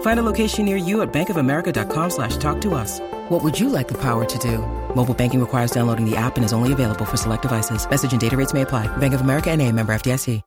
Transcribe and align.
Find 0.00 0.20
a 0.20 0.22
location 0.22 0.66
near 0.66 0.76
you 0.76 1.00
at 1.00 1.10
bankofamerica.com 1.12 2.10
slash 2.10 2.36
talk 2.36 2.60
to 2.62 2.74
us. 2.74 3.00
What 3.30 3.42
would 3.42 3.58
you 3.58 3.70
like 3.70 3.88
the 3.88 3.96
power 3.98 4.24
to 4.26 4.38
do? 4.38 4.58
Mobile 4.94 5.14
banking 5.14 5.40
requires 5.40 5.70
downloading 5.70 6.04
the 6.04 6.16
app 6.16 6.36
and 6.36 6.44
is 6.44 6.52
only 6.52 6.72
available 6.72 7.04
for 7.06 7.16
select 7.16 7.42
devices. 7.42 7.88
Message 7.88 8.12
and 8.12 8.20
data 8.20 8.36
rates 8.36 8.52
may 8.52 8.62
apply. 8.62 8.94
Bank 8.98 9.14
of 9.14 9.20
America 9.22 9.50
and 9.50 9.62
a 9.62 9.72
member 9.72 9.94
FDIC. 9.94 10.42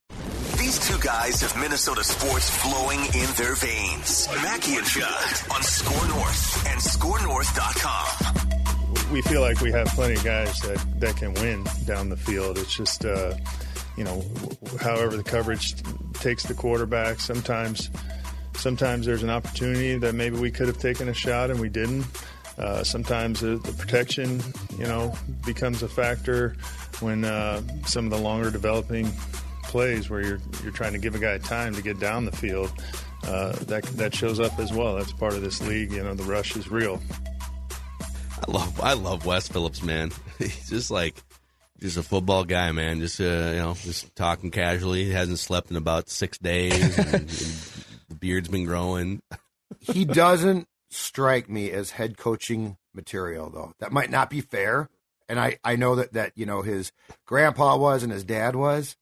These 0.57 0.79
two 0.79 0.97
guys 0.99 1.41
have 1.41 1.55
Minnesota 1.59 2.03
sports 2.03 2.49
flowing 2.49 2.99
in 2.99 3.29
their 3.37 3.55
veins. 3.55 4.27
Mackey 4.41 4.75
and 4.75 4.85
Judd 4.85 5.51
on 5.51 5.61
SKOR 5.61 6.07
North 6.07 6.67
and 6.67 6.81
SKORNorth.com. 6.81 9.11
We 9.11 9.21
feel 9.21 9.41
like 9.41 9.59
we 9.61 9.71
have 9.71 9.87
plenty 9.87 10.15
of 10.15 10.23
guys 10.23 10.59
that, 10.61 10.83
that 10.99 11.17
can 11.17 11.33
win 11.35 11.65
down 11.85 12.09
the 12.09 12.17
field. 12.17 12.57
It's 12.57 12.75
just, 12.75 13.05
uh, 13.05 13.35
you 13.97 14.03
know, 14.03 14.23
however 14.79 15.15
the 15.17 15.23
coverage 15.23 15.75
takes 16.13 16.43
the 16.43 16.53
quarterback. 16.53 17.19
Sometimes, 17.19 17.89
sometimes 18.55 19.05
there's 19.05 19.23
an 19.23 19.29
opportunity 19.29 19.97
that 19.97 20.13
maybe 20.15 20.37
we 20.37 20.51
could 20.51 20.67
have 20.67 20.79
taken 20.79 21.09
a 21.09 21.13
shot 21.13 21.49
and 21.49 21.59
we 21.59 21.69
didn't. 21.69 22.05
Uh, 22.57 22.83
sometimes 22.83 23.39
the, 23.39 23.57
the, 23.57 23.73
protection, 23.73 24.41
you 24.77 24.85
know, 24.85 25.13
becomes 25.43 25.81
a 25.81 25.87
factor 25.87 26.55
when 26.99 27.25
uh, 27.25 27.61
some 27.85 28.05
of 28.05 28.11
the 28.11 28.17
longer 28.17 28.51
developing 28.51 29.11
plays 29.63 30.07
where 30.07 30.21
you're 30.21 30.39
you're 30.61 30.71
trying 30.71 30.93
to 30.93 30.99
give 30.99 31.15
a 31.15 31.19
guy 31.19 31.37
time 31.39 31.73
to 31.73 31.81
get 31.81 31.99
down 31.99 32.25
the 32.25 32.31
field. 32.31 32.71
Uh, 33.25 33.53
that 33.63 33.83
that 33.97 34.13
shows 34.13 34.39
up 34.39 34.59
as 34.59 34.71
well. 34.71 34.95
That's 34.95 35.11
part 35.13 35.33
of 35.33 35.41
this 35.41 35.61
league. 35.61 35.91
You 35.91 36.03
know, 36.03 36.13
the 36.13 36.23
rush 36.23 36.55
is 36.55 36.69
real. 36.69 37.01
I 38.47 38.51
love 38.51 38.81
I 38.81 38.93
love 38.93 39.25
Wes 39.25 39.47
Phillips, 39.47 39.81
man. 39.81 40.11
He's 40.37 40.69
just 40.69 40.91
like 40.91 41.15
just 41.79 41.97
a 41.97 42.03
football 42.03 42.43
guy, 42.43 42.71
man. 42.71 42.99
Just 42.99 43.19
uh, 43.19 43.23
you 43.23 43.61
know, 43.61 43.73
just 43.81 44.15
talking 44.15 44.51
casually. 44.51 45.05
He 45.05 45.11
hasn't 45.11 45.39
slept 45.39 45.71
in 45.71 45.77
about 45.77 46.09
six 46.09 46.37
days. 46.37 46.97
and, 46.99 47.29
beard's 48.23 48.47
been 48.47 48.63
growing. 48.63 49.21
he 49.81 50.05
doesn't 50.05 50.65
strike 50.89 51.49
me 51.49 51.69
as 51.71 51.91
head 51.91 52.17
coaching 52.17 52.77
material, 52.93 53.49
though. 53.49 53.73
That 53.79 53.91
might 53.91 54.09
not 54.09 54.29
be 54.29 54.39
fair. 54.39 54.89
And 55.27 55.37
I, 55.39 55.57
I 55.61 55.75
know 55.75 55.95
that, 55.95 56.13
that, 56.13 56.31
you 56.35 56.45
know, 56.45 56.61
his 56.61 56.93
grandpa 57.25 57.75
was 57.75 58.01
and 58.01 58.13
his 58.13 58.23
dad 58.23 58.55
was. 58.55 58.95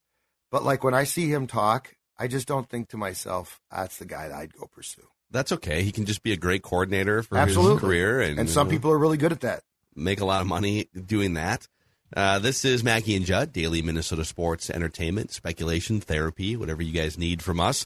But 0.50 0.64
like 0.64 0.84
when 0.84 0.96
I 0.96 1.04
see 1.04 1.32
him 1.32 1.46
talk, 1.46 1.94
I 2.18 2.28
just 2.28 2.48
don't 2.48 2.68
think 2.68 2.90
to 2.90 2.98
myself, 2.98 3.62
that's 3.72 3.98
the 3.98 4.06
guy 4.06 4.28
that 4.28 4.36
I'd 4.36 4.54
go 4.54 4.66
pursue. 4.66 5.08
That's 5.30 5.52
okay. 5.52 5.84
He 5.84 5.92
can 5.92 6.06
just 6.06 6.24
be 6.24 6.34
a 6.34 6.38
great 6.38 6.64
coordinator 6.64 7.22
for 7.22 7.38
Absolutely. 7.38 7.74
his 7.74 7.82
career. 7.82 8.22
And, 8.22 8.40
and 8.40 8.50
some 8.50 8.68
know, 8.68 8.72
people 8.72 8.92
are 8.92 8.98
really 8.98 9.18
good 9.18 9.31
at 9.31 9.42
that. 9.42 9.62
Make 9.96 10.20
a 10.20 10.26
lot 10.26 10.42
of 10.42 10.48
money 10.48 10.88
doing 11.06 11.36
that. 11.36 11.68
Uh, 12.16 12.40
this 12.40 12.66
is 12.66 12.84
Mackey 12.84 13.16
and 13.16 13.26
Judd, 13.26 13.54
daily 13.54 13.84
Minnesota 13.84 14.26
sports 14.26 14.70
entertainment, 14.72 15.31
speculation, 15.31 16.02
therapy, 16.02 16.56
whatever 16.56 16.81
you 16.81 16.92
guys 16.92 17.20
need 17.20 17.44
from 17.44 17.60
us. 17.60 17.86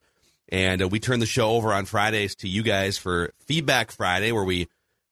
And 0.50 0.82
uh, 0.82 0.88
we 0.88 1.00
turn 1.00 1.20
the 1.20 1.26
show 1.26 1.52
over 1.52 1.74
on 1.74 1.86
Fridays 1.86 2.36
to 2.38 2.48
you 2.48 2.64
guys 2.64 2.98
for 2.98 3.32
Feedback 3.40 3.92
Friday, 3.92 4.32
where 4.32 4.44
we 4.44 4.68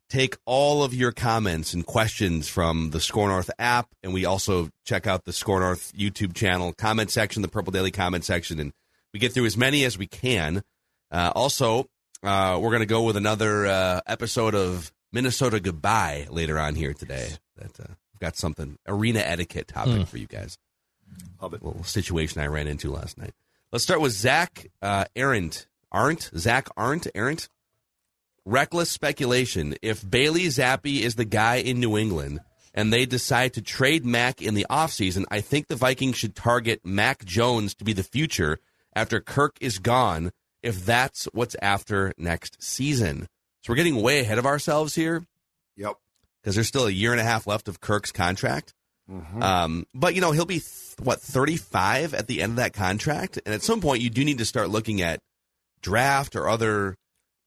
take 0.09 0.37
all 0.45 0.83
of 0.83 0.93
your 0.93 1.11
comments 1.11 1.73
and 1.73 1.85
questions 1.85 2.47
from 2.47 2.91
the 2.91 2.99
SKOR 2.99 3.29
North 3.29 3.49
app. 3.57 3.87
And 4.03 4.13
we 4.13 4.25
also 4.25 4.69
check 4.85 5.07
out 5.07 5.25
the 5.25 5.33
SKOR 5.33 5.59
North 5.59 5.91
YouTube 5.93 6.35
channel 6.35 6.73
comment 6.73 7.09
section, 7.09 7.41
the 7.41 7.47
Purple 7.47 7.71
Daily 7.71 7.91
comment 7.91 8.23
section, 8.23 8.59
and 8.59 8.73
we 9.11 9.19
get 9.19 9.33
through 9.33 9.45
as 9.45 9.57
many 9.57 9.85
as 9.85 9.97
we 9.97 10.07
can. 10.07 10.61
Uh, 11.11 11.31
also, 11.35 11.87
uh, 12.23 12.59
we're 12.61 12.69
going 12.69 12.81
to 12.81 12.85
go 12.85 13.03
with 13.03 13.17
another 13.17 13.65
uh, 13.65 14.01
episode 14.05 14.55
of 14.55 14.91
Minnesota 15.11 15.59
Goodbye 15.59 16.27
later 16.29 16.59
on 16.59 16.75
here 16.75 16.93
today. 16.93 17.29
That 17.57 17.79
uh, 17.79 17.93
we've 18.13 18.19
got 18.19 18.35
something 18.35 18.77
arena 18.87 19.19
etiquette 19.19 19.67
topic 19.67 19.93
mm. 19.93 20.07
for 20.07 20.17
you 20.17 20.27
guys. 20.27 20.57
Love 21.41 21.53
it. 21.53 21.61
A 21.61 21.65
little 21.65 21.83
situation 21.83 22.41
I 22.41 22.47
ran 22.47 22.67
into 22.67 22.91
last 22.91 23.17
night. 23.17 23.33
Let's 23.73 23.85
start 23.85 24.01
with 24.01 24.11
Zach 24.11 24.67
uh, 24.83 25.05
Arendt. 25.15 25.65
Aren't 25.91 26.29
Zach 26.37 26.69
Arendt 26.77 27.07
Arendt. 27.15 27.49
Reckless 28.45 28.91
speculation. 28.91 29.73
If 29.81 30.07
Bailey 30.07 30.43
Zappe 30.43 31.01
is 31.01 31.15
the 31.15 31.25
guy 31.25 31.55
in 31.55 31.79
New 31.79 31.97
England 31.97 32.41
and 32.75 32.93
they 32.93 33.07
decide 33.07 33.53
to 33.53 33.63
trade 33.63 34.05
Mac 34.05 34.43
in 34.43 34.53
the 34.53 34.67
offseason, 34.69 35.25
I 35.31 35.41
think 35.41 35.67
the 35.67 35.75
Vikings 35.75 36.17
should 36.17 36.35
target 36.35 36.81
Mac 36.83 37.25
Jones 37.25 37.73
to 37.73 37.83
be 37.83 37.93
the 37.93 38.03
future 38.03 38.59
after 38.95 39.19
Kirk 39.19 39.57
is 39.59 39.79
gone, 39.79 40.29
if 40.61 40.85
that's 40.85 41.27
what's 41.33 41.55
after 41.59 42.13
next 42.15 42.61
season. 42.61 43.27
So 43.63 43.73
we're 43.73 43.77
getting 43.77 44.03
way 44.03 44.19
ahead 44.19 44.37
of 44.37 44.45
ourselves 44.45 44.93
here. 44.93 45.25
Yep. 45.77 45.95
Because 46.43 46.53
there's 46.53 46.67
still 46.67 46.85
a 46.85 46.91
year 46.91 47.11
and 47.11 47.19
a 47.19 47.23
half 47.23 47.47
left 47.47 47.67
of 47.67 47.81
Kirk's 47.81 48.11
contract. 48.11 48.75
Mm-hmm. 49.09 49.43
Um, 49.43 49.85
but, 49.93 50.15
you 50.15 50.21
know, 50.21 50.31
he'll 50.31 50.45
be 50.45 50.61
what 51.01 51.19
35 51.19 52.13
at 52.13 52.27
the 52.27 52.41
end 52.41 52.51
of 52.51 52.55
that 52.57 52.73
contract? 52.73 53.39
And 53.45 53.53
at 53.53 53.63
some 53.63 53.81
point 53.81 54.01
you 54.01 54.09
do 54.09 54.23
need 54.23 54.37
to 54.37 54.45
start 54.45 54.69
looking 54.69 55.01
at 55.01 55.19
draft 55.81 56.35
or 56.35 56.47
other 56.47 56.95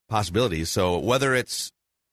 possibilities. 0.09 0.71
So 0.71 0.99
whether 0.99 1.35
it's 1.35 1.71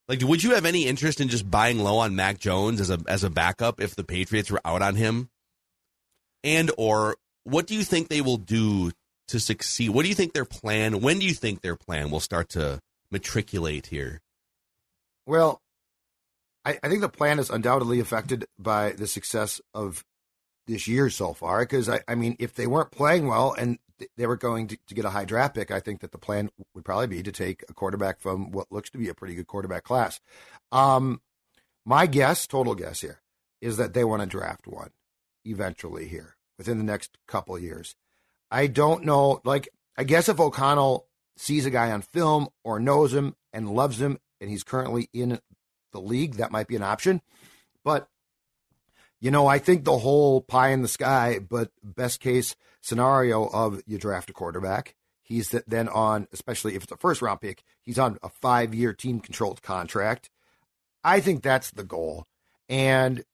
like 0.08 0.20
would 0.22 0.42
you 0.42 0.54
have 0.54 0.64
any 0.64 0.86
interest 0.86 1.20
in 1.20 1.28
just 1.28 1.50
buying 1.50 1.78
low 1.78 1.98
on 1.98 2.16
Mac 2.16 2.38
Jones 2.38 2.80
as 2.80 2.90
a 2.90 2.98
as 3.06 3.24
a 3.24 3.30
backup 3.30 3.80
if 3.80 3.94
the 3.94 4.04
Patriots 4.04 4.50
were 4.50 4.60
out 4.64 4.82
on 4.82 4.96
him? 4.96 5.28
And 6.42 6.70
or 6.76 7.16
what 7.44 7.66
do 7.66 7.74
you 7.74 7.84
think 7.84 8.08
they 8.08 8.20
will 8.20 8.36
do 8.36 8.90
to 9.28 9.40
succeed? 9.40 9.90
What 9.90 10.02
do 10.02 10.08
you 10.08 10.14
think 10.14 10.32
their 10.32 10.44
plan 10.44 11.00
when 11.00 11.18
do 11.18 11.26
you 11.26 11.34
think 11.34 11.60
their 11.60 11.76
plan 11.76 12.10
will 12.10 12.20
start 12.20 12.50
to 12.50 12.80
matriculate 13.10 13.86
here? 13.86 14.20
Well 15.26 15.60
I, 16.64 16.78
I 16.82 16.88
think 16.88 17.00
the 17.00 17.08
plan 17.08 17.38
is 17.38 17.50
undoubtedly 17.50 18.00
affected 18.00 18.46
by 18.58 18.92
the 18.92 19.06
success 19.06 19.60
of 19.72 20.04
this 20.66 20.88
year 20.88 21.10
so 21.10 21.32
far. 21.32 21.60
Because 21.60 21.88
I, 21.88 22.00
I 22.08 22.14
mean, 22.14 22.36
if 22.38 22.54
they 22.54 22.66
weren't 22.66 22.90
playing 22.90 23.26
well 23.26 23.52
and 23.52 23.78
they 24.16 24.26
were 24.26 24.36
going 24.36 24.68
to, 24.68 24.78
to, 24.88 24.94
get 24.94 25.04
a 25.04 25.10
high 25.10 25.24
draft 25.24 25.54
pick, 25.54 25.70
I 25.70 25.80
think 25.80 26.00
that 26.00 26.12
the 26.12 26.18
plan 26.18 26.50
would 26.74 26.84
probably 26.84 27.06
be 27.06 27.22
to 27.22 27.32
take 27.32 27.64
a 27.68 27.74
quarterback 27.74 28.20
from 28.20 28.50
what 28.50 28.72
looks 28.72 28.90
to 28.90 28.98
be 28.98 29.08
a 29.08 29.14
pretty 29.14 29.34
good 29.34 29.46
quarterback 29.46 29.84
class. 29.84 30.20
Um, 30.72 31.20
my 31.84 32.06
guess, 32.06 32.46
total 32.46 32.74
guess 32.74 33.00
here, 33.00 33.20
is 33.60 33.76
that 33.76 33.94
they 33.94 34.04
want 34.04 34.22
to 34.22 34.26
draft 34.26 34.66
one 34.66 34.90
eventually 35.44 36.08
here 36.08 36.36
within 36.58 36.78
the 36.78 36.84
next 36.84 37.18
couple 37.28 37.58
years. 37.58 37.94
I 38.50 38.66
don't 38.66 39.04
know. 39.04 39.40
Like, 39.44 39.68
I 39.96 40.04
guess 40.04 40.28
if 40.28 40.40
O'Connell 40.40 41.06
sees 41.36 41.66
a 41.66 41.70
guy 41.70 41.90
on 41.90 42.02
film 42.02 42.48
or 42.64 42.80
knows 42.80 43.12
him 43.12 43.34
and 43.52 43.74
loves 43.74 44.00
him, 44.00 44.18
and 44.40 44.50
he's 44.50 44.64
currently 44.64 45.08
in 45.12 45.40
the 45.94 46.00
league, 46.00 46.34
that 46.34 46.52
might 46.52 46.68
be 46.68 46.76
an 46.76 46.82
option. 46.82 47.22
But 47.82 48.08
you 49.24 49.30
know, 49.30 49.46
I 49.46 49.58
think 49.58 49.84
the 49.84 49.96
whole 49.96 50.42
pie 50.42 50.68
in 50.68 50.82
the 50.82 50.88
sky, 50.88 51.38
but 51.38 51.70
best 51.82 52.20
case 52.20 52.56
scenario 52.82 53.46
of 53.46 53.82
you 53.86 53.96
draft 53.96 54.28
a 54.28 54.34
quarterback. 54.34 54.94
He's 55.22 55.48
then 55.66 55.88
on, 55.88 56.28
especially 56.30 56.74
if 56.74 56.82
it's 56.82 56.92
a 56.92 56.98
first 56.98 57.22
round 57.22 57.40
pick, 57.40 57.62
he's 57.82 57.98
on 57.98 58.18
a 58.22 58.28
five 58.28 58.74
year 58.74 58.92
team 58.92 59.20
controlled 59.20 59.62
contract. 59.62 60.28
I 61.02 61.20
think 61.20 61.42
that's 61.42 61.70
the 61.70 61.84
goal. 61.84 62.26
And, 62.68 63.24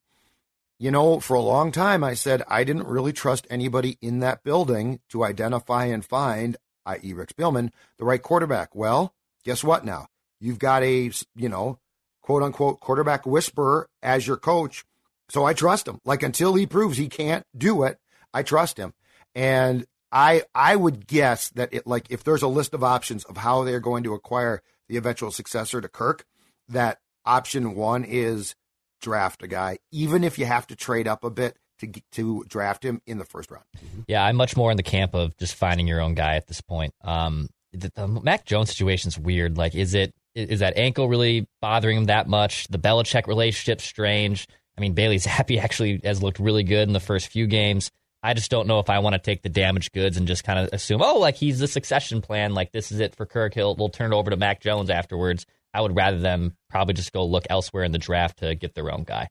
you 0.79 0.93
know, 0.93 1.19
for 1.19 1.35
a 1.35 1.41
long 1.41 1.73
time, 1.73 2.05
I 2.05 2.15
said 2.15 2.45
I 2.47 2.63
didn't 2.63 2.87
really 2.87 3.13
trust 3.13 3.49
anybody 3.51 3.99
in 4.01 4.21
that 4.21 4.45
building 4.45 5.01
to 5.09 5.25
identify 5.25 5.87
and 5.87 6.05
find, 6.05 6.57
i.e., 6.87 7.13
Rick 7.13 7.35
Spielman, 7.37 7.73
the 7.99 8.05
right 8.05 8.23
quarterback. 8.23 8.77
Well, 8.77 9.13
guess 9.45 9.65
what 9.65 9.85
now? 9.85 10.07
You've 10.39 10.61
got 10.61 10.85
a, 10.85 11.11
you 11.35 11.49
know, 11.49 11.81
quote 12.23 12.43
unquote 12.43 12.81
quarterback 12.81 13.27
whisperer 13.27 13.89
as 14.03 14.27
your 14.27 14.37
coach 14.37 14.85
so 15.31 15.45
I 15.45 15.55
trust 15.55 15.87
him. 15.89 16.01
Like 16.05 16.23
until 16.23 16.55
he 16.55 16.67
proves 16.67 16.99
he 16.99 17.09
can't 17.09 17.47
do 17.57 17.85
it, 17.85 17.99
I 18.35 18.43
trust 18.43 18.77
him. 18.77 18.93
And 19.35 19.87
I 20.13 20.43
I 20.55 20.77
would 20.77 21.07
guess 21.07 21.51
that 21.51 21.73
it 21.73 21.87
like 21.87 22.07
if 22.11 22.25
there's 22.25 22.43
a 22.43 22.49
list 22.49 22.75
of 22.75 22.85
options 22.85 23.25
of 23.25 23.39
how 23.39 23.63
they're 23.63 23.81
going 23.81 24.03
to 24.05 24.15
acquire 24.15 24.61
the 24.89 24.97
eventual 24.97 25.31
successor 25.31 25.81
to 25.81 25.89
Kirk, 25.89 26.27
that 26.69 26.99
option 27.25 27.75
one 27.77 28.05
is 28.05 28.57
draft 29.01 29.43
a 29.43 29.47
guy. 29.47 29.79
Even 29.93 30.25
if 30.25 30.39
you 30.39 30.47
have 30.47 30.67
to 30.67 30.77
trade 30.77 31.07
up 31.07 31.23
a 31.23 31.31
bit, 31.31 31.57
to 31.79 31.93
to 32.13 32.45
draft 32.49 32.85
him 32.85 33.01
in 33.07 33.19
the 33.19 33.25
first 33.25 33.53
round. 33.53 33.65
Yeah, 34.09 34.25
I'm 34.25 34.37
much 34.37 34.57
more 34.57 34.73
in 34.73 34.77
the 34.77 34.83
camp 34.83 35.15
of 35.15 35.37
just 35.39 35.55
finding 35.55 35.87
your 35.87 36.01
own 36.01 36.15
guy 36.15 36.37
at 36.37 36.49
this 36.49 36.61
point. 36.61 36.93
Um, 37.03 37.49
the, 37.73 37.93
the 37.95 38.09
Mac 38.09 38.45
Jones 38.45 38.69
situation 38.69 39.09
is 39.09 39.19
weird. 39.19 39.57
Like, 39.57 39.77
is 39.77 39.95
it 39.95 40.13
is 40.35 40.61
that 40.61 40.77
ankle 40.77 41.09
really 41.09 41.49
bothering 41.61 41.97
him 41.99 42.05
that 42.05 42.29
much? 42.29 42.69
The 42.69 42.79
Belichick 42.79 43.27
relationship 43.27 43.81
strange. 43.81 44.47
I 44.77 44.81
mean, 44.81 44.95
Bailey 44.95 45.19
Zappe 45.19 45.59
actually 45.63 46.01
has 46.05 46.23
looked 46.23 46.39
really 46.39 46.65
good 46.65 46.89
in 46.89 46.93
the 46.93 47.01
first 47.01 47.29
few 47.29 47.47
games. 47.47 47.91
I 48.23 48.35
just 48.35 48.51
don't 48.51 48.67
know 48.67 48.81
if 48.81 48.91
I 48.91 48.99
want 48.99 49.15
to 49.15 49.19
take 49.19 49.43
the 49.43 49.49
damaged 49.49 49.93
goods 49.93 50.19
and 50.19 50.27
just 50.27 50.45
kind 50.45 50.59
of 50.59 50.69
assume, 50.73 51.01
oh, 51.03 51.19
like 51.19 51.37
he's 51.37 51.59
the 51.59 51.67
succession 51.67 52.21
plan. 52.21 52.53
Like 52.53 52.71
this 52.71 52.93
is 52.93 53.01
it 53.01 53.17
for 53.17 53.25
Kirk. 53.25 53.55
He'll 53.55 53.75
we'll 53.75 53.89
turn 53.89 54.13
it 54.13 54.17
over 54.17 54.31
to 54.31 54.37
Mac 54.37 54.61
Jones 54.61 54.91
afterwards. 54.91 55.47
I 55.73 55.81
would 55.81 55.97
rather 55.97 56.19
them 56.19 56.57
probably 56.69 56.95
just 56.95 57.13
go 57.13 57.25
look 57.25 57.45
elsewhere 57.49 57.85
in 57.85 57.93
the 57.93 57.99
draft 57.99 58.41
to 58.41 58.55
get 58.55 58.75
their 58.75 58.93
own 58.93 59.05
guy. 59.05 59.29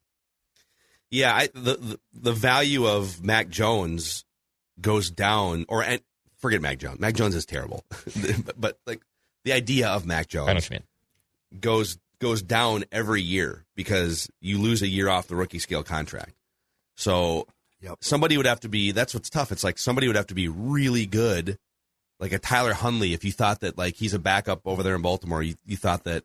Yeah, 1.11 1.35
I, 1.35 1.47
the, 1.53 1.75
the 1.75 1.99
the 2.13 2.31
value 2.31 2.87
of 2.87 3.23
Mac 3.23 3.49
Jones 3.49 4.25
goes 4.79 5.11
down, 5.11 5.65
or 5.67 5.83
and 5.83 6.01
forget 6.37 6.61
Mac 6.61 6.79
Jones. 6.79 6.99
Mac 6.99 7.15
Jones 7.15 7.35
is 7.35 7.45
terrible, 7.45 7.83
but, 8.45 8.59
but, 8.59 8.79
like 8.85 9.01
the 9.43 9.53
idea 9.53 9.89
of 9.89 10.05
Mac 10.05 10.27
Jones 10.27 10.69
goes 11.59 11.97
goes 12.19 12.41
down 12.41 12.83
every 12.91 13.21
year 13.21 13.65
because 13.75 14.29
you 14.41 14.59
lose 14.59 14.81
a 14.81 14.87
year 14.87 15.09
off 15.09 15.27
the 15.27 15.35
rookie 15.35 15.59
scale 15.59 15.83
contract. 15.83 16.33
So 16.97 17.47
yep. 17.81 17.97
somebody 18.01 18.35
would 18.37 18.45
have 18.45 18.59
to 18.61 18.69
be. 18.69 18.91
That's 18.91 19.13
what's 19.13 19.29
tough. 19.29 19.51
It's 19.51 19.63
like 19.63 19.77
somebody 19.77 20.07
would 20.07 20.17
have 20.17 20.27
to 20.27 20.35
be 20.35 20.47
really 20.47 21.05
good, 21.05 21.57
like 22.19 22.33
a 22.33 22.39
Tyler 22.39 22.73
Huntley. 22.73 23.13
If 23.13 23.23
you 23.23 23.31
thought 23.31 23.61
that 23.61 23.77
like 23.77 23.95
he's 23.95 24.13
a 24.13 24.19
backup 24.19 24.61
over 24.65 24.83
there 24.83 24.95
in 24.95 25.01
Baltimore, 25.01 25.41
you, 25.41 25.55
you 25.65 25.77
thought 25.77 26.03
that 26.03 26.23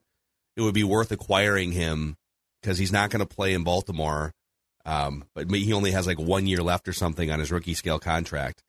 it 0.56 0.62
would 0.62 0.74
be 0.74 0.84
worth 0.84 1.12
acquiring 1.12 1.72
him 1.72 2.16
because 2.60 2.78
he's 2.78 2.92
not 2.92 3.10
going 3.10 3.20
to 3.20 3.26
play 3.26 3.54
in 3.54 3.62
Baltimore 3.62 4.32
um, 4.84 5.24
but 5.34 5.50
he 5.50 5.72
only 5.72 5.92
has 5.92 6.06
like 6.06 6.18
one 6.18 6.46
year 6.46 6.62
left 6.62 6.88
or 6.88 6.92
something 6.92 7.30
on 7.30 7.40
his 7.40 7.50
rookie 7.50 7.74
scale 7.74 7.98
contract. 7.98 8.62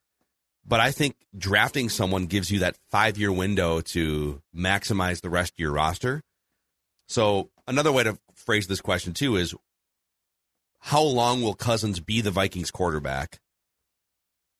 But 0.65 0.79
I 0.79 0.91
think 0.91 1.15
drafting 1.38 1.89
someone 1.89 2.25
gives 2.25 2.50
you 2.50 2.59
that 2.59 2.77
five 2.89 3.17
year 3.17 3.31
window 3.31 3.81
to 3.81 4.41
maximize 4.56 5.21
the 5.21 5.29
rest 5.29 5.53
of 5.53 5.59
your 5.59 5.71
roster. 5.71 6.21
So 7.07 7.51
another 7.67 7.91
way 7.91 8.03
to 8.03 8.17
phrase 8.33 8.67
this 8.67 8.81
question 8.81 9.13
too 9.13 9.35
is 9.35 9.53
how 10.79 11.01
long 11.01 11.41
will 11.41 11.53
Cousins 11.53 12.00
be 12.00 12.21
the 12.21 12.31
Vikings 12.31 12.71
quarterback? 12.71 13.39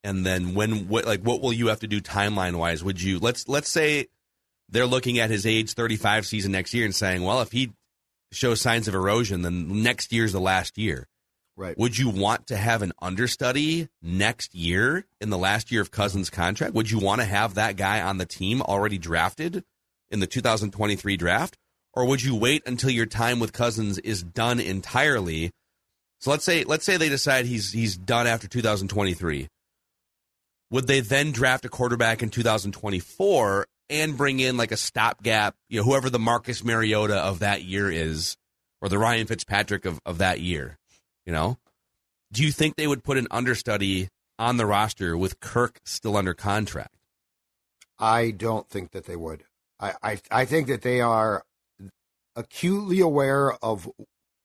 And 0.04 0.26
then 0.26 0.54
when 0.54 0.88
what 0.88 1.06
like 1.06 1.22
what 1.22 1.42
will 1.42 1.54
you 1.54 1.68
have 1.68 1.80
to 1.80 1.88
do 1.88 2.02
timeline 2.02 2.56
wise? 2.58 2.84
Would 2.84 3.02
you 3.02 3.18
let's 3.18 3.48
let's 3.48 3.70
say 3.70 4.08
they're 4.70 4.86
looking 4.86 5.20
at 5.20 5.32
his 5.32 5.46
age 5.46 5.74
35 5.74 6.26
season 6.26 6.52
next 6.52 6.74
year 6.74 6.86
and 6.86 6.96
saying, 6.96 7.24
well, 7.24 7.42
if 7.42 7.52
he 7.52 7.72
shows 8.32 8.62
signs 8.62 8.88
of 8.88 8.96
erosion, 8.96 9.42
then 9.42 9.84
next 9.84 10.12
year's 10.12 10.34
the 10.34 10.40
last 10.40 10.78
year. 10.78 11.08
Right. 11.58 11.78
Would 11.78 11.98
you 11.98 12.10
want 12.10 12.48
to 12.48 12.58
have 12.58 12.82
an 12.82 12.92
understudy 13.02 13.88
next 14.02 14.54
year 14.54 15.06
in 15.22 15.30
the 15.30 15.38
last 15.38 15.72
year 15.72 15.82
of 15.82 15.90
Cousins' 15.90 16.30
contract? 16.30 16.74
Would 16.74 16.92
you 16.92 17.00
want 17.00 17.22
to 17.22 17.26
have 17.26 17.54
that 17.54 17.78
guy 17.78 18.02
on 18.02 18.18
the 18.18 18.26
team 18.26 18.62
already 18.62 18.98
drafted 18.98 19.64
in 20.10 20.20
the 20.20 20.28
2023 20.28 21.16
draft? 21.16 21.58
Or 21.94 22.06
would 22.06 22.22
you 22.22 22.36
wait 22.36 22.64
until 22.66 22.90
your 22.90 23.06
time 23.06 23.40
with 23.40 23.54
Cousins 23.54 24.00
is 24.00 24.22
done 24.22 24.60
entirely? 24.60 25.52
So 26.20 26.32
let's 26.32 26.44
say 26.44 26.66
let's 26.66 26.86
say 26.86 26.98
they 26.98 27.08
decide 27.08 27.46
he's 27.46 27.72
he's 27.72 27.96
done 27.96 28.28
after 28.28 28.50
2023. 28.50 29.48
Would 30.72 30.88
they 30.88 31.00
then 31.00 31.32
draft 31.32 31.64
a 31.64 31.70
quarterback 31.70 32.22
in 32.22 32.30
2024 32.30 33.66
and 33.90 34.18
bring 34.18 34.40
in 34.42 34.58
like 34.58 34.72
a 34.72 34.78
stopgap, 34.78 35.56
you 35.70 35.80
know, 35.80 35.86
whoever 35.86 36.10
the 36.10 36.20
Marcus 36.20 36.66
Mariota 36.66 37.16
of 37.16 37.40
that 37.40 37.64
year 37.64 37.90
is, 37.90 38.36
or 38.82 38.90
the 38.90 38.98
Ryan 38.98 39.28
Fitzpatrick 39.28 39.86
of, 39.86 40.00
of 40.06 40.18
that 40.18 40.42
year? 40.42 40.78
You 41.26 41.34
know, 41.34 41.58
do 42.32 42.44
you 42.44 42.52
think 42.52 42.76
they 42.76 42.88
would 42.88 43.04
put 43.04 43.18
an 43.18 43.28
understudy 43.32 44.10
on 44.38 44.58
the 44.58 44.66
roster 44.66 45.18
with 45.18 45.40
Kirk 45.40 45.80
still 45.84 46.18
under 46.18 46.34
contract? 46.34 46.96
I 47.98 48.32
don't 48.32 48.70
think 48.70 48.92
that 48.92 49.06
they 49.06 49.16
would. 49.16 49.44
I 49.80 49.94
I, 50.04 50.20
I 50.32 50.46
think 50.46 50.68
that 50.68 50.82
they 50.82 51.02
are 51.02 51.44
acutely 52.36 53.00
aware 53.00 53.54
of 53.64 53.90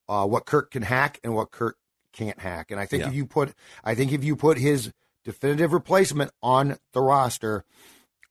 uh, 0.09 0.27
what 0.27 0.47
Kirk 0.47 0.71
can 0.71 0.83
hack 0.83 1.21
and 1.23 1.35
what 1.35 1.51
Kirk 1.51 1.77
can't 2.13 2.39
hack. 2.39 2.71
And 2.71 2.81
I 2.81 2.87
think 2.87 3.03
yeah. 3.03 3.09
if 3.09 3.15
you 3.15 3.27
put, 3.27 3.55
I 3.85 3.95
think 3.95 4.13
if 4.13 4.25
you 4.25 4.37
put 4.37 4.59
his 4.59 4.93
definitive 5.25 5.73
replacement 5.73 6.31
on 6.43 6.77
the 6.93 7.01
roster, 7.01 7.65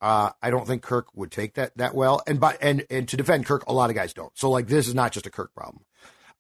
uh, 0.02 0.32
I 0.42 0.50
don't 0.50 0.66
think 0.66 0.82
Kirk 0.82 1.08
would 1.16 1.32
take 1.32 1.56
that 1.56 1.76
that 1.78 1.94
well. 1.94 2.22
And 2.26 2.40
by 2.40 2.58
and 2.62 2.86
and 2.90 3.08
to 3.10 3.18
defend 3.18 3.46
Kirk, 3.46 3.66
a 3.68 3.74
lot 3.74 3.90
of 3.90 3.96
guys 3.96 4.14
don't. 4.14 4.38
So 4.38 4.50
like 4.50 4.68
this 4.68 4.88
is 4.88 4.96
not 4.96 5.12
just 5.12 5.26
a 5.26 5.30
Kirk 5.30 5.54
problem. 5.54 5.84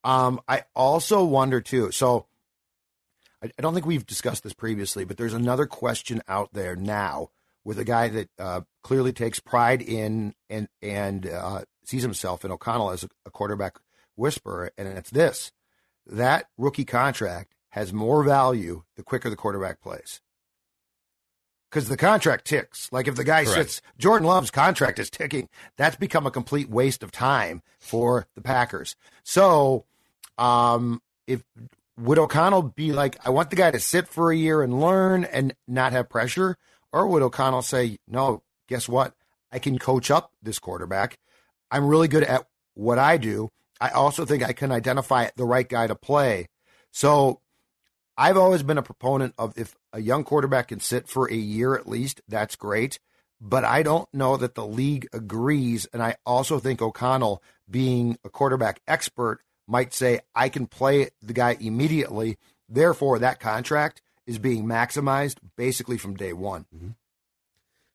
Um, 0.03 0.39
I 0.47 0.63
also 0.75 1.23
wonder 1.23 1.61
too. 1.61 1.91
So 1.91 2.27
I, 3.43 3.47
I, 3.47 3.61
don't 3.61 3.73
think 3.73 3.85
we've 3.85 4.05
discussed 4.05 4.43
this 4.43 4.53
previously, 4.53 5.03
but 5.03 5.17
there's 5.17 5.33
another 5.33 5.65
question 5.65 6.21
out 6.27 6.53
there 6.53 6.75
now 6.75 7.29
with 7.65 7.79
a 7.79 7.83
guy 7.83 8.07
that 8.07 8.29
uh, 8.39 8.61
clearly 8.81 9.11
takes 9.11 9.39
pride 9.39 9.81
in 9.81 10.33
and 10.49 10.69
and 10.81 11.27
uh, 11.27 11.63
sees 11.83 12.03
himself 12.03 12.45
in 12.45 12.51
O'Connell 12.51 12.91
as 12.91 13.03
a, 13.03 13.09
a 13.25 13.31
quarterback 13.31 13.77
whisperer, 14.15 14.71
and 14.77 14.87
it's 14.87 15.09
this: 15.09 15.51
that 16.05 16.47
rookie 16.57 16.85
contract 16.85 17.55
has 17.69 17.93
more 17.93 18.23
value 18.23 18.83
the 18.95 19.03
quicker 19.03 19.29
the 19.29 19.35
quarterback 19.35 19.81
plays 19.81 20.21
because 21.69 21.87
the 21.87 21.97
contract 21.97 22.45
ticks. 22.45 22.89
Like 22.91 23.07
if 23.07 23.15
the 23.15 23.23
guy 23.23 23.43
Correct. 23.43 23.69
sits, 23.69 23.81
Jordan 23.97 24.27
Love's 24.27 24.51
contract 24.51 24.99
is 24.99 25.09
ticking. 25.09 25.49
That's 25.77 25.95
become 25.95 26.25
a 26.25 26.31
complete 26.31 26.69
waste 26.69 27.03
of 27.03 27.11
time 27.11 27.61
for 27.79 28.27
the 28.35 28.41
Packers. 28.41 28.95
So, 29.23 29.85
um, 30.37 31.01
if 31.27 31.43
would 31.97 32.17
O'Connell 32.17 32.63
be 32.63 32.91
like, 32.93 33.17
I 33.25 33.29
want 33.29 33.49
the 33.49 33.55
guy 33.55 33.71
to 33.71 33.79
sit 33.79 34.07
for 34.07 34.31
a 34.31 34.35
year 34.35 34.61
and 34.61 34.81
learn 34.81 35.25
and 35.25 35.53
not 35.67 35.91
have 35.91 36.09
pressure, 36.09 36.57
or 36.91 37.07
would 37.07 37.21
O'Connell 37.21 37.61
say, 37.61 37.99
no, 38.07 38.41
guess 38.67 38.87
what? 38.87 39.13
I 39.51 39.59
can 39.59 39.77
coach 39.77 40.09
up 40.09 40.31
this 40.41 40.59
quarterback. 40.59 41.19
I'm 41.69 41.87
really 41.87 42.07
good 42.07 42.23
at 42.23 42.47
what 42.73 42.97
I 42.97 43.17
do. 43.17 43.49
I 43.81 43.89
also 43.89 44.25
think 44.25 44.43
I 44.43 44.53
can 44.53 44.71
identify 44.71 45.29
the 45.35 45.45
right 45.45 45.67
guy 45.67 45.87
to 45.87 45.95
play. 45.95 46.47
So 46.91 47.41
I've 48.19 48.35
always 48.35 48.63
been 48.63 48.77
a 48.77 48.83
proponent 48.83 49.33
of 49.37 49.57
if 49.57 49.77
a 49.93 50.01
young 50.01 50.25
quarterback 50.25 50.67
can 50.67 50.81
sit 50.81 51.07
for 51.07 51.31
a 51.31 51.35
year 51.35 51.73
at 51.73 51.87
least, 51.87 52.19
that's 52.27 52.57
great. 52.57 52.99
But 53.39 53.63
I 53.63 53.81
don't 53.81 54.13
know 54.13 54.35
that 54.35 54.55
the 54.55 54.67
league 54.67 55.07
agrees. 55.13 55.87
And 55.93 56.03
I 56.03 56.17
also 56.25 56.59
think 56.59 56.81
O'Connell, 56.81 57.41
being 57.71 58.17
a 58.25 58.29
quarterback 58.29 58.81
expert, 58.89 59.39
might 59.67 59.93
say, 59.93 60.19
I 60.35 60.49
can 60.49 60.67
play 60.67 61.11
the 61.21 61.31
guy 61.31 61.55
immediately. 61.61 62.37
Therefore, 62.67 63.19
that 63.19 63.39
contract 63.39 64.01
is 64.27 64.37
being 64.37 64.65
maximized 64.65 65.37
basically 65.55 65.97
from 65.97 66.15
day 66.15 66.33
one. 66.33 66.65
Mm-hmm. 66.75 66.89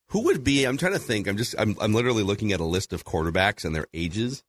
Who 0.09 0.20
would 0.25 0.43
be? 0.43 0.65
I'm 0.65 0.79
trying 0.79 0.94
to 0.94 0.98
think. 0.98 1.27
I'm 1.27 1.37
just. 1.37 1.55
I'm. 1.58 1.77
I'm 1.81 1.93
literally 1.93 2.22
looking 2.22 2.53
at 2.53 2.60
a 2.60 2.65
list 2.65 2.93
of 2.93 3.05
quarterbacks 3.05 3.65
and 3.65 3.75
their 3.75 3.89
ages. 3.93 4.43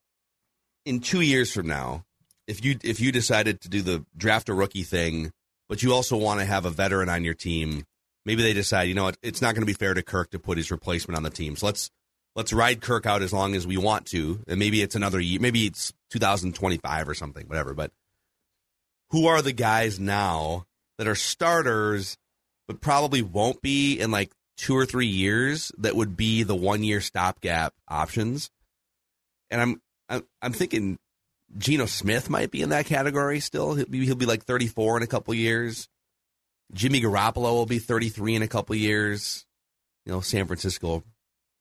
In 0.86 1.00
two 1.00 1.22
years 1.22 1.52
from 1.52 1.68
now, 1.68 2.06
if 2.48 2.64
you 2.64 2.78
if 2.84 3.00
you 3.00 3.12
decided 3.12 3.62
to 3.62 3.70
do 3.70 3.82
the 3.82 4.06
draft 4.16 4.50
a 4.50 4.54
rookie 4.54 4.84
thing 4.84 5.32
but 5.68 5.84
you 5.84 5.94
also 5.94 6.18
want 6.18 6.40
to 6.40 6.46
have 6.46 6.66
a 6.66 6.70
veteran 6.70 7.10
on 7.10 7.24
your 7.24 7.34
team. 7.34 7.86
Maybe 8.26 8.44
they 8.44 8.54
decide, 8.54 8.84
you 8.84 8.96
know, 8.96 9.12
it's 9.22 9.42
not 9.42 9.54
going 9.54 9.62
to 9.62 9.68
be 9.68 9.74
fair 9.74 9.94
to 9.94 10.04
Kirk 10.04 10.32
to 10.32 10.40
put 10.40 10.58
his 10.58 10.72
replacement 10.72 11.18
on 11.18 11.24
the 11.24 11.30
team. 11.30 11.56
So 11.56 11.68
let's 11.68 11.92
let's 12.36 12.54
ride 12.54 12.82
Kirk 12.82 13.06
out 13.06 13.22
as 13.22 13.34
long 13.34 13.56
as 13.56 13.66
we 13.66 13.78
want 13.78 14.06
to, 14.08 14.42
and 14.48 14.60
maybe 14.60 14.82
it's 14.82 14.96
another 14.96 15.20
year, 15.20 15.40
maybe 15.40 15.66
it's 15.66 15.94
2025 16.12 17.10
or 17.10 17.14
something, 17.14 17.48
whatever. 17.48 17.74
But 17.74 17.92
who 19.12 19.28
are 19.28 19.42
the 19.42 19.54
guys 19.54 20.00
now 20.00 20.66
that 20.98 21.08
are 21.08 21.16
starters, 21.16 22.18
but 22.68 22.82
probably 22.82 23.22
won't 23.22 23.62
be 23.62 24.00
in 24.00 24.12
like 24.12 24.32
two 24.58 24.76
or 24.76 24.86
three 24.86 25.08
years 25.08 25.72
that 25.78 25.96
would 25.96 26.16
be 26.16 26.44
the 26.44 26.56
one 26.56 26.84
year 26.84 27.02
stopgap 27.02 27.74
options? 27.88 28.50
And 29.50 29.80
I'm, 30.10 30.24
I'm 30.42 30.54
thinking 30.54 30.98
Geno 31.58 31.86
Smith 31.86 32.30
might 32.30 32.52
be 32.52 32.62
in 32.62 32.70
that 32.70 32.86
category 32.86 33.40
still. 33.40 33.76
He'll 33.76 33.86
be, 33.86 34.06
he'll 34.06 34.16
be 34.16 34.26
like 34.26 34.44
34 34.44 34.98
in 34.98 35.04
a 35.04 35.08
couple 35.08 35.34
years. 35.34 35.88
Jimmy 36.74 37.02
Garoppolo 37.02 37.54
will 37.54 37.66
be 37.66 37.80
33 37.80 38.36
in 38.36 38.42
a 38.42 38.48
couple 38.48 38.76
years. 38.76 39.46
You 40.06 40.12
know, 40.12 40.22
San 40.22 40.48
Francisco 40.48 40.88
will 40.88 41.04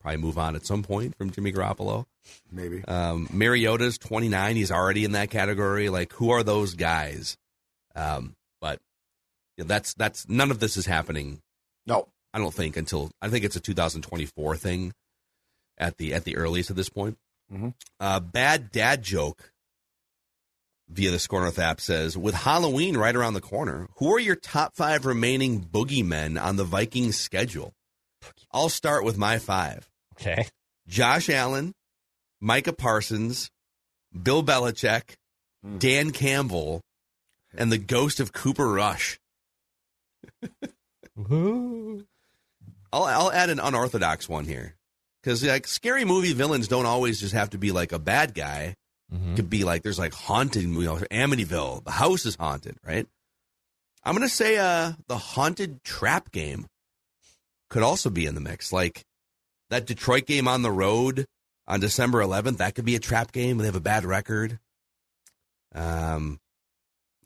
probably 0.01 0.21
move 0.21 0.39
on 0.39 0.57
at 0.57 0.67
some 0.67 0.83
point 0.83 1.17
from 1.17 1.31
Jimmy 1.31 1.53
Garoppolo. 1.53 2.07
Maybe. 2.51 2.85
Um, 2.85 3.29
Mariota's 3.33 3.99
29. 3.99 4.57
He's 4.57 4.73
already 4.73 5.05
in 5.05 5.13
that 5.13 5.31
category. 5.31 5.89
Like, 5.89 6.13
who 6.15 6.31
are 6.31 6.43
those 6.43 6.75
guys? 6.75 7.37
Um, 7.95 8.35
but 8.61 8.81
you 9.57 9.65
know, 9.65 9.69
that's 9.69 9.95
that's 9.95 10.29
none 10.29 10.51
of 10.51 10.59
this 10.59 10.77
is 10.77 10.87
happening. 10.87 11.41
No, 11.87 12.09
I 12.33 12.39
don't 12.39 12.55
think 12.55 12.77
until 12.77 13.11
I 13.23 13.29
think 13.29 13.45
it's 13.45 13.57
a 13.57 13.61
2024 13.61 14.57
thing 14.57 14.93
at 15.79 15.97
the 15.99 16.15
at 16.15 16.25
the 16.25 16.37
earliest 16.37 16.71
at 16.71 16.77
this 16.77 16.89
point. 16.89 17.19
Mm-hmm. 17.53 17.69
Uh, 18.01 18.21
bad 18.21 18.73
dad 18.73 19.03
joke 19.03 19.53
via 20.89 21.11
the 21.11 21.19
SKOR 21.19 21.41
North 21.41 21.59
app 21.59 21.81
says, 21.81 22.17
with 22.17 22.35
Halloween 22.35 22.97
right 22.97 23.15
around 23.15 23.35
the 23.35 23.41
corner, 23.41 23.89
who 23.97 24.15
are 24.15 24.21
your 24.21 24.37
top 24.37 24.75
five 24.75 25.07
remaining 25.07 25.61
boogeymen 25.61 26.41
on 26.41 26.57
the 26.57 26.65
Vikings 26.65 27.17
schedule? 27.17 27.73
I'll 28.53 28.69
start 28.69 29.05
with 29.05 29.19
my 29.19 29.39
five. 29.39 29.89
Okay. 30.15 30.47
Josh 30.87 31.29
Allen, 31.29 31.75
Micah 32.41 32.73
Parsons, 32.73 33.51
Bill 34.23 34.43
Belichick, 34.43 35.17
mm. 35.65 35.79
Dan 35.79 36.11
Campbell, 36.11 36.83
and 37.57 37.73
the 37.73 37.79
ghost 37.79 38.21
of 38.21 38.33
Cooper 38.33 38.69
Rush. 38.69 39.19
I'll 42.95 43.05
I'll 43.05 43.33
add 43.33 43.51
an 43.51 43.61
unorthodox 43.61 44.29
one 44.29 44.45
here 44.45 44.75
because 45.23 45.45
like 45.45 45.67
scary 45.67 46.05
movie 46.05 46.33
villains 46.33 46.69
don't 46.69 46.87
always 46.87 47.21
just 47.21 47.35
have 47.35 47.51
to 47.51 47.59
be 47.59 47.73
like 47.73 47.93
a 47.93 47.99
bad 47.99 48.35
guy. 48.35 48.75
Mhm. 49.13 49.37
Could 49.37 49.51
be 49.51 49.65
like 49.65 49.83
there's 49.83 49.99
like 49.99 50.15
haunted, 50.15 50.63
you 50.63 50.69
know, 50.85 50.97
Amityville. 50.97 51.85
The 51.85 51.91
house 51.93 52.25
is 52.27 52.37
haunted, 52.37 52.77
right? 52.85 53.07
I'm 54.03 54.15
gonna 54.15 54.29
say 54.29 54.57
uh 54.59 54.93
the 55.09 55.19
haunted 55.19 55.83
trap 55.85 56.31
game 56.33 56.67
could 57.71 57.83
also 57.83 58.11
be 58.11 58.27
in 58.27 58.35
the 58.35 58.41
mix. 58.41 58.73
Like 58.73 59.05
that 59.71 59.87
Detroit 59.87 60.27
game 60.27 60.49
on 60.49 60.63
the 60.63 60.71
road 60.73 61.27
on 61.67 61.81
December 61.81 62.21
11th, 62.21 62.59
that 62.59 62.75
could 62.75 62.85
be 62.85 62.97
a 62.97 63.01
trap 63.01 63.33
game. 63.33 63.59
They 63.59 63.65
have 63.67 63.77
a 63.77 63.81
bad 63.81 64.05
record. 64.05 64.59
Um, 65.75 66.39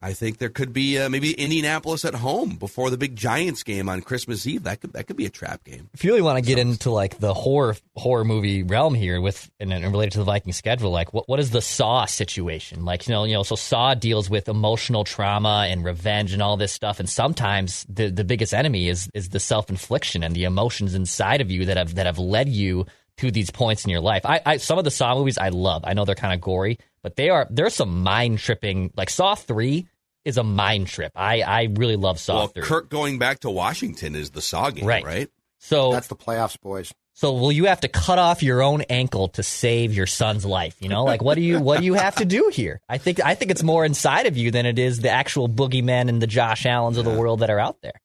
I 0.00 0.12
think 0.12 0.38
there 0.38 0.49
could 0.49 0.73
be 0.73 0.99
uh, 0.99 1.09
maybe 1.09 1.33
Indianapolis 1.33 2.05
at 2.05 2.14
home 2.14 2.57
before 2.57 2.90
the 2.90 2.97
big 2.97 3.17
Giants 3.17 3.62
game 3.62 3.88
on 3.88 4.00
Christmas 4.00 4.47
Eve. 4.47 4.62
That 4.62 4.81
could 4.81 4.93
that 4.93 5.07
could 5.07 5.17
be 5.17 5.26
a 5.26 5.31
trap 5.31 5.64
game. 5.64 5.90
If 5.93 6.05
you 6.05 6.11
really 6.11 6.23
want 6.23 6.37
to 6.37 6.43
get 6.43 6.59
into 6.59 6.90
like 6.90 7.19
the 7.19 7.35
horror 7.35 7.76
horror 7.97 8.25
movie 8.25 8.62
realm 8.62 8.95
here 8.95 9.21
with 9.21 9.50
and, 9.59 9.73
and 9.73 9.85
related 9.87 10.12
to 10.12 10.19
the 10.19 10.25
Viking 10.25 10.52
schedule, 10.52 10.90
like 10.90 11.12
what 11.12 11.28
what 11.28 11.40
is 11.40 11.50
the 11.50 11.62
Saw 11.62 12.05
situation? 12.05 12.85
Like 12.85 13.09
you 13.09 13.14
know 13.14 13.25
you 13.25 13.35
know 13.35 13.43
so 13.43 13.57
Saw 13.57 13.95
deals 13.95 14.31
with 14.31 14.49
emotional 14.49 15.05
trauma 15.05 15.67
and 15.69 15.85
revenge 15.85 16.33
and 16.33 16.43
all 16.43 16.57
this 16.57 16.73
stuff, 16.73 17.00
and 17.00 17.09
sometimes 17.09 17.85
the 17.88 18.11
the 18.11 18.25
biggest 18.25 18.55
enemy 18.55 18.88
is 18.88 19.11
is 19.14 19.31
the 19.31 19.40
self 19.40 19.69
infliction 19.69 20.23
and 20.23 20.35
the 20.35 20.45
emotions 20.45 20.95
inside 20.95 21.40
of 21.40 21.50
you 21.50 21.64
that 21.64 21.76
have 21.76 21.97
that 21.97 22.07
have 22.07 22.19
led 22.19 22.49
you 22.49 22.87
to 23.19 23.31
these 23.31 23.50
points 23.50 23.85
in 23.85 23.90
your 23.90 24.00
life. 24.00 24.25
I, 24.25 24.40
I 24.47 24.57
some 24.57 24.78
of 24.78 24.85
the 24.85 24.90
Saw 24.90 25.14
movies 25.14 25.38
I 25.38 25.49
love. 25.49 25.83
I 25.85 25.95
know 25.95 26.05
they're 26.05 26.14
kind 26.14 26.35
of 26.35 26.40
gory, 26.40 26.78
but 27.09 27.17
they 27.17 27.31
are 27.31 27.47
there's 27.49 27.73
some 27.75 28.03
mind 28.03 28.38
tripping. 28.38 28.93
Like 28.95 29.09
Saw 29.09 29.35
three 29.35 29.88
is 30.27 30.37
a 30.37 30.43
mind 30.45 30.88
trip. 30.88 31.12
I 31.17 31.41
I 31.41 31.69
really 31.73 31.97
love 31.97 32.21
Saw 32.21 32.35
well, 32.35 32.47
three. 32.49 32.62
Kirk 32.62 32.91
going 32.91 33.19
back 33.19 33.41
to 33.41 33.50
Washington 33.50 34.15
is 34.15 34.31
the 34.33 34.43
Saw 34.43 34.69
game, 34.71 34.85
Right. 34.85 35.03
right? 35.05 35.29
so 35.59 35.91
That's 35.93 36.09
the 36.09 36.17
playoffs, 36.17 36.61
boys. 36.61 36.93
So 37.15 37.33
will 37.33 37.50
you 37.50 37.65
have 37.65 37.81
to 37.81 37.88
cut 37.88 38.19
off 38.19 38.43
your 38.43 38.62
own 38.62 38.83
ankle 38.83 39.29
to 39.31 39.43
save 39.43 39.95
your 39.95 40.07
son's 40.07 40.45
life? 40.45 40.77
You 40.81 40.88
know, 40.91 41.05
like 41.05 41.23
what 41.23 41.35
do 41.37 41.41
you 41.41 41.61
what 41.61 41.79
do 41.81 41.87
you 41.87 41.95
have 41.95 42.17
to 42.17 42.27
do 42.27 42.50
here? 42.53 42.81
I 42.91 42.99
think 42.99 43.25
I 43.25 43.35
think 43.35 43.50
it's 43.50 43.62
more 43.62 43.85
inside 43.87 44.27
of 44.27 44.37
you 44.37 44.50
than 44.50 44.67
it 44.67 44.79
is 44.79 44.99
the 45.00 45.09
actual 45.11 45.49
boogeymen 45.49 46.09
and 46.11 46.21
the 46.21 46.27
Josh 46.27 46.67
Allens 46.67 46.99
of 46.99 47.05
the 47.07 47.15
world 47.15 47.41
that 47.41 47.49
are 47.50 47.59
out 47.59 47.81
there. 47.81 48.00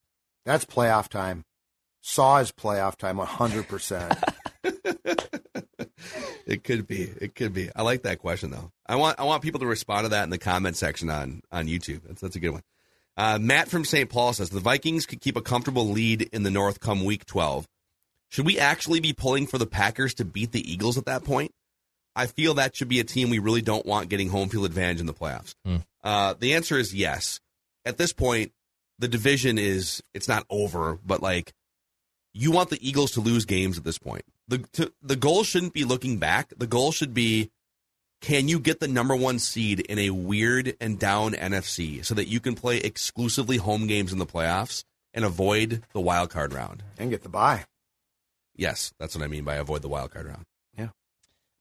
That's 0.45 0.63
playoff 0.65 1.09
time. 1.09 1.43
Saw 2.01 2.37
is 2.39 2.51
playoff 2.51 2.95
time, 2.95 3.17
100%. 3.17 4.23
It 6.45 6.63
could 6.63 6.87
be. 6.87 7.11
It 7.21 7.35
could 7.35 7.53
be. 7.53 7.69
I 7.75 7.81
like 7.81 8.03
that 8.03 8.19
question 8.19 8.51
though. 8.51 8.71
I 8.85 8.95
want 8.95 9.19
I 9.19 9.23
want 9.23 9.43
people 9.43 9.59
to 9.61 9.65
respond 9.65 10.05
to 10.05 10.09
that 10.09 10.23
in 10.23 10.29
the 10.29 10.37
comment 10.37 10.75
section 10.75 11.09
on 11.09 11.41
on 11.51 11.67
YouTube. 11.67 12.01
That's 12.05 12.21
that's 12.21 12.35
a 12.35 12.39
good 12.39 12.51
one. 12.51 12.63
Uh, 13.15 13.37
Matt 13.39 13.69
from 13.69 13.85
St. 13.85 14.09
Paul 14.09 14.33
says 14.33 14.49
the 14.49 14.59
Vikings 14.59 15.05
could 15.05 15.21
keep 15.21 15.37
a 15.37 15.41
comfortable 15.41 15.87
lead 15.87 16.23
in 16.33 16.43
the 16.43 16.49
North 16.49 16.79
come 16.79 17.05
Week 17.05 17.25
12. 17.25 17.67
Should 18.29 18.45
we 18.45 18.57
actually 18.57 18.99
be 18.99 19.13
pulling 19.13 19.45
for 19.45 19.59
the 19.59 19.67
Packers 19.67 20.15
to 20.15 20.25
beat 20.25 20.51
the 20.51 20.71
Eagles 20.71 20.97
at 20.97 21.05
that 21.05 21.23
point? 21.23 21.51
I 22.15 22.25
feel 22.25 22.55
that 22.55 22.75
should 22.75 22.89
be 22.89 22.99
a 22.99 23.03
team 23.03 23.29
we 23.29 23.39
really 23.39 23.61
don't 23.61 23.85
want 23.85 24.09
getting 24.09 24.29
home 24.29 24.49
field 24.49 24.65
advantage 24.65 24.99
in 24.99 25.05
the 25.05 25.13
playoffs. 25.13 25.53
Hmm. 25.65 25.77
Uh, 26.03 26.33
the 26.39 26.55
answer 26.55 26.77
is 26.77 26.93
yes. 26.93 27.39
At 27.85 27.97
this 27.97 28.13
point, 28.13 28.51
the 28.99 29.07
division 29.07 29.57
is 29.57 30.01
it's 30.13 30.27
not 30.27 30.45
over, 30.49 30.99
but 31.05 31.21
like 31.21 31.53
you 32.33 32.51
want 32.51 32.69
the 32.69 32.87
Eagles 32.87 33.11
to 33.11 33.21
lose 33.21 33.45
games 33.45 33.77
at 33.77 33.83
this 33.83 33.99
point. 33.99 34.23
The 34.47 34.59
to, 34.73 34.93
the 35.01 35.15
goal 35.15 35.43
shouldn't 35.43 35.73
be 35.73 35.83
looking 35.83 36.17
back. 36.17 36.53
The 36.57 36.67
goal 36.67 36.91
should 36.91 37.13
be 37.13 37.51
can 38.21 38.47
you 38.47 38.59
get 38.59 38.79
the 38.79 38.87
number 38.87 39.15
one 39.15 39.37
seed 39.39 39.81
in 39.81 39.99
a 39.99 40.09
weird 40.11 40.75
and 40.79 40.97
down 40.97 41.33
NFC 41.33 42.03
so 42.05 42.15
that 42.15 42.27
you 42.27 42.39
can 42.39 42.55
play 42.55 42.77
exclusively 42.77 43.57
home 43.57 43.85
games 43.85 44.13
in 44.13 44.19
the 44.19 44.25
playoffs 44.25 44.83
and 45.13 45.25
avoid 45.25 45.83
the 45.93 46.01
wild 46.01 46.29
card 46.29 46.53
round? 46.53 46.83
and 46.97 47.09
get 47.09 47.23
the 47.23 47.29
bye. 47.29 47.65
Yes, 48.55 48.93
that's 48.99 49.15
what 49.15 49.23
I 49.23 49.27
mean 49.27 49.43
by 49.43 49.55
avoid 49.55 49.81
the 49.81 49.89
wild 49.89 50.11
card 50.11 50.27
round. 50.27 50.45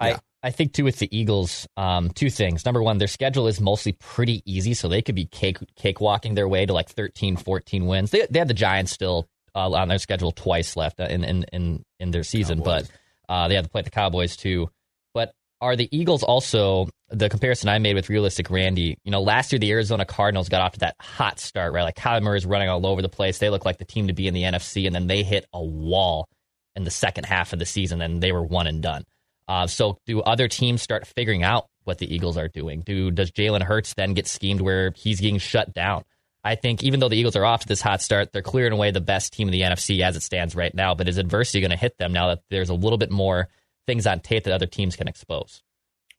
I, 0.03 0.09
Yeah. 0.11 0.19
I 0.43 0.51
think 0.51 0.73
too 0.73 0.83
with 0.85 0.99
the 0.99 1.17
Eagles, 1.17 1.69
um, 1.77 2.11
two 2.11 2.29
things. 2.29 2.65
Number 2.65 2.83
one, 2.83 2.99
their 2.99 3.07
schedule 3.07 3.47
is 3.47 3.61
mostly 3.61 3.93
pretty 3.93 4.43
easy, 4.45 4.75
so 4.75 4.89
they 4.89 5.01
could 5.01 5.15
be 5.15 5.27
cake 5.27 5.59
cakewalking 5.81 6.35
their 6.35 6.49
way 6.49 6.67
to 6.67 6.73
like 6.73 6.89
13, 6.89 7.37
14 7.37 7.87
wins. 7.87 8.11
They 8.11 8.27
they 8.29 8.41
have 8.41 8.49
the 8.49 8.55
Giants 8.55 8.91
still 8.91 9.29
uh, 9.55 9.71
on 9.71 9.89
their 9.89 9.99
schedule 9.99 10.33
twice 10.33 10.77
left 10.77 11.01
in 11.01 11.25
in 11.25 11.45
in, 11.53 11.85
in 12.01 12.11
their 12.11 12.23
season, 12.25 12.59
Cowboys. 12.59 12.89
but 13.29 13.33
uh, 13.33 13.49
they 13.49 13.55
have 13.55 13.65
to 13.65 13.71
play 13.71 13.83
the 13.83 13.91
Cowboys 13.91 14.37
too. 14.37 14.69
But 15.15 15.33
are 15.61 15.77
the 15.77 15.89
Eagles 15.97 16.23
also 16.23 16.89
the 17.11 17.29
comparison 17.29 17.69
I 17.69 17.79
made 17.79 17.95
with 17.95 18.09
realistic 18.09 18.51
Randy? 18.51 18.99
You 19.05 19.11
know, 19.11 19.21
last 19.23 19.53
year 19.53 19.59
the 19.59 19.71
Arizona 19.71 20.05
Cardinals 20.05 20.49
got 20.49 20.63
off 20.63 20.73
to 20.73 20.81
that 20.81 20.97
hot 21.01 21.39
start, 21.39 21.73
right? 21.73 21.83
Like 21.83 21.97
Kyler 21.97 22.23
Murray's 22.23 22.47
running 22.47 22.69
all 22.69 22.87
over 22.87 23.03
the 23.03 23.09
place. 23.09 23.39
They 23.39 23.51
look 23.51 23.65
like 23.65 23.79
the 23.79 23.85
team 23.85 24.09
to 24.09 24.13
be 24.13 24.27
in 24.27 24.35
the 24.35 24.43
NFC, 24.43 24.87
and 24.87 24.95
then 24.95 25.07
they 25.07 25.23
hit 25.23 25.47
a 25.53 25.63
wall 25.63 26.29
in 26.75 26.85
the 26.85 26.91
second 26.91 27.25
half 27.25 27.53
of 27.53 27.59
the 27.59 27.67
season, 27.67 28.01
and 28.01 28.23
they 28.23 28.33
were 28.33 28.43
one 28.43 28.67
and 28.67 28.83
done. 28.83 29.05
Uh, 29.49 29.67
so, 29.67 29.99
do 30.07 30.21
other 30.23 30.49
teams 30.49 30.81
start 30.81 31.07
figuring 31.07 31.43
out 31.43 31.67
what 31.85 31.99
the 31.99 32.13
Eagles 32.13 32.39
are 32.39 32.49
doing? 32.49 32.81
Do 32.81 33.11
does 33.11 33.31
Jalen 33.31 33.63
Hurts 33.63 33.95
then 33.95 34.15
get 34.15 34.27
schemed 34.27 34.61
where 34.61 34.93
he's 34.97 35.21
getting 35.21 35.39
shut 35.39 35.75
down? 35.75 36.05
I 36.45 36.57
think 36.57 36.83
even 36.83 36.99
though 37.01 37.09
the 37.09 37.17
Eagles 37.17 37.37
are 37.37 37.45
off 37.45 37.61
to 37.61 37.69
this 37.69 37.81
hot 37.81 38.03
start, 38.03 38.33
they're 38.33 38.43
clearing 38.43 38.73
away 38.73 38.91
the 38.91 39.01
best 39.01 39.33
team 39.33 39.47
in 39.49 39.53
the 39.53 39.61
NFC 39.61 40.01
as 40.01 40.17
it 40.17 40.23
stands 40.23 40.55
right 40.57 40.75
now. 40.75 40.95
But 40.95 41.09
is 41.09 41.17
adversity 41.19 41.61
going 41.61 41.71
to 41.71 41.77
hit 41.77 41.99
them 41.99 42.13
now 42.13 42.29
that 42.29 42.43
there's 42.51 42.69
a 42.71 42.75
little 42.75 42.99
bit 42.99 43.11
more 43.13 43.49
things 43.87 44.07
on 44.07 44.21
tape 44.21 44.45
that 44.45 44.53
other 44.55 44.67
teams 44.67 44.97
can 44.97 45.07
expose? 45.09 45.63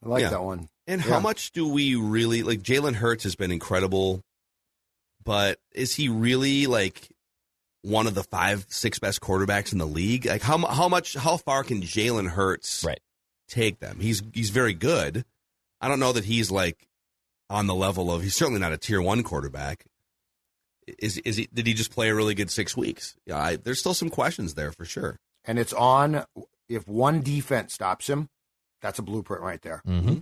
I 0.03 0.08
like 0.10 0.22
Yeah. 0.22 0.30
that 0.30 0.44
one. 0.44 0.70
And 0.88 1.01
Yeah. 1.03 1.10
how 1.12 1.20
much 1.20 1.51
do 1.51 1.68
we 1.68 1.96
really 1.96 2.42
like? 2.44 2.62
Jalen 2.62 2.96
Hurts 2.96 3.24
has 3.25 3.36
been 3.36 3.51
incredible, 3.51 4.22
but 5.24 5.60
is 5.74 5.96
he 5.96 6.10
really 6.10 6.68
like 6.68 7.10
one 7.82 8.08
of 8.08 8.15
the 8.15 8.24
five, 8.24 8.65
six 8.70 9.00
best 9.00 9.22
quarterbacks 9.22 9.72
in 9.74 9.77
the 9.77 9.86
league? 9.88 10.25
Like 10.25 10.42
how 10.42 10.58
how 10.68 10.88
much 10.89 11.15
how 11.15 11.38
far 11.38 11.63
can 11.63 11.82
Jalen 11.82 12.30
Hurts 12.30 12.84
Right. 12.84 13.00
take 13.48 13.80
them? 13.80 14.00
He's 14.00 14.22
he's 14.34 14.50
very 14.51 14.74
good. 14.74 15.25
I 15.82 15.88
don't 15.88 16.00
know 16.00 16.13
that 16.13 16.25
he's 16.25 16.50
like 16.51 16.88
on 17.50 17.68
the 17.68 17.75
level 17.75 18.12
of. 18.12 18.24
He's 18.24 18.36
certainly 18.36 18.60
not 18.62 18.72
a 18.74 18.77
tier 18.77 19.01
one 19.01 19.24
quarterback. 19.24 19.86
Is 21.00 21.18
is 21.20 21.38
he? 21.38 21.50
Did 21.54 21.68
he 21.68 21.74
just 21.74 21.92
play 21.92 22.10
a 22.10 22.16
really 22.16 22.36
good 22.36 22.52
six 22.52 22.75
weeks? 22.75 23.16
Yeah, 23.25 23.38
I, 23.38 23.56
there's 23.56 23.80
still 23.80 23.94
some 23.94 24.10
questions 24.10 24.54
there 24.54 24.72
for 24.72 24.86
sure. 24.86 25.20
And 25.46 25.60
it's 25.60 25.74
on 25.74 26.25
if 26.70 26.88
one 26.88 27.22
defense 27.22 27.74
stops 27.74 28.08
him, 28.10 28.30
that's 28.82 29.00
a 29.00 29.04
blueprint 29.04 29.44
right 29.44 29.62
there. 29.62 29.82
Mm-hmm. 29.88 30.20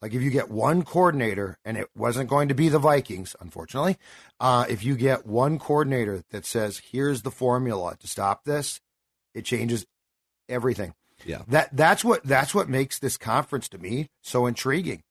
Like 0.00 0.14
if 0.14 0.22
you 0.22 0.30
get 0.30 0.50
one 0.50 0.84
coordinator, 0.84 1.58
and 1.64 1.76
it 1.76 1.88
wasn't 1.96 2.30
going 2.30 2.48
to 2.48 2.54
be 2.54 2.68
the 2.68 2.78
Vikings, 2.78 3.34
unfortunately. 3.40 3.96
Uh, 4.38 4.64
if 4.68 4.84
you 4.84 4.96
get 4.96 5.26
one 5.26 5.58
coordinator 5.58 6.22
that 6.30 6.46
says, 6.46 6.80
"Here's 6.92 7.22
the 7.22 7.30
formula 7.30 7.96
to 7.98 8.06
stop 8.06 8.44
this," 8.44 8.80
it 9.34 9.44
changes 9.44 9.84
everything. 10.48 10.94
Yeah. 11.24 11.42
That 11.48 11.76
that's 11.76 12.04
what 12.04 12.22
that's 12.24 12.54
what 12.54 12.68
makes 12.68 12.98
this 12.98 13.16
conference 13.16 13.68
to 13.70 13.78
me 13.78 14.08
so 14.22 14.46
intriguing. 14.46 15.02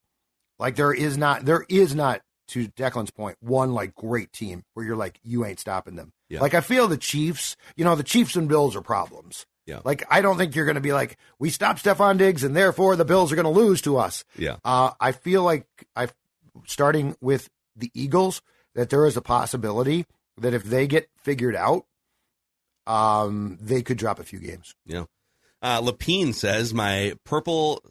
Like 0.58 0.76
there 0.76 0.94
is 0.94 1.18
not 1.18 1.46
there 1.46 1.66
is 1.70 1.94
not 1.94 2.22
to 2.50 2.68
Declan's 2.70 3.12
point 3.12 3.38
one 3.42 3.74
like 3.74 3.96
great 3.96 4.32
team 4.32 4.64
where 4.74 4.86
you're 4.86 4.96
like 4.96 5.20
you 5.24 5.46
ain't 5.46 5.60
stopping 5.60 5.96
them. 5.96 6.14
Yeah. 6.30 6.42
Like 6.42 6.54
I 6.54 6.62
feel 6.62 6.88
the 6.88 6.98
Chiefs, 6.98 7.56
you 7.76 7.84
know, 7.84 7.96
the 7.96 8.04
Chiefs 8.04 8.36
and 8.36 8.48
Bills 8.48 8.76
are 8.76 8.82
problems. 8.82 9.46
Yeah. 9.66 9.82
Like 9.84 10.06
I 10.10 10.22
don't 10.22 10.38
think 10.38 10.56
you're 10.56 10.66
going 10.66 10.76
to 10.76 10.82
be 10.82 10.94
like 10.94 11.18
we 11.40 11.50
stopped 11.50 11.84
Stefon 11.84 12.18
Diggs 12.18 12.44
and 12.44 12.56
therefore 12.56 12.96
the 12.96 13.06
Bills 13.06 13.32
are 13.32 13.36
going 13.36 13.44
to 13.44 13.62
lose 13.62 13.82
to 13.82 13.98
us. 13.98 14.24
Yeah. 14.38 14.58
Uh, 14.64 14.92
I 15.00 15.12
feel 15.12 15.44
like 15.44 15.68
I, 15.96 16.08
starting 16.66 17.16
with 17.22 17.50
the 17.76 17.92
Eagles, 17.94 18.42
that 18.76 18.90
there 18.90 19.06
is 19.08 19.18
a 19.18 19.22
possibility 19.22 20.06
that 20.38 20.54
if 20.54 20.64
they 20.64 20.88
get 20.88 21.10
figured 21.18 21.56
out, 21.56 21.86
um, 22.86 23.58
they 23.60 23.82
could 23.82 23.98
drop 23.98 24.20
a 24.20 24.24
few 24.24 24.40
games. 24.40 24.76
Yeah. 24.86 25.06
Uh, 25.62 25.82
Lapine 25.82 26.34
says 26.34 26.74
my 26.74 27.16
purple 27.26 27.84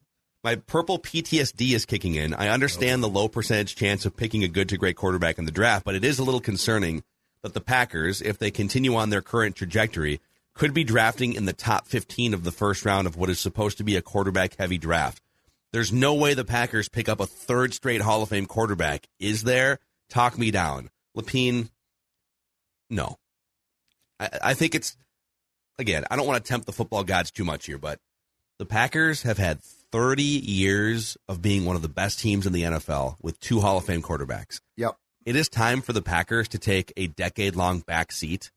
my 0.46 0.54
purple 0.54 1.00
PTSD 1.00 1.74
is 1.74 1.84
kicking 1.84 2.14
in. 2.14 2.32
I 2.32 2.50
understand 2.50 3.02
the 3.02 3.08
low 3.08 3.26
percentage 3.26 3.74
chance 3.74 4.06
of 4.06 4.16
picking 4.16 4.44
a 4.44 4.48
good 4.48 4.68
to 4.68 4.76
great 4.76 4.94
quarterback 4.94 5.38
in 5.38 5.44
the 5.44 5.50
draft, 5.50 5.84
but 5.84 5.96
it 5.96 6.04
is 6.04 6.20
a 6.20 6.22
little 6.22 6.38
concerning 6.38 7.02
that 7.42 7.52
the 7.52 7.60
Packers, 7.60 8.22
if 8.22 8.38
they 8.38 8.52
continue 8.52 8.94
on 8.94 9.10
their 9.10 9.22
current 9.22 9.56
trajectory, 9.56 10.20
could 10.54 10.72
be 10.72 10.84
drafting 10.84 11.32
in 11.32 11.46
the 11.46 11.52
top 11.52 11.88
15 11.88 12.32
of 12.32 12.44
the 12.44 12.52
first 12.52 12.84
round 12.84 13.08
of 13.08 13.16
what 13.16 13.28
is 13.28 13.40
supposed 13.40 13.76
to 13.78 13.82
be 13.82 13.96
a 13.96 14.02
quarterback 14.02 14.54
heavy 14.54 14.78
draft. 14.78 15.20
There's 15.72 15.92
no 15.92 16.14
way 16.14 16.32
the 16.32 16.44
Packers 16.44 16.88
pick 16.88 17.08
up 17.08 17.18
a 17.18 17.26
third 17.26 17.74
straight 17.74 18.02
Hall 18.02 18.22
of 18.22 18.28
Fame 18.28 18.46
quarterback. 18.46 19.08
Is 19.18 19.42
there? 19.42 19.80
Talk 20.08 20.38
me 20.38 20.52
down. 20.52 20.90
Lapine, 21.16 21.70
no. 22.88 23.18
I, 24.20 24.28
I 24.44 24.54
think 24.54 24.76
it's 24.76 24.96
again, 25.76 26.04
I 26.08 26.14
don't 26.14 26.28
want 26.28 26.44
to 26.44 26.48
tempt 26.48 26.66
the 26.66 26.72
football 26.72 27.02
gods 27.02 27.32
too 27.32 27.44
much 27.44 27.66
here, 27.66 27.78
but 27.78 27.98
the 28.60 28.64
Packers 28.64 29.22
have 29.22 29.38
had 29.38 29.58
30 29.96 30.22
years 30.22 31.16
of 31.26 31.40
being 31.40 31.64
one 31.64 31.74
of 31.74 31.80
the 31.80 31.88
best 31.88 32.18
teams 32.18 32.46
in 32.46 32.52
the 32.52 32.64
NFL 32.64 33.16
with 33.22 33.40
two 33.40 33.60
Hall 33.60 33.78
of 33.78 33.86
Fame 33.86 34.02
quarterbacks. 34.02 34.60
Yep. 34.76 34.94
It 35.24 35.36
is 35.36 35.48
time 35.48 35.80
for 35.80 35.94
the 35.94 36.02
Packers 36.02 36.48
to 36.48 36.58
take 36.58 36.92
a 36.98 37.06
decade 37.06 37.56
long 37.56 37.80
backseat 37.80 38.50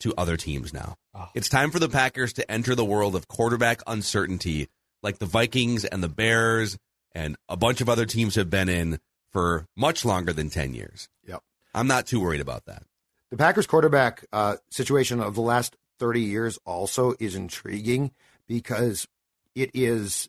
to 0.00 0.12
other 0.18 0.36
teams 0.36 0.74
now. 0.74 0.96
It's 1.32 1.48
time 1.48 1.70
for 1.70 1.78
the 1.78 1.88
Packers 1.88 2.32
to 2.34 2.50
enter 2.50 2.74
the 2.74 2.84
world 2.84 3.14
of 3.14 3.28
quarterback 3.28 3.82
uncertainty 3.86 4.66
like 5.00 5.18
the 5.18 5.26
Vikings 5.26 5.84
and 5.84 6.02
the 6.02 6.08
Bears 6.08 6.76
and 7.12 7.36
a 7.48 7.56
bunch 7.56 7.80
of 7.80 7.88
other 7.88 8.04
teams 8.04 8.34
have 8.34 8.50
been 8.50 8.68
in 8.68 8.98
for 9.30 9.66
much 9.76 10.04
longer 10.04 10.32
than 10.32 10.50
10 10.50 10.74
years. 10.74 11.08
Yep. 11.24 11.40
I'm 11.72 11.86
not 11.86 12.08
too 12.08 12.18
worried 12.18 12.40
about 12.40 12.64
that. 12.66 12.82
the 13.30 13.36
Packers 13.36 13.68
quarterback 13.68 14.24
uh, 14.32 14.56
situation 14.70 15.20
of 15.20 15.36
the 15.36 15.40
last 15.40 15.76
30 16.00 16.22
years 16.22 16.58
also 16.66 17.14
is 17.20 17.36
intriguing 17.36 18.10
because 18.48 19.06
it 19.54 19.70
is 19.72 20.28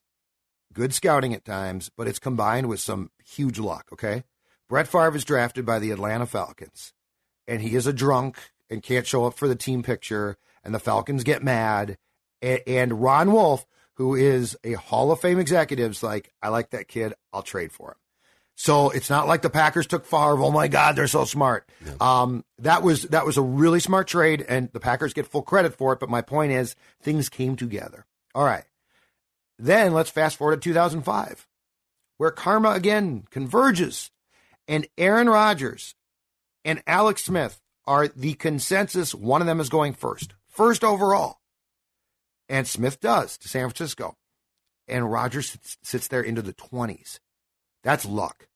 good 0.73 0.93
scouting 0.93 1.33
at 1.33 1.45
times, 1.45 1.89
but 1.95 2.07
it's 2.07 2.19
combined 2.19 2.67
with 2.67 2.79
some 2.79 3.11
huge 3.23 3.59
luck. 3.59 3.89
Okay. 3.93 4.23
Brett 4.69 4.87
Favre 4.87 5.15
is 5.15 5.25
drafted 5.25 5.65
by 5.65 5.79
the 5.79 5.91
Atlanta 5.91 6.25
Falcons, 6.25 6.93
and 7.47 7.61
he 7.61 7.75
is 7.75 7.87
a 7.87 7.93
drunk 7.93 8.37
and 8.69 8.81
can't 8.81 9.05
show 9.05 9.25
up 9.25 9.33
for 9.33 9.47
the 9.47 9.55
team 9.55 9.83
picture, 9.83 10.37
and 10.63 10.73
the 10.73 10.79
Falcons 10.79 11.23
get 11.23 11.43
mad. 11.43 11.97
And, 12.41 12.61
and 12.65 13.01
Ron 13.01 13.33
Wolf, 13.33 13.65
who 13.95 14.15
is 14.15 14.57
a 14.63 14.73
Hall 14.73 15.11
of 15.11 15.19
Fame 15.19 15.39
executive, 15.39 15.91
is 15.91 16.03
like, 16.03 16.31
I 16.41 16.47
like 16.47 16.69
that 16.69 16.87
kid. 16.87 17.13
I'll 17.33 17.41
trade 17.41 17.73
for 17.73 17.91
him. 17.91 17.97
So 18.55 18.91
it's 18.91 19.09
not 19.09 19.27
like 19.27 19.41
the 19.41 19.49
Packers 19.49 19.87
took 19.87 20.05
Favre. 20.05 20.41
Oh 20.41 20.51
my 20.51 20.67
God, 20.67 20.95
they're 20.95 21.07
so 21.07 21.25
smart. 21.25 21.67
Yeah. 21.85 21.93
Um, 21.99 22.45
that 22.59 22.83
was 22.83 23.03
that 23.03 23.25
was 23.25 23.37
a 23.37 23.41
really 23.41 23.79
smart 23.79 24.07
trade, 24.07 24.45
and 24.47 24.71
the 24.71 24.79
Packers 24.79 25.13
get 25.13 25.25
full 25.25 25.41
credit 25.41 25.73
for 25.73 25.93
it. 25.93 25.99
But 25.99 26.09
my 26.09 26.21
point 26.21 26.51
is, 26.51 26.75
things 27.01 27.27
came 27.27 27.55
together. 27.55 28.05
All 28.35 28.43
right. 28.45 28.63
Then 29.61 29.93
let's 29.93 30.09
fast 30.09 30.37
forward 30.37 30.59
to 30.59 30.69
2005, 30.69 31.47
where 32.17 32.31
karma 32.31 32.71
again 32.71 33.25
converges, 33.29 34.09
and 34.67 34.87
Aaron 34.97 35.29
Rodgers 35.29 35.93
and 36.65 36.81
Alex 36.87 37.25
Smith 37.25 37.61
are 37.85 38.07
the 38.07 38.33
consensus. 38.33 39.13
One 39.13 39.39
of 39.39 39.45
them 39.45 39.59
is 39.59 39.69
going 39.69 39.93
first, 39.93 40.33
first 40.47 40.83
overall, 40.83 41.41
and 42.49 42.67
Smith 42.67 42.99
does 42.99 43.37
to 43.37 43.47
San 43.47 43.69
Francisco, 43.69 44.17
and 44.87 45.11
Rodgers 45.11 45.55
sits 45.83 46.07
there 46.07 46.23
into 46.23 46.41
the 46.41 46.53
20s. 46.53 47.19
That's 47.83 48.03
luck. 48.03 48.47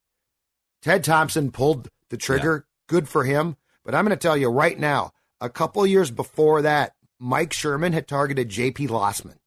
Ted 0.81 1.03
Thompson 1.03 1.51
pulled 1.51 1.89
the 2.09 2.17
trigger. 2.17 2.65
Yeah. 2.65 2.71
Good 2.87 3.07
for 3.07 3.25
him. 3.25 3.57
But 3.83 3.93
I'm 3.93 4.05
going 4.05 4.17
to 4.17 4.21
tell 4.21 4.35
you 4.35 4.49
right 4.49 4.79
now, 4.79 5.11
a 5.39 5.51
couple 5.51 5.85
years 5.85 6.09
before 6.09 6.63
that, 6.63 6.93
Mike 7.19 7.53
Sherman 7.53 7.93
had 7.93 8.07
targeted 8.07 8.49
J.P. 8.49 8.87
Losman. 8.87 9.37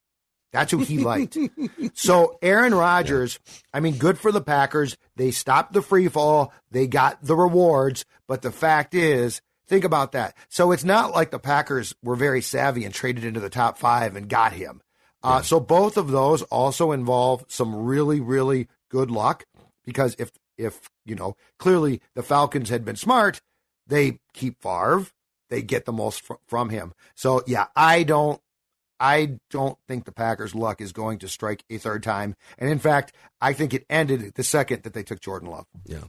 That's 0.53 0.71
who 0.73 0.79
he 0.79 0.99
liked. 1.05 1.37
so 1.95 2.39
Aaron 2.43 2.75
Rodgers, 2.75 3.39
yeah. 3.47 3.53
I 3.75 3.81
mean, 3.81 3.97
good 3.97 4.19
for 4.19 4.33
the 4.33 4.41
Packers. 4.41 4.97
They 5.17 5.31
stopped 5.31 5.73
the 5.73 5.83
free 5.83 6.09
fall. 6.09 6.53
They 6.71 6.87
got 6.87 7.23
the 7.23 7.37
rewards. 7.37 8.05
But 8.27 8.43
the 8.43 8.53
fact 8.53 8.95
is, 8.95 9.41
think 9.67 9.85
about 9.85 10.13
that. 10.13 10.35
So 10.49 10.73
it's 10.73 10.85
not 10.85 11.13
like 11.13 11.31
the 11.31 11.39
Packers 11.39 11.95
were 12.03 12.17
very 12.17 12.41
savvy 12.43 12.85
and 12.85 12.95
traded 12.95 13.25
into 13.25 13.41
the 13.41 13.51
top 13.51 13.79
five 13.79 14.17
and 14.17 14.29
got 14.29 14.53
him. 14.53 14.81
Uh, 15.23 15.37
yeah. 15.37 15.43
So 15.43 15.61
both 15.61 15.97
of 15.97 16.09
those 16.11 16.43
also 16.43 16.93
involve 16.93 17.45
some 17.49 17.75
really, 17.75 18.21
really 18.21 18.69
good 18.89 19.11
luck 19.11 19.45
because 19.85 20.15
if 20.19 20.31
if 20.57 20.89
you 21.05 21.15
know 21.15 21.37
clearly 21.59 22.01
the 22.15 22.23
Falcons 22.23 22.69
had 22.69 22.85
been 22.85 22.97
smart, 22.97 23.41
they 23.87 24.19
keep 24.33 24.61
Favre, 24.63 25.07
they 25.51 25.63
get 25.63 25.85
the 25.85 25.93
most 25.93 26.21
fr- 26.23 26.35
from 26.47 26.71
him. 26.71 26.93
So 27.15 27.43
yeah, 27.47 27.67
I 27.77 28.03
don't. 28.03 28.41
I 29.01 29.39
don't 29.51 29.79
think 29.87 30.05
the 30.05 30.13
Packers' 30.13 30.55
luck 30.55 30.81
is 30.81 30.93
going 30.93 31.19
to 31.21 31.29
strike 31.29 31.65
a 31.71 31.79
third 31.79 32.03
time. 32.03 32.35
And 32.59 32.71
in 32.71 32.79
fact, 32.79 33.13
I 33.41 33.53
think 33.53 33.75
it 33.75 33.85
ended 33.89 34.35
the 34.35 34.45
second 34.45 34.83
that 34.83 34.95
they 34.95 35.03
took 35.03 35.21
Jordan 35.21 35.51
Love. 35.51 35.67
Yeah. 35.85 36.05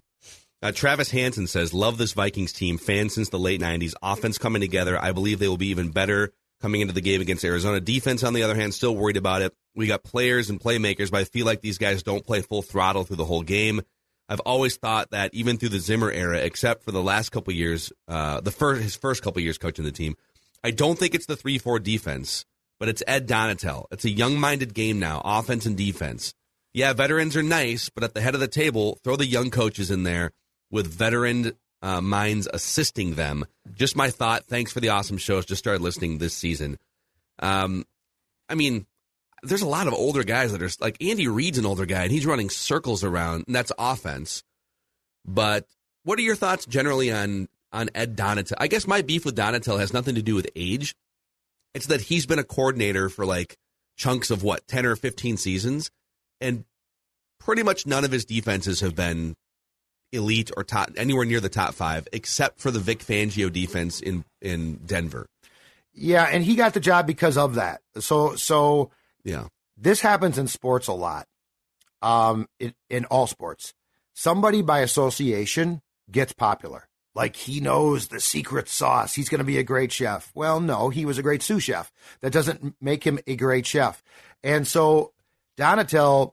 Uh, 0.61 0.71
Travis 0.71 1.11
Hansen 1.11 1.47
says, 1.47 1.73
Love 1.73 1.97
this 1.97 2.13
Vikings 2.13 2.51
team. 2.51 2.77
Fan 2.77 3.09
since 3.09 3.29
the 3.29 3.39
late 3.39 3.61
90s. 3.61 3.93
Offense 4.03 4.37
coming 4.37 4.61
together. 4.61 5.01
I 5.01 5.11
believe 5.11 5.39
they 5.39 5.47
will 5.47 5.57
be 5.57 5.67
even 5.67 5.91
better 5.91 6.33
coming 6.61 6.81
into 6.81 6.93
the 6.93 7.01
game 7.01 7.21
against 7.21 7.45
Arizona. 7.45 7.79
Defense, 7.79 8.23
on 8.23 8.33
the 8.33 8.43
other 8.43 8.55
hand, 8.55 8.73
still 8.73 8.95
worried 8.95 9.17
about 9.17 9.41
it. 9.41 9.53
We 9.75 9.87
got 9.87 10.03
players 10.03 10.49
and 10.49 10.59
playmakers, 10.59 11.11
but 11.11 11.21
I 11.21 11.23
feel 11.23 11.45
like 11.45 11.61
these 11.61 11.77
guys 11.77 12.03
don't 12.03 12.25
play 12.25 12.41
full 12.41 12.61
throttle 12.61 13.03
through 13.05 13.15
the 13.15 13.25
whole 13.25 13.43
game. 13.43 13.81
I've 14.27 14.41
always 14.41 14.75
thought 14.77 15.11
that 15.11 15.33
even 15.33 15.57
through 15.57 15.69
the 15.69 15.79
Zimmer 15.79 16.11
era, 16.11 16.39
except 16.39 16.83
for 16.83 16.91
the 16.91 17.01
last 17.01 17.31
couple 17.31 17.51
years, 17.53 17.91
uh, 18.07 18.41
the 18.41 18.51
first 18.51 18.81
his 18.81 18.95
first 18.95 19.23
couple 19.23 19.41
years 19.41 19.57
coaching 19.57 19.85
the 19.85 19.91
team, 19.91 20.15
I 20.63 20.71
don't 20.71 20.99
think 20.99 21.15
it's 21.15 21.25
the 21.25 21.35
three 21.35 21.57
four 21.57 21.79
defense, 21.79 22.45
but 22.79 22.89
it's 22.89 23.03
Ed 23.05 23.27
Donatell. 23.27 23.85
It's 23.91 24.05
a 24.05 24.09
young 24.09 24.39
minded 24.39 24.73
game 24.73 24.99
now, 24.99 25.21
offense 25.23 25.65
and 25.65 25.77
defense. 25.77 26.33
Yeah, 26.73 26.93
veterans 26.93 27.35
are 27.35 27.43
nice, 27.43 27.89
but 27.89 28.03
at 28.03 28.13
the 28.13 28.21
head 28.21 28.35
of 28.35 28.41
the 28.41 28.47
table, 28.47 28.99
throw 29.03 29.15
the 29.15 29.25
young 29.25 29.49
coaches 29.49 29.91
in 29.91 30.03
there 30.03 30.31
with 30.71 30.87
veteran 30.87 31.53
uh, 31.81 32.01
minds 32.01 32.47
assisting 32.51 33.15
them. 33.15 33.45
Just 33.73 33.95
my 33.95 34.09
thought. 34.09 34.45
Thanks 34.45 34.71
for 34.71 34.79
the 34.79 34.89
awesome 34.89 35.17
shows. 35.17 35.45
Just 35.45 35.59
started 35.59 35.81
listening 35.81 36.17
this 36.17 36.33
season. 36.33 36.77
Um, 37.39 37.85
I 38.47 38.55
mean, 38.55 38.85
there's 39.43 39.61
a 39.61 39.67
lot 39.67 39.87
of 39.87 39.93
older 39.93 40.23
guys 40.23 40.51
that 40.51 40.61
are 40.61 40.69
like 40.79 41.01
Andy 41.01 41.27
Reid's 41.27 41.57
an 41.57 41.65
older 41.65 41.85
guy 41.85 42.03
and 42.03 42.11
he's 42.11 42.25
running 42.25 42.49
circles 42.49 43.03
around, 43.03 43.45
and 43.47 43.55
that's 43.55 43.71
offense. 43.77 44.43
But 45.25 45.65
what 46.03 46.19
are 46.19 46.23
your 46.23 46.35
thoughts 46.35 46.65
generally 46.65 47.11
on 47.11 47.47
on 47.71 47.89
Ed 47.95 48.17
Donatell? 48.17 48.53
I 48.57 48.67
guess 48.67 48.87
my 48.87 49.01
beef 49.01 49.25
with 49.25 49.37
Donatell 49.37 49.79
has 49.79 49.93
nothing 49.93 50.15
to 50.15 50.21
do 50.21 50.35
with 50.35 50.49
age. 50.55 50.95
It's 51.73 51.87
that 51.87 52.01
he's 52.01 52.25
been 52.25 52.39
a 52.39 52.43
coordinator 52.43 53.09
for 53.09 53.25
like 53.25 53.57
chunks 53.97 54.31
of 54.31 54.43
what 54.43 54.67
ten 54.67 54.85
or 54.85 54.95
fifteen 54.95 55.37
seasons, 55.37 55.91
and 56.41 56.65
pretty 57.39 57.63
much 57.63 57.85
none 57.85 58.03
of 58.03 58.11
his 58.11 58.25
defenses 58.25 58.81
have 58.81 58.95
been 58.95 59.35
elite 60.11 60.51
or 60.57 60.63
top 60.63 60.89
anywhere 60.97 61.25
near 61.25 61.39
the 61.39 61.49
top 61.49 61.73
five, 61.73 62.07
except 62.11 62.59
for 62.59 62.71
the 62.71 62.79
Vic 62.79 62.99
Fangio 62.99 63.51
defense 63.51 64.01
in 64.01 64.25
in 64.41 64.75
Denver. 64.85 65.27
Yeah, 65.93 66.23
and 66.23 66.43
he 66.43 66.55
got 66.55 66.73
the 66.73 66.79
job 66.79 67.07
because 67.07 67.37
of 67.37 67.55
that. 67.55 67.81
So 67.99 68.35
so 68.35 68.91
yeah. 69.23 69.47
This 69.81 70.01
happens 70.01 70.37
in 70.37 70.47
sports 70.47 70.87
a 70.87 70.93
lot. 70.93 71.25
Um, 72.01 72.49
in, 72.59 72.73
in 72.89 73.05
all 73.05 73.27
sports, 73.27 73.73
somebody 74.13 74.61
by 74.61 74.79
association 74.79 75.79
gets 76.11 76.33
popular. 76.33 76.88
Like 77.19 77.35
he 77.35 77.59
knows 77.59 78.07
the 78.07 78.21
secret 78.21 78.69
sauce. 78.69 79.13
He's 79.13 79.27
going 79.27 79.39
to 79.39 79.43
be 79.45 79.57
a 79.57 79.63
great 79.63 79.91
chef. 79.91 80.31
Well, 80.33 80.61
no, 80.61 80.87
he 80.87 81.03
was 81.03 81.17
a 81.17 81.21
great 81.21 81.43
sous 81.43 81.61
chef. 81.61 81.91
That 82.21 82.31
doesn't 82.31 82.75
make 82.79 83.03
him 83.03 83.19
a 83.27 83.35
great 83.35 83.65
chef. 83.65 84.01
And 84.41 84.65
so 84.65 85.11
Donatell 85.57 86.31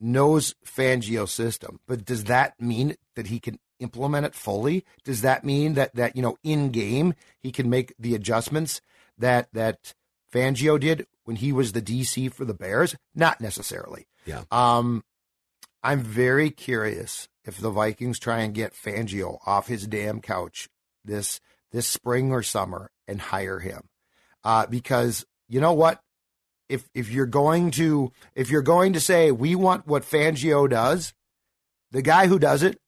knows 0.00 0.56
Fangio's 0.66 1.30
system, 1.30 1.78
but 1.86 2.04
does 2.04 2.24
that 2.24 2.60
mean 2.60 2.96
that 3.14 3.28
he 3.28 3.38
can 3.38 3.60
implement 3.78 4.26
it 4.26 4.34
fully? 4.34 4.84
Does 5.04 5.20
that 5.20 5.44
mean 5.44 5.74
that 5.74 5.94
that 5.94 6.16
you 6.16 6.22
know 6.22 6.36
in 6.42 6.70
game 6.70 7.14
he 7.38 7.52
can 7.52 7.70
make 7.70 7.94
the 7.96 8.16
adjustments 8.16 8.80
that 9.18 9.46
that 9.52 9.94
Fangio 10.34 10.80
did 10.80 11.06
when 11.26 11.36
he 11.36 11.52
was 11.52 11.70
the 11.70 11.80
DC 11.80 12.32
for 12.32 12.44
the 12.44 12.54
Bears? 12.54 12.96
Not 13.14 13.40
necessarily. 13.40 14.08
Yeah. 14.26 14.42
Um, 14.50 15.04
I'm 15.88 16.02
very 16.02 16.50
curious 16.50 17.30
if 17.46 17.56
the 17.56 17.70
Vikings 17.70 18.18
try 18.18 18.40
and 18.40 18.52
get 18.52 18.74
Fangio 18.74 19.38
off 19.46 19.68
his 19.68 19.86
damn 19.86 20.20
couch 20.20 20.68
this 21.02 21.40
this 21.72 21.86
spring 21.86 22.30
or 22.30 22.42
summer 22.42 22.90
and 23.06 23.18
hire 23.18 23.58
him, 23.58 23.88
uh, 24.44 24.66
because 24.66 25.24
you 25.48 25.62
know 25.62 25.72
what? 25.72 26.02
If 26.68 26.86
if 26.92 27.10
you're 27.10 27.24
going 27.24 27.70
to 27.70 28.12
if 28.34 28.50
you're 28.50 28.60
going 28.60 28.92
to 28.92 29.00
say 29.00 29.30
we 29.30 29.54
want 29.54 29.86
what 29.86 30.02
Fangio 30.02 30.68
does, 30.68 31.14
the 31.90 32.02
guy 32.02 32.26
who 32.26 32.38
does 32.38 32.62
it, 32.62 32.78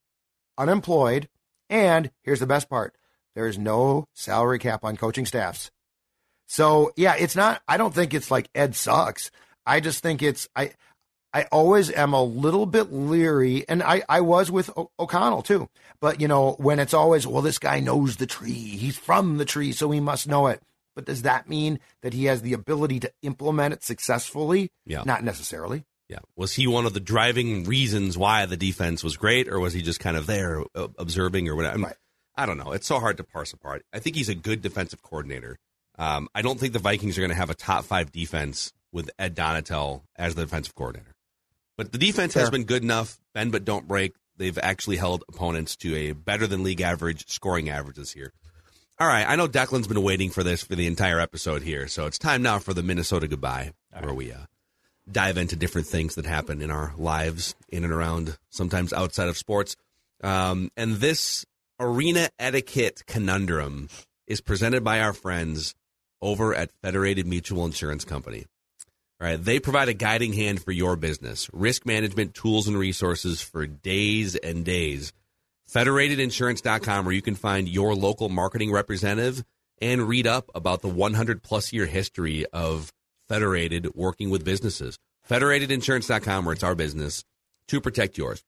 unemployed, 0.59 1.31
and 1.71 2.11
here's 2.23 2.41
the 2.41 2.47
best 2.47 2.69
part: 2.69 2.95
there 3.35 3.47
is 3.47 3.57
no 3.57 4.09
salary 4.13 4.59
cap 4.59 4.85
on 4.85 4.99
coaching 4.99 5.25
staffs. 5.25 5.71
So 6.49 6.93
yeah, 6.99 7.15
it's 7.19 7.35
not. 7.35 7.63
I 7.67 7.79
don't 7.79 7.95
think 7.95 8.13
it's 8.13 8.31
like 8.31 8.51
Ed 8.55 8.77
sucks. 8.77 9.31
I 9.65 9.81
just 9.81 10.03
think 10.03 10.23
it's 10.23 10.51
I. 10.55 10.73
I 11.33 11.45
always 11.53 11.91
am 11.93 12.13
a 12.13 12.23
little 12.23 12.67
bit 12.67 12.93
leery, 12.93 13.65
and 13.69 13.83
I, 13.83 14.03
I 14.09 14.21
was 14.21 14.51
with 14.51 14.71
o- 14.77 14.91
O'Connell 14.99 15.43
too. 15.43 15.69
But 16.01 16.21
you 16.21 16.29
know, 16.29 16.53
when 16.59 16.79
it's 16.81 16.95
always, 16.95 17.27
well, 17.27 17.43
this 17.43 17.59
guy 17.59 17.81
knows 17.81 18.17
the 18.17 18.27
tree, 18.27 18.53
he's 18.53 18.99
from 18.99 19.39
the 19.39 19.45
tree, 19.45 19.73
so 19.73 19.91
he 19.91 20.01
must 20.01 20.27
know 20.27 20.49
it. 20.49 20.61
But 20.97 21.05
does 21.05 21.23
that 21.23 21.49
mean 21.49 21.79
that 22.03 22.13
he 22.15 22.25
has 22.25 22.43
the 22.43 22.53
ability 22.53 23.01
to 23.01 23.13
implement 23.23 23.75
it 23.75 23.85
successfully? 23.85 24.73
Yeah, 24.85 25.05
not 25.07 25.23
necessarily. 25.23 25.85
Yeah, 26.09 26.19
was 26.35 26.55
he 26.55 26.67
one 26.67 26.87
of 26.87 26.95
the 26.95 27.01
driving 27.01 27.63
reasons 27.63 28.19
why 28.19 28.45
the 28.47 28.57
defense 28.57 29.05
was 29.05 29.17
great, 29.17 29.47
or 29.49 29.61
was 29.61 29.73
he 29.73 29.83
just 29.83 30.01
kind 30.01 30.17
of 30.17 30.27
there 30.27 30.65
uh, 30.75 30.89
observing 30.99 31.49
or 31.49 31.55
whatever? 31.55 31.79
Right. 31.79 31.97
I 32.35 32.47
don't 32.47 32.59
know. 32.59 32.73
It's 32.73 32.87
so 32.87 32.99
hard 32.99 33.19
to 33.19 33.25
parse 33.25 33.53
apart. 33.53 33.85
I 33.93 34.01
think 34.01 34.17
he's 34.17 34.29
a 34.29 34.35
good 34.35 34.63
defensive 34.63 35.03
coordinator. 35.03 35.59
Um, 35.99 36.29
I 36.35 36.43
don't 36.43 36.59
think 36.59 36.73
the 36.73 36.79
Vikings 36.81 37.17
are 37.17 37.21
going 37.21 37.31
to 37.31 37.37
have 37.37 37.51
a 37.51 37.55
top 37.55 37.85
five 37.85 38.11
defense 38.11 38.73
with 38.91 39.11
Ed 39.19 39.37
Donatell 39.37 40.03
as 40.17 40.35
the 40.35 40.43
defensive 40.43 40.75
coordinator. 40.75 41.15
But 41.81 41.93
the 41.93 41.99
defense 41.99 42.35
Fair. 42.35 42.43
has 42.43 42.51
been 42.51 42.65
good 42.65 42.83
enough. 42.83 43.19
Bend 43.33 43.53
but 43.53 43.65
don't 43.65 43.89
break. 43.89 44.13
They've 44.37 44.59
actually 44.59 44.99
held 44.99 45.25
opponents 45.31 45.77
to 45.77 45.97
a 45.97 46.13
better 46.13 46.47
than 46.47 46.63
league 46.63 46.83
average 46.83 47.27
scoring 47.31 47.71
averages 47.71 48.13
here. 48.13 48.35
All 48.99 49.07
right, 49.07 49.27
I 49.27 49.35
know 49.35 49.49
Declan's 49.49 49.89
been 49.89 50.03
waiting 50.03 50.29
for 50.29 50.43
this 50.43 50.63
for 50.63 50.77
the 50.77 50.87
entire 50.87 51.19
episode 51.19 51.63
here, 51.63 51.89
so 51.89 52.05
it's 52.05 52.19
time 52.19 52.43
now 52.43 52.59
for 52.59 52.75
the 52.75 52.83
Minnesota 52.83 53.29
goodbye, 53.29 53.73
All 53.95 54.03
where 54.03 54.11
right. 54.11 54.17
we 54.19 54.31
uh, 54.31 54.41
dive 55.11 55.39
into 55.39 55.57
different 55.57 55.87
things 55.87 56.17
that 56.17 56.27
happen 56.27 56.61
in 56.61 56.71
our 56.71 56.93
lives, 56.99 57.55
in 57.71 57.83
and 57.83 57.95
around, 57.95 58.37
sometimes 58.51 58.93
outside 58.93 59.29
of 59.31 59.39
sports. 59.39 59.75
Um, 60.23 60.71
and 60.77 60.97
this 60.97 61.47
arena 61.79 62.29
etiquette 62.39 63.05
conundrum 63.07 63.89
is 64.27 64.43
presented 64.43 64.85
by 64.85 65.01
our 65.01 65.15
friends 65.15 65.75
over 66.21 66.55
at 66.55 66.73
Federated 66.83 67.27
Mutual 67.27 67.65
Insurance 67.65 68.05
Company. 68.05 68.45
All 69.21 69.27
right, 69.27 69.43
they 69.43 69.61
provide 69.61 69.91
a 69.91 69.95
guiding 69.95 70.33
hand 70.33 70.63
for 70.63 70.73
your 70.73 70.97
business, 70.97 71.51
risk 71.53 71.85
management 71.85 72.35
tools 72.35 72.67
and 72.67 72.79
resources 72.79 73.43
for 73.43 73.67
days 73.67 74.35
and 74.35 74.65
days. 74.65 75.13
Federatedinsurance.com, 75.71 77.05
where 77.05 77.15
you 77.15 77.21
can 77.21 77.35
find 77.35 77.69
your 77.69 77.95
local 77.95 78.31
marketing 78.31 78.73
representative 78.73 79.45
and 79.81 80.09
read 80.09 80.27
up 80.27 80.51
about 80.55 80.81
the 80.81 80.89
100 80.89 81.43
plus 81.43 81.73
year 81.73 81.87
history 81.87 82.47
of 82.47 82.93
Federated 83.29 83.95
working 83.95 84.31
with 84.31 84.45
businesses. 84.45 84.99
Federatedinsurance.com, 85.29 86.45
where 86.45 86.55
it's 86.55 86.65
our 86.65 86.75
business 86.75 87.23
to 87.69 87.81
protect 87.81 88.19
yours. 88.19 88.43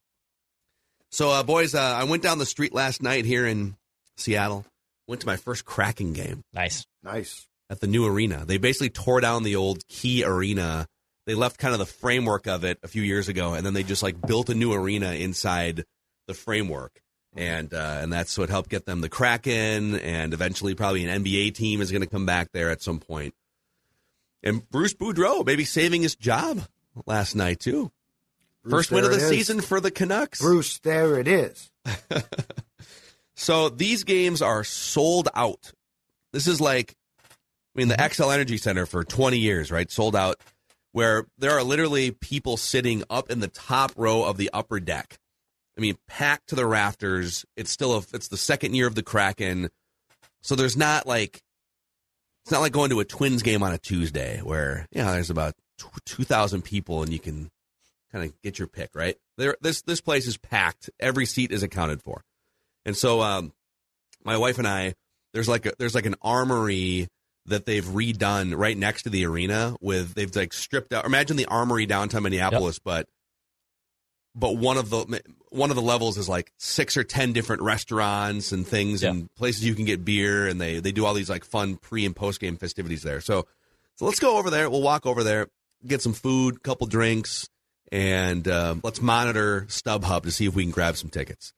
So, 1.11 1.31
uh, 1.31 1.43
boys, 1.45 1.75
uh, 1.75 1.81
I 1.81 2.05
went 2.05 2.23
down 2.23 2.39
the 2.39 2.47
street 2.47 2.75
last 2.75 3.03
night 3.03 3.25
here 3.25 3.47
in 3.47 3.77
Seattle. 4.17 4.65
Went 5.07 5.21
to 5.21 5.27
my 5.27 5.37
first 5.37 5.65
Kraken 5.65 6.15
game 6.15 6.43
Nice. 6.53 6.87
Nice. 7.05 7.47
At 7.73 7.81
the 7.81 7.87
new 7.87 8.07
arena. 8.07 8.45
They 8.47 8.59
basically 8.59 8.91
tore 8.91 9.21
down 9.21 9.43
the 9.43 9.57
old 9.57 9.89
Key 9.89 10.25
Arena. 10.25 10.87
They 11.27 11.35
left 11.35 11.59
kind 11.59 11.73
of 11.73 11.79
the 11.79 11.87
framework 11.87 12.47
of 12.47 12.65
it 12.65 12.79
a 12.83 12.89
few 12.89 13.03
years 13.03 13.29
ago, 13.29 13.55
and 13.55 13.65
then 13.65 13.73
they 13.73 13.83
just 13.83 14.03
like 14.03 14.21
built 14.21 14.51
a 14.51 14.55
new 14.55 14.73
arena 14.73 15.13
inside 15.13 15.85
the 16.27 16.35
framework. 16.35 17.01
And 17.35 17.73
uh, 17.73 17.99
and 18.03 18.13
that's 18.13 18.37
what 18.37 18.51
helped 18.51 18.69
get 18.69 18.85
them 18.85 19.01
the 19.01 19.09
Kraken, 19.09 19.99
and 19.99 20.35
eventually 20.35 20.75
probably 20.75 21.05
an 21.07 21.25
NBA 21.25 21.55
team 21.55 21.81
is 21.81 21.91
going 21.91 22.03
to 22.03 22.09
come 22.09 22.27
back 22.27 22.53
there 22.53 22.69
at 22.69 22.83
some 22.83 23.01
point. 23.01 23.35
And 24.43 24.69
Bruce 24.69 24.93
Boudreau 24.93 25.47
maybe 25.47 25.65
saving 25.65 26.03
his 26.03 26.15
job 26.15 26.61
last 27.07 27.35
night 27.35 27.59
too. 27.61 27.91
Bruce, 28.63 28.73
First 28.73 28.91
win 28.93 29.05
of 29.05 29.11
the 29.11 29.17
is. 29.17 29.29
season 29.31 29.63
for 29.63 29.81
the 29.81 29.91
Canucks. 29.91 30.41
Bruce, 30.43 30.79
there 30.81 31.19
it 31.19 31.27
is. 31.27 31.71
So 33.35 33.69
these 33.71 34.05
games 34.05 34.41
are 34.41 34.63
sold 34.63 35.29
out. 35.35 35.73
This 36.33 36.47
is 36.47 36.61
like, 36.61 36.95
I 37.75 37.79
mean, 37.79 37.89
the 37.89 37.95
Xcel 37.95 38.33
Energy 38.33 38.59
Center 38.59 38.87
for 38.87 39.03
20 39.03 39.39
years, 39.39 39.71
right? 39.71 39.91
Sold 39.91 40.15
out, 40.15 40.37
where 40.93 41.27
there 41.39 41.53
are 41.53 41.63
literally 41.63 42.11
people 42.11 42.57
sitting 42.57 43.03
up 43.09 43.31
in 43.31 43.41
the 43.41 43.49
top 43.49 43.93
row 43.97 44.25
of 44.25 44.37
the 44.37 44.51
upper 44.53 44.79
deck. 44.79 45.19
I 45.77 45.81
mean, 45.81 45.97
packed 46.07 46.51
to 46.51 46.55
the 46.55 46.67
rafters. 46.67 47.47
It's 47.57 47.71
still 47.71 47.95
a, 47.95 48.03
it's 48.13 48.29
the 48.29 48.37
second 48.37 48.75
year 48.75 48.87
of 48.87 48.95
the 48.95 49.03
Kraken. 49.03 49.71
So 50.43 50.55
there's 50.55 50.77
not 50.77 51.07
like, 51.07 51.41
it's 52.45 52.53
not 52.53 52.61
like 52.61 52.73
going 52.73 52.91
to 52.91 53.01
a 53.01 53.05
Twins 53.05 53.43
game 53.43 53.63
on 53.63 53.73
a 53.73 53.79
Tuesday 53.79 54.41
where, 54.41 54.87
you 54.91 55.03
know, 55.03 55.13
there's 55.13 55.31
about 55.31 55.55
2,000 56.05 56.63
people 56.63 57.03
and 57.03 57.13
you 57.13 57.19
can 57.19 57.51
kind 58.11 58.25
of 58.25 58.43
get 58.43 58.59
your 58.59 58.69
pick, 58.69 58.91
right? 58.95 59.17
There, 59.39 59.57
this, 59.63 59.81
this 59.83 60.03
place 60.03 60.27
is 60.27 60.37
packed. 60.37 60.91
Every 61.01 61.25
seat 61.25 61.53
is 61.53 61.63
accounted 61.63 62.03
for. 62.03 62.23
And 62.85 62.97
so, 62.97 63.23
um, 63.23 63.53
my 64.25 64.37
wife 64.37 64.59
and 64.59 64.69
I, 64.69 64.95
there's 65.33 65.49
like 65.49 65.65
a, 65.65 65.73
there's 65.79 65.95
like 65.95 66.07
an 66.07 66.17
armory 66.21 67.09
that 67.47 67.67
they've 67.67 67.85
redone 67.85 68.57
right 68.57 68.77
next 68.77 69.03
to 69.03 69.11
the 69.11 69.25
arena 69.27 69.75
with 69.81 70.15
they've 70.15 70.35
like 70.35 70.53
stripped 70.53 70.93
out. 70.93 71.05
Imagine 71.05 71.37
the 71.37 71.47
armory 71.47 71.87
downtown 71.87 72.23
Minneapolis, 72.23 72.79
but 72.79 73.09
but 74.35 74.57
one 74.57 74.79
of 74.79 74.89
the 74.91 75.21
one 75.51 75.71
of 75.71 75.77
the 75.77 75.83
levels 75.83 76.17
is 76.17 76.29
like 76.29 76.53
six 76.59 76.97
or 76.97 77.05
ten 77.05 77.33
different 77.33 77.63
restaurants 77.63 78.53
and 78.53 78.67
things 78.67 79.03
Yeah. 79.03 79.11
and 79.11 79.35
places 79.35 79.65
you 79.65 79.75
can 79.75 79.85
get 79.85 80.05
beer 80.05 80.47
and 80.47 80.61
they 80.61 80.79
they 80.81 80.93
do 80.93 81.05
all 81.05 81.15
these 81.15 81.29
like 81.31 81.45
fun 81.45 81.77
pre 81.77 82.07
and 82.07 82.17
post 82.17 82.41
game 82.41 82.57
festivities 82.57 83.03
there. 83.03 83.21
So 83.21 83.47
so 83.97 84.07
let's 84.07 84.21
go 84.21 84.39
over 84.39 84.49
there. 84.49 84.71
We'll 84.71 84.81
walk 84.83 85.05
over 85.05 85.23
there, 85.23 85.49
get 85.87 86.01
some 86.01 86.15
food, 86.15 86.63
couple 86.63 86.87
drinks, 86.87 87.49
and 87.91 88.49
um, 88.49 88.81
let's 88.83 89.03
monitor 89.03 89.67
StubHub 89.69 90.23
to 90.23 90.31
see 90.31 90.47
if 90.47 90.55
we 90.55 90.63
can 90.63 90.73
grab 90.73 90.97
some 90.97 91.11
tickets. 91.11 91.53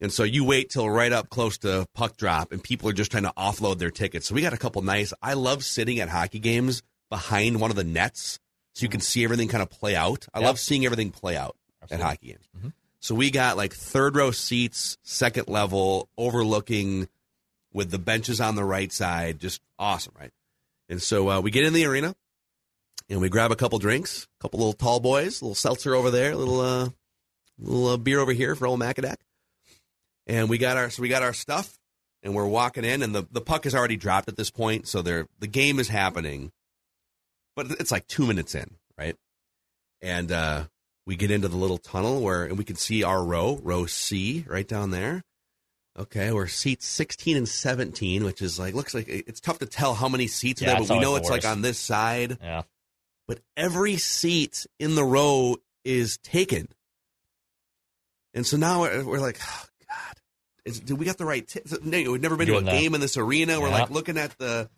And 0.00 0.12
so 0.12 0.22
you 0.22 0.44
wait 0.44 0.70
till 0.70 0.88
right 0.88 1.12
up 1.12 1.28
close 1.28 1.58
to 1.58 1.86
puck 1.94 2.16
drop, 2.16 2.52
and 2.52 2.62
people 2.62 2.88
are 2.88 2.92
just 2.92 3.10
trying 3.10 3.24
to 3.24 3.32
offload 3.36 3.78
their 3.78 3.90
tickets. 3.90 4.26
So 4.28 4.34
we 4.34 4.42
got 4.42 4.52
a 4.52 4.56
couple 4.58 4.80
nice. 4.82 5.12
I 5.20 5.34
love 5.34 5.64
sitting 5.64 5.98
at 5.98 6.08
hockey 6.08 6.38
games 6.38 6.82
behind 7.10 7.60
one 7.60 7.70
of 7.70 7.76
the 7.76 7.84
nets, 7.84 8.38
so 8.74 8.84
you 8.84 8.88
can 8.88 9.00
see 9.00 9.24
everything 9.24 9.48
kind 9.48 9.62
of 9.62 9.70
play 9.70 9.96
out. 9.96 10.26
I 10.32 10.38
Yep. 10.38 10.46
love 10.46 10.58
seeing 10.60 10.84
everything 10.84 11.10
play 11.10 11.36
out 11.36 11.56
at 11.90 12.00
hockey 12.00 12.28
games. 12.28 12.72
So 13.00 13.14
we 13.14 13.30
got 13.30 13.56
like 13.56 13.72
third 13.74 14.14
row 14.16 14.30
seats, 14.30 14.98
second 15.02 15.48
level, 15.48 16.08
overlooking 16.18 17.08
with 17.72 17.90
the 17.90 17.98
benches 17.98 18.40
on 18.40 18.54
the 18.56 18.64
right 18.64 18.92
side. 18.92 19.38
Just 19.40 19.60
awesome, 19.78 20.14
right? 20.18 20.32
And 20.88 21.00
so 21.02 21.28
uh, 21.30 21.40
we 21.40 21.50
get 21.50 21.64
in 21.64 21.72
the 21.72 21.84
arena 21.86 22.14
and 23.08 23.20
we 23.20 23.28
grab 23.28 23.50
a 23.52 23.56
couple 23.56 23.78
drinks, 23.78 24.26
a 24.38 24.42
couple 24.42 24.58
little 24.60 24.72
tall 24.72 25.00
boys, 25.00 25.40
a 25.40 25.44
little 25.44 25.54
seltzer 25.54 25.94
over 25.94 26.10
there, 26.10 26.32
a 26.32 26.36
little 26.36 26.60
uh, 26.60 26.88
little 27.58 27.88
uh, 27.88 27.96
beer 27.96 28.20
over 28.20 28.32
here 28.32 28.54
for 28.54 28.66
old 28.66 28.80
Macadac. 28.80 29.16
And 30.28 30.48
we 30.48 30.58
got 30.58 30.76
our 30.76 30.90
so 30.90 31.00
we 31.02 31.08
got 31.08 31.22
our 31.22 31.32
stuff, 31.32 31.78
and 32.22 32.34
we're 32.34 32.46
walking 32.46 32.84
in, 32.84 33.02
and 33.02 33.14
the, 33.14 33.26
the 33.32 33.40
puck 33.40 33.64
is 33.66 33.74
already 33.74 33.96
dropped 33.96 34.28
at 34.28 34.36
this 34.36 34.50
point, 34.50 34.86
so 34.86 35.00
they're 35.02 35.26
the 35.38 35.46
game 35.46 35.78
is 35.78 35.88
happening, 35.88 36.52
but 37.56 37.70
it's 37.80 37.90
like 37.90 38.06
two 38.06 38.26
minutes 38.26 38.54
in, 38.54 38.76
right? 38.98 39.16
And 40.02 40.30
uh, 40.30 40.64
we 41.06 41.16
get 41.16 41.30
into 41.30 41.48
the 41.48 41.56
little 41.56 41.78
tunnel 41.78 42.20
where 42.20 42.44
and 42.44 42.58
we 42.58 42.64
can 42.64 42.76
see 42.76 43.02
our 43.02 43.24
row, 43.24 43.58
row 43.62 43.86
C, 43.86 44.44
right 44.46 44.68
down 44.68 44.90
there. 44.90 45.22
Okay, 45.98 46.30
we're 46.30 46.46
seats 46.46 46.86
16 46.86 47.36
and 47.36 47.48
17, 47.48 48.22
which 48.24 48.40
is 48.42 48.58
like 48.58 48.74
looks 48.74 48.94
like 48.94 49.08
it's 49.08 49.40
tough 49.40 49.58
to 49.60 49.66
tell 49.66 49.94
how 49.94 50.08
many 50.08 50.26
seats 50.28 50.60
are 50.62 50.66
Yeah, 50.66 50.74
there, 50.78 50.86
but 50.86 50.94
we 50.94 51.00
know 51.00 51.16
it's 51.16 51.30
like 51.30 51.44
on 51.46 51.62
this 51.62 51.78
side 51.78 52.38
Yeah. 52.40 52.62
but 53.26 53.40
every 53.56 53.96
seat 53.96 54.66
in 54.78 54.94
the 54.94 55.02
row 55.02 55.56
is 55.84 56.18
taken. 56.18 56.68
And 58.34 58.46
so 58.46 58.56
now 58.56 58.82
we're, 58.82 59.04
we're 59.04 59.18
like, 59.20 59.40
oh, 59.42 59.64
God, 59.88 60.17
is, 60.68 60.80
did 60.80 60.98
we 60.98 61.04
got 61.06 61.18
the 61.18 61.24
right? 61.24 61.46
T-? 61.46 61.60
No, 61.82 62.12
we've 62.12 62.20
never 62.20 62.36
been 62.36 62.46
to 62.48 62.52
a 62.52 62.56
Doing 62.56 62.64
the- 62.66 62.70
game 62.72 62.94
in 62.94 63.00
this 63.00 63.16
arena. 63.16 63.60
We're 63.60 63.70
like 63.70 63.90
looking 63.90 64.18
at 64.18 64.36
the, 64.38 64.68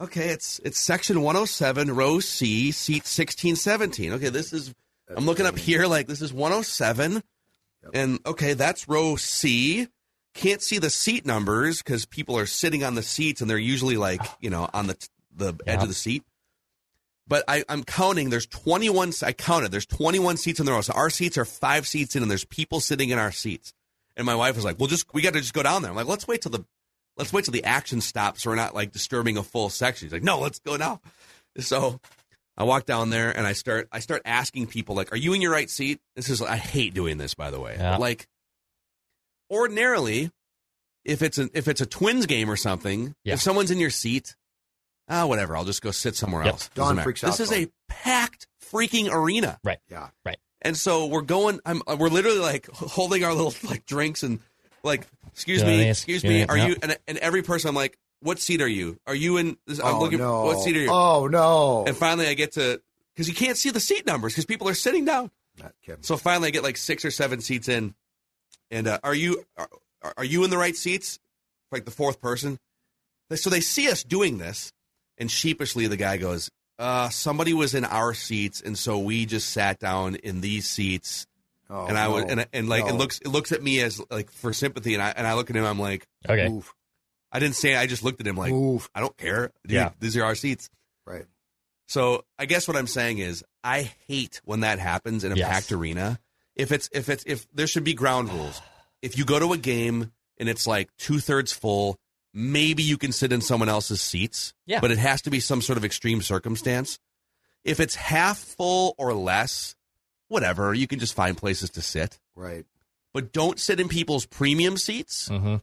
okay, 0.00 0.28
it's 0.28 0.60
it's 0.64 0.78
section 0.78 1.22
107, 1.22 1.94
row 1.94 2.20
C, 2.20 2.70
seat 2.72 3.02
1617. 3.04 4.12
Okay, 4.14 4.28
this 4.28 4.52
is, 4.52 4.74
I'm 5.14 5.26
looking 5.26 5.46
up 5.46 5.58
here, 5.58 5.86
like 5.86 6.06
this 6.06 6.22
is 6.22 6.32
107. 6.32 7.22
And 7.92 8.20
okay, 8.24 8.54
that's 8.54 8.88
row 8.88 9.16
C. 9.16 9.88
Can't 10.34 10.62
see 10.62 10.78
the 10.78 10.88
seat 10.88 11.26
numbers 11.26 11.82
because 11.82 12.06
people 12.06 12.38
are 12.38 12.46
sitting 12.46 12.84
on 12.84 12.94
the 12.94 13.02
seats 13.02 13.40
and 13.40 13.50
they're 13.50 13.58
usually 13.58 13.96
like, 13.96 14.20
you 14.40 14.50
know, 14.50 14.68
on 14.72 14.86
the 14.86 15.08
the 15.34 15.54
edge 15.66 15.82
of 15.82 15.88
the 15.88 15.94
seat. 15.94 16.22
But 17.28 17.44
I, 17.48 17.64
I'm 17.68 17.84
counting. 17.84 18.30
There's 18.30 18.46
21. 18.46 19.12
I 19.22 19.32
counted. 19.32 19.70
There's 19.70 19.86
21 19.86 20.36
seats 20.36 20.60
in 20.60 20.66
the 20.66 20.72
row. 20.72 20.80
So 20.80 20.92
our 20.92 21.08
seats 21.08 21.38
are 21.38 21.44
five 21.44 21.86
seats 21.86 22.16
in, 22.16 22.22
and 22.22 22.30
there's 22.30 22.44
people 22.44 22.80
sitting 22.80 23.10
in 23.10 23.18
our 23.18 23.32
seats. 23.32 23.72
And 24.16 24.26
my 24.26 24.34
wife 24.34 24.56
was 24.56 24.64
like, 24.64 24.78
"Well, 24.78 24.88
just 24.88 25.06
we 25.14 25.22
got 25.22 25.32
to 25.34 25.40
just 25.40 25.54
go 25.54 25.62
down 25.62 25.82
there." 25.82 25.90
I'm 25.90 25.96
like, 25.96 26.06
"Let's 26.06 26.26
wait 26.28 26.42
till 26.42 26.50
the 26.52 26.64
let's 27.16 27.32
wait 27.32 27.44
till 27.44 27.52
the 27.52 27.64
action 27.64 28.00
stops, 28.00 28.42
so 28.42 28.50
we're 28.50 28.56
not 28.56 28.74
like 28.74 28.92
disturbing 28.92 29.36
a 29.36 29.42
full 29.42 29.68
section." 29.70 30.06
She's 30.06 30.12
like, 30.12 30.22
"No, 30.22 30.38
let's 30.40 30.58
go 30.58 30.76
now." 30.76 31.00
So 31.58 32.00
I 32.56 32.64
walk 32.64 32.84
down 32.86 33.10
there 33.10 33.30
and 33.36 33.46
I 33.46 33.52
start 33.54 33.88
I 33.92 34.00
start 34.00 34.22
asking 34.24 34.66
people 34.68 34.94
like, 34.94 35.12
"Are 35.12 35.16
you 35.16 35.32
in 35.32 35.40
your 35.42 35.52
right 35.52 35.68
seat?" 35.70 36.00
This 36.16 36.28
is 36.28 36.42
I 36.42 36.56
hate 36.56 36.92
doing 36.94 37.16
this 37.18 37.34
by 37.34 37.50
the 37.50 37.60
way. 37.60 37.76
Yeah. 37.78 37.96
Like 37.96 38.26
ordinarily, 39.50 40.30
if 41.04 41.22
it's 41.22 41.38
an 41.38 41.50
if 41.54 41.68
it's 41.68 41.80
a 41.80 41.86
Twins 41.86 42.26
game 42.26 42.50
or 42.50 42.56
something, 42.56 43.14
Yeah. 43.24 43.34
if 43.34 43.40
someone's 43.42 43.70
in 43.70 43.78
your 43.78 43.90
seat, 43.90 44.36
ah, 45.08 45.26
whatever, 45.26 45.56
I'll 45.56 45.64
just 45.64 45.82
go 45.82 45.90
sit 45.90 46.16
somewhere 46.16 46.44
Yep. 46.44 46.52
else. 46.52 46.70
Don 46.74 46.82
Doesn't 46.84 46.96
matter. 46.96 47.04
freaks 47.04 47.20
This 47.22 47.40
is 47.40 47.48
Don. 47.50 47.58
a 47.62 47.66
packed 47.88 48.46
freaking 48.72 49.10
arena. 49.10 49.58
Right. 49.64 49.78
Yeah. 49.90 50.08
Right. 50.24 50.38
And 50.62 50.76
so 50.76 51.06
we're 51.06 51.22
going. 51.22 51.60
I'm. 51.66 51.82
We're 51.86 52.08
literally 52.08 52.38
like 52.38 52.68
holding 52.70 53.24
our 53.24 53.34
little 53.34 53.54
like 53.68 53.84
drinks 53.84 54.22
and 54.22 54.38
like, 54.82 55.06
excuse 55.32 55.60
Yeah, 55.60 55.66
me, 55.66 55.90
excuse 55.90 56.24
me. 56.24 56.44
Are 56.44 56.56
yeah. 56.56 56.68
you? 56.68 56.76
And, 56.82 56.96
and 57.06 57.18
every 57.18 57.42
person, 57.42 57.68
I'm 57.68 57.74
like, 57.74 57.98
what 58.20 58.38
seat 58.38 58.62
are 58.62 58.68
you? 58.68 58.98
Are 59.06 59.14
you 59.14 59.36
in? 59.36 59.56
This, 59.66 59.80
I'm 59.80 59.96
oh, 59.96 60.00
looking. 60.00 60.18
no. 60.18 60.44
What 60.44 60.60
seat 60.60 60.76
are 60.76 60.80
you? 60.80 60.90
Oh, 60.90 61.26
no. 61.26 61.84
And 61.86 61.96
finally, 61.96 62.28
I 62.28 62.34
get 62.34 62.52
to 62.52 62.80
because 63.14 63.28
you 63.28 63.34
can't 63.34 63.56
see 63.56 63.70
the 63.70 63.80
seat 63.80 64.06
numbers 64.06 64.32
because 64.32 64.46
people 64.46 64.68
are 64.68 64.74
sitting 64.74 65.04
down. 65.04 65.30
Not 65.60 65.74
Kevin. 65.84 66.02
So 66.02 66.16
finally, 66.16 66.48
I 66.48 66.50
get 66.50 66.62
like 66.62 66.76
six 66.76 67.04
or 67.04 67.10
seven 67.10 67.40
seats 67.40 67.68
in. 67.68 67.94
And 68.70 68.86
uh, 68.86 68.98
are 69.04 69.14
you 69.14 69.44
are, 69.56 69.68
are 70.16 70.24
you 70.24 70.44
in 70.44 70.50
the 70.50 70.58
right 70.58 70.76
seats? 70.76 71.18
Like 71.70 71.84
the 71.84 71.90
fourth 71.90 72.20
person. 72.20 72.58
So 73.34 73.50
they 73.50 73.60
see 73.60 73.90
us 73.90 74.04
doing 74.04 74.38
this, 74.38 74.72
and 75.16 75.30
sheepishly 75.30 75.86
the 75.86 75.96
guy 75.96 76.18
goes, 76.18 76.50
uh, 76.82 77.08
"Somebody 77.10 77.54
was 77.54 77.74
in 77.74 77.84
our 77.84 78.12
seats, 78.14 78.60
and 78.60 78.76
so 78.76 78.98
we 78.98 79.24
just 79.26 79.50
sat 79.50 79.78
down 79.78 80.16
in 80.16 80.40
these 80.40 80.66
seats." 80.68 81.26
Oh, 81.70 81.86
and 81.86 81.96
I 81.96 82.08
was 82.08 82.24
no. 82.24 82.30
and, 82.32 82.46
and 82.52 82.68
like 82.68 82.86
it 82.86 82.94
looks 82.94 83.18
it 83.20 83.28
looks 83.28 83.52
at 83.52 83.62
me 83.62 83.80
as 83.80 84.00
like 84.10 84.30
for 84.30 84.52
sympathy, 84.52 84.94
and 84.94 85.02
I 85.02 85.10
and 85.16 85.26
I 85.26 85.34
look 85.34 85.48
at 85.48 85.56
him. 85.56 85.64
I'm 85.64 85.78
like, 85.78 86.06
Okay. 86.28 86.48
Move. 86.48 86.74
I 87.30 87.38
didn't 87.38 87.54
say. 87.54 87.72
it, 87.72 87.78
I 87.78 87.86
just 87.86 88.02
looked 88.02 88.20
at 88.20 88.26
him 88.26 88.36
like, 88.36 88.52
Move. 88.52 88.90
I 88.94 89.00
don't 89.00 89.16
care. 89.16 89.52
Dude, 89.66 89.72
Yeah. 89.76 89.90
these 90.00 90.16
are 90.18 90.24
our 90.24 90.34
seats. 90.34 90.68
Right. 91.06 91.24
So 91.86 92.24
I 92.38 92.44
guess 92.46 92.68
what 92.68 92.76
I'm 92.76 92.86
saying 92.86 93.18
is 93.18 93.42
I 93.64 93.90
hate 94.06 94.40
when 94.44 94.60
that 94.60 94.78
happens 94.78 95.24
in 95.24 95.32
a 95.32 95.36
Yes. 95.36 95.48
packed 95.48 95.72
arena. 95.72 96.18
If 96.56 96.72
it's 96.72 96.90
if 96.92 97.08
it's 97.08 97.24
if 97.26 97.46
there 97.54 97.66
should 97.66 97.84
be 97.84 97.94
ground 97.94 98.30
rules. 98.30 98.60
If 99.00 99.16
you 99.16 99.24
go 99.24 99.38
to 99.38 99.52
a 99.54 99.58
game 99.58 100.12
and 100.38 100.48
it's 100.48 100.66
like 100.66 100.90
two 100.98 101.18
thirds 101.20 101.52
full, 101.52 101.98
maybe 102.34 102.82
you 102.82 102.96
can 102.98 103.12
sit 103.12 103.32
in 103.32 103.40
someone 103.40 103.68
else's 103.68 104.00
seats. 104.00 104.54
Yeah. 104.66 104.80
But 104.80 104.90
it 104.90 104.98
has 104.98 105.22
to 105.22 105.30
be 105.30 105.40
some 105.40 105.60
sort 105.62 105.76
of 105.76 105.84
extreme 105.84 106.22
circumstance. 106.22 106.98
If 107.64 107.78
it's 107.80 107.94
half 107.94 108.38
full 108.38 108.94
or 108.98 109.12
less, 109.14 109.74
whatever, 110.28 110.74
you 110.74 110.86
can 110.86 110.98
just 110.98 111.14
find 111.14 111.36
places 111.36 111.70
to 111.70 111.82
sit. 111.82 112.18
Right. 112.34 112.64
But 113.14 113.32
don't 113.32 113.58
sit 113.60 113.78
in 113.80 113.88
people's 113.88 114.26
premium 114.26 114.76
seats. 114.78 115.28
hmm 115.28 115.56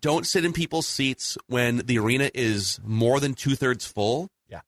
Don't 0.00 0.26
sit 0.26 0.44
in 0.44 0.52
people's 0.52 0.86
seats 0.86 1.38
when 1.46 1.78
the 1.78 1.98
arena 1.98 2.30
is 2.34 2.80
more 2.84 3.20
than 3.20 3.34
two 3.34 3.54
thirds 3.54 3.86
full. 3.86 4.28
Yeah. 4.48 4.60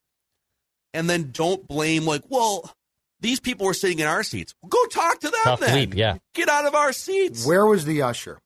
And 0.95 1.11
then 1.11 1.31
don't 1.33 1.67
blame 1.67 2.07
like, 2.07 2.23
well, 2.29 2.73
these 3.21 3.41
people 3.41 3.67
were 3.67 3.75
sitting 3.75 3.99
in 3.99 4.07
our 4.07 4.23
seats. 4.23 4.55
Go 4.67 4.83
talk 4.87 5.21
to 5.21 5.29
them 5.29 5.41
Tough 5.45 5.61
then. 5.61 5.75
leap, 5.75 5.95
yeah. 5.95 6.17
Get 6.35 6.49
out 6.49 6.65
of 6.65 6.75
our 6.75 6.93
seats. 6.93 7.45
Where 7.45 7.67
was 7.67 7.85
the 7.85 8.01
usher? 8.03 8.39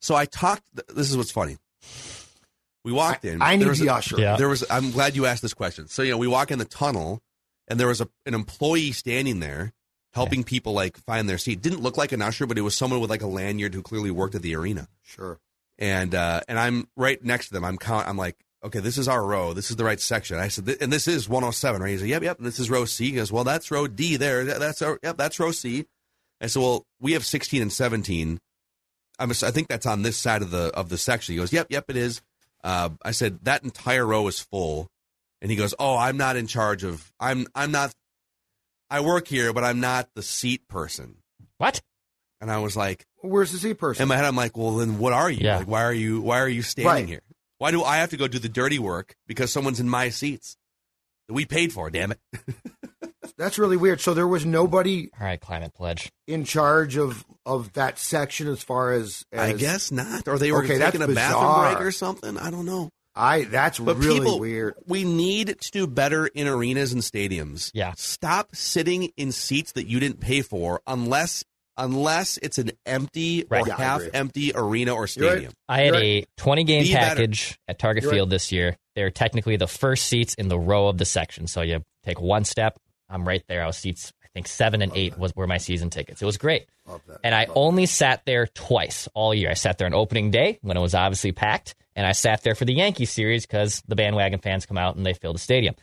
So 0.00 0.14
I 0.14 0.26
talked. 0.26 0.62
This 0.94 1.10
is 1.10 1.16
what's 1.16 1.32
funny. 1.32 1.56
We 2.86 2.92
walked 2.92 3.24
in. 3.24 3.42
I, 3.42 3.54
I 3.54 3.56
need 3.56 3.66
the 3.66 3.88
a, 3.88 3.94
usher. 3.94 4.16
Yeah. 4.16 4.36
There 4.36 4.48
was. 4.48 4.64
I'm 4.70 4.92
glad 4.92 5.16
you 5.16 5.26
asked 5.26 5.42
this 5.42 5.54
question. 5.54 5.88
So 5.88 6.02
you 6.02 6.12
know, 6.12 6.18
we 6.18 6.28
walk 6.28 6.52
in 6.52 6.60
the 6.60 6.64
tunnel, 6.64 7.20
and 7.66 7.80
there 7.80 7.88
was 7.88 8.00
a, 8.00 8.08
an 8.26 8.32
employee 8.32 8.92
standing 8.92 9.40
there 9.40 9.72
helping 10.14 10.44
people 10.44 10.72
like 10.72 10.96
find 10.98 11.28
their 11.28 11.36
seat. 11.36 11.60
Didn't 11.60 11.82
look 11.82 11.96
like 11.96 12.12
an 12.12 12.22
usher, 12.22 12.46
but 12.46 12.56
it 12.56 12.60
was 12.60 12.76
someone 12.76 13.00
with 13.00 13.10
like 13.10 13.22
a 13.22 13.26
lanyard 13.26 13.74
who 13.74 13.82
clearly 13.82 14.12
worked 14.12 14.36
at 14.36 14.42
the 14.42 14.54
arena. 14.54 14.86
Sure. 15.02 15.40
And 15.80 16.14
uh, 16.14 16.42
and 16.46 16.60
I'm 16.60 16.86
right 16.96 17.22
next 17.24 17.48
to 17.48 17.54
them. 17.54 17.64
I'm 17.64 17.76
count. 17.76 18.06
I'm 18.06 18.16
like, 18.16 18.36
okay, 18.62 18.78
this 18.78 18.98
is 18.98 19.08
our 19.08 19.24
row. 19.24 19.52
This 19.52 19.70
is 19.70 19.76
the 19.76 19.84
right 19.84 19.98
section. 19.98 20.38
I 20.38 20.46
said, 20.46 20.76
and 20.80 20.92
this 20.92 21.08
is 21.08 21.28
107, 21.28 21.82
right? 21.82 21.90
He 21.90 21.98
said, 21.98 22.08
yep, 22.08 22.22
yep. 22.22 22.38
And 22.38 22.46
this 22.46 22.60
is 22.60 22.70
row 22.70 22.84
C. 22.84 23.06
He 23.06 23.16
goes, 23.16 23.32
well, 23.32 23.42
that's 23.42 23.72
row 23.72 23.88
D 23.88 24.16
there. 24.16 24.44
That's 24.44 24.80
our, 24.80 25.00
yep, 25.02 25.16
that's 25.16 25.40
row 25.40 25.50
C. 25.50 25.86
I 26.40 26.46
said, 26.46 26.62
well, 26.62 26.86
we 27.00 27.14
have 27.14 27.26
16 27.26 27.62
and 27.62 27.72
17. 27.72 28.38
I'm, 29.18 29.30
I 29.30 29.34
think 29.34 29.66
that's 29.68 29.86
on 29.86 30.02
this 30.02 30.16
side 30.16 30.42
of 30.42 30.50
the 30.50 30.70
of 30.74 30.88
the 30.88 30.98
section. 30.98 31.32
He 31.32 31.38
goes, 31.38 31.52
yep, 31.52 31.66
yep, 31.68 31.86
it 31.88 31.96
is. 31.96 32.22
Uh, 32.66 32.90
I 33.04 33.12
said 33.12 33.38
that 33.44 33.62
entire 33.62 34.04
row 34.04 34.26
is 34.26 34.40
full, 34.40 34.88
and 35.40 35.50
he 35.50 35.56
goes, 35.56 35.72
oh, 35.78 35.96
I'm 35.96 36.16
not 36.16 36.36
in 36.36 36.46
charge 36.48 36.82
of. 36.82 37.12
I'm 37.20 37.46
I'm 37.54 37.70
not. 37.70 37.94
I 38.90 39.00
work 39.00 39.28
here, 39.28 39.52
but 39.52 39.62
I'm 39.64 39.78
not 39.80 40.08
the 40.14 40.22
seat 40.22 40.66
person. 40.68 41.16
What? 41.58 41.80
And 42.40 42.50
I 42.50 42.58
was 42.58 42.76
like, 42.76 43.04
Where's 43.22 43.52
the 43.52 43.58
seat 43.58 43.74
person? 43.78 44.02
in 44.02 44.08
my 44.08 44.16
head, 44.16 44.24
I'm 44.24 44.36
like, 44.36 44.56
well, 44.56 44.76
then 44.76 44.98
what 44.98 45.12
are 45.12 45.30
you? 45.30 45.44
Yeah. 45.44 45.58
Like, 45.58 45.68
why 45.68 45.82
are 45.84 45.92
you? 45.92 46.20
Why 46.20 46.40
are 46.40 46.48
you 46.48 46.62
standing 46.62 46.92
Right. 46.92 47.06
here? 47.08 47.22
Why 47.58 47.70
do 47.70 47.82
I 47.84 47.98
have 47.98 48.10
to 48.10 48.16
go 48.16 48.26
do 48.28 48.38
the 48.38 48.48
dirty 48.48 48.78
work 48.78 49.14
because 49.26 49.50
someone's 49.52 49.80
in 49.80 49.88
my 49.88 50.08
seats 50.10 50.56
that 51.28 51.34
we 51.34 51.46
paid 51.46 51.72
for? 51.72 51.88
Damn 51.90 52.12
it! 52.12 52.20
That's 53.38 53.58
really 53.58 53.76
weird. 53.76 54.00
So 54.00 54.14
there 54.14 54.26
was 54.26 54.46
nobody 54.46 55.10
All 55.20 55.26
right, 55.26 55.40
climate 55.40 55.74
pledge. 55.74 56.10
in 56.26 56.44
charge 56.44 56.96
of 56.96 57.24
of 57.44 57.72
that 57.74 57.98
section 57.98 58.48
as 58.48 58.62
far 58.62 58.92
as, 58.92 59.24
I 59.32 59.52
guess 59.52 59.92
not, 59.92 60.26
or 60.26 60.38
they 60.38 60.50
were 60.52 60.64
Okay, 60.64 60.78
taking 60.78 61.02
a 61.02 61.06
that's 61.06 61.14
bathroom 61.32 61.74
break 61.74 61.80
or 61.86 61.92
something. 61.92 62.36
I 62.38 62.50
don't 62.50 62.64
know. 62.66 62.88
I. 63.14 63.44
That's 63.44 63.78
But 63.78 63.96
really 63.98 64.18
people, 64.20 64.40
weird. 64.40 64.74
we 64.86 65.04
need 65.04 65.56
to 65.60 65.70
do 65.70 65.86
better 65.86 66.26
in 66.26 66.48
arenas 66.48 66.92
and 66.92 67.02
stadiums. 67.02 67.70
Yeah. 67.72 67.92
Stop 67.96 68.54
sitting 68.56 69.10
in 69.16 69.32
seats 69.32 69.72
that 69.72 69.86
you 69.86 70.00
didn't 70.00 70.20
pay 70.20 70.42
for, 70.42 70.80
unless 70.86 71.44
unless 71.78 72.38
it's 72.38 72.56
an 72.58 72.70
empty 72.86 73.44
Right. 73.50 73.62
or 73.62 73.68
Yeah, 73.68 73.76
half 73.76 74.02
empty 74.14 74.52
arena 74.54 74.92
or 74.92 75.06
You're 75.14 75.26
right. 75.28 75.32
stadium. 75.32 75.52
I 75.68 75.80
had 75.82 75.94
You're 75.94 76.02
a 76.02 76.24
20 76.38 76.64
game 76.64 76.82
Be 76.84 76.92
better. 76.94 77.06
package 77.16 77.58
at 77.68 77.78
Target 77.78 78.04
You're 78.04 78.12
Field 78.12 78.30
this 78.30 78.50
year. 78.50 78.76
They're 78.94 79.10
technically 79.10 79.56
the 79.56 79.66
first 79.66 80.06
seats 80.06 80.34
in 80.34 80.48
the 80.48 80.58
row 80.58 80.88
of 80.88 80.96
the 80.98 81.04
section. 81.04 81.46
So 81.46 81.60
you 81.60 81.82
take 82.02 82.18
one 82.20 82.44
step, 82.44 82.78
I'm 83.08 83.26
right 83.26 83.42
there. 83.48 83.62
I 83.62 83.66
was 83.66 83.76
seats, 83.76 84.12
I 84.22 84.28
think 84.34 84.48
seven 84.48 84.82
and 84.82 84.92
eight 84.94 85.18
was 85.18 85.34
were 85.34 85.46
my 85.46 85.58
season 85.58 85.90
tickets. 85.90 86.22
It 86.22 86.26
was 86.26 86.36
great. 86.36 86.66
Love 86.86 87.02
that. 87.08 87.20
And 87.24 87.34
I 87.34 87.46
only 87.54 87.86
sat 87.86 88.24
there 88.26 88.46
twice 88.46 89.08
all 89.14 89.34
year. 89.34 89.50
I 89.50 89.54
sat 89.54 89.78
there 89.78 89.86
on 89.86 89.94
opening 89.94 90.30
day 90.30 90.58
when 90.62 90.76
it 90.76 90.80
was 90.80 90.94
obviously 90.94 91.32
packed, 91.32 91.74
and 91.94 92.06
I 92.06 92.12
sat 92.12 92.42
there 92.42 92.54
for 92.54 92.64
the 92.64 92.74
Yankee 92.74 93.06
series 93.06 93.46
because 93.46 93.82
the 93.86 93.96
bandwagon 93.96 94.40
fans 94.40 94.66
come 94.66 94.78
out 94.78 94.96
and 94.96 95.04
they 95.04 95.14
fill 95.14 95.32
the 95.32 95.38
stadium. 95.38 95.74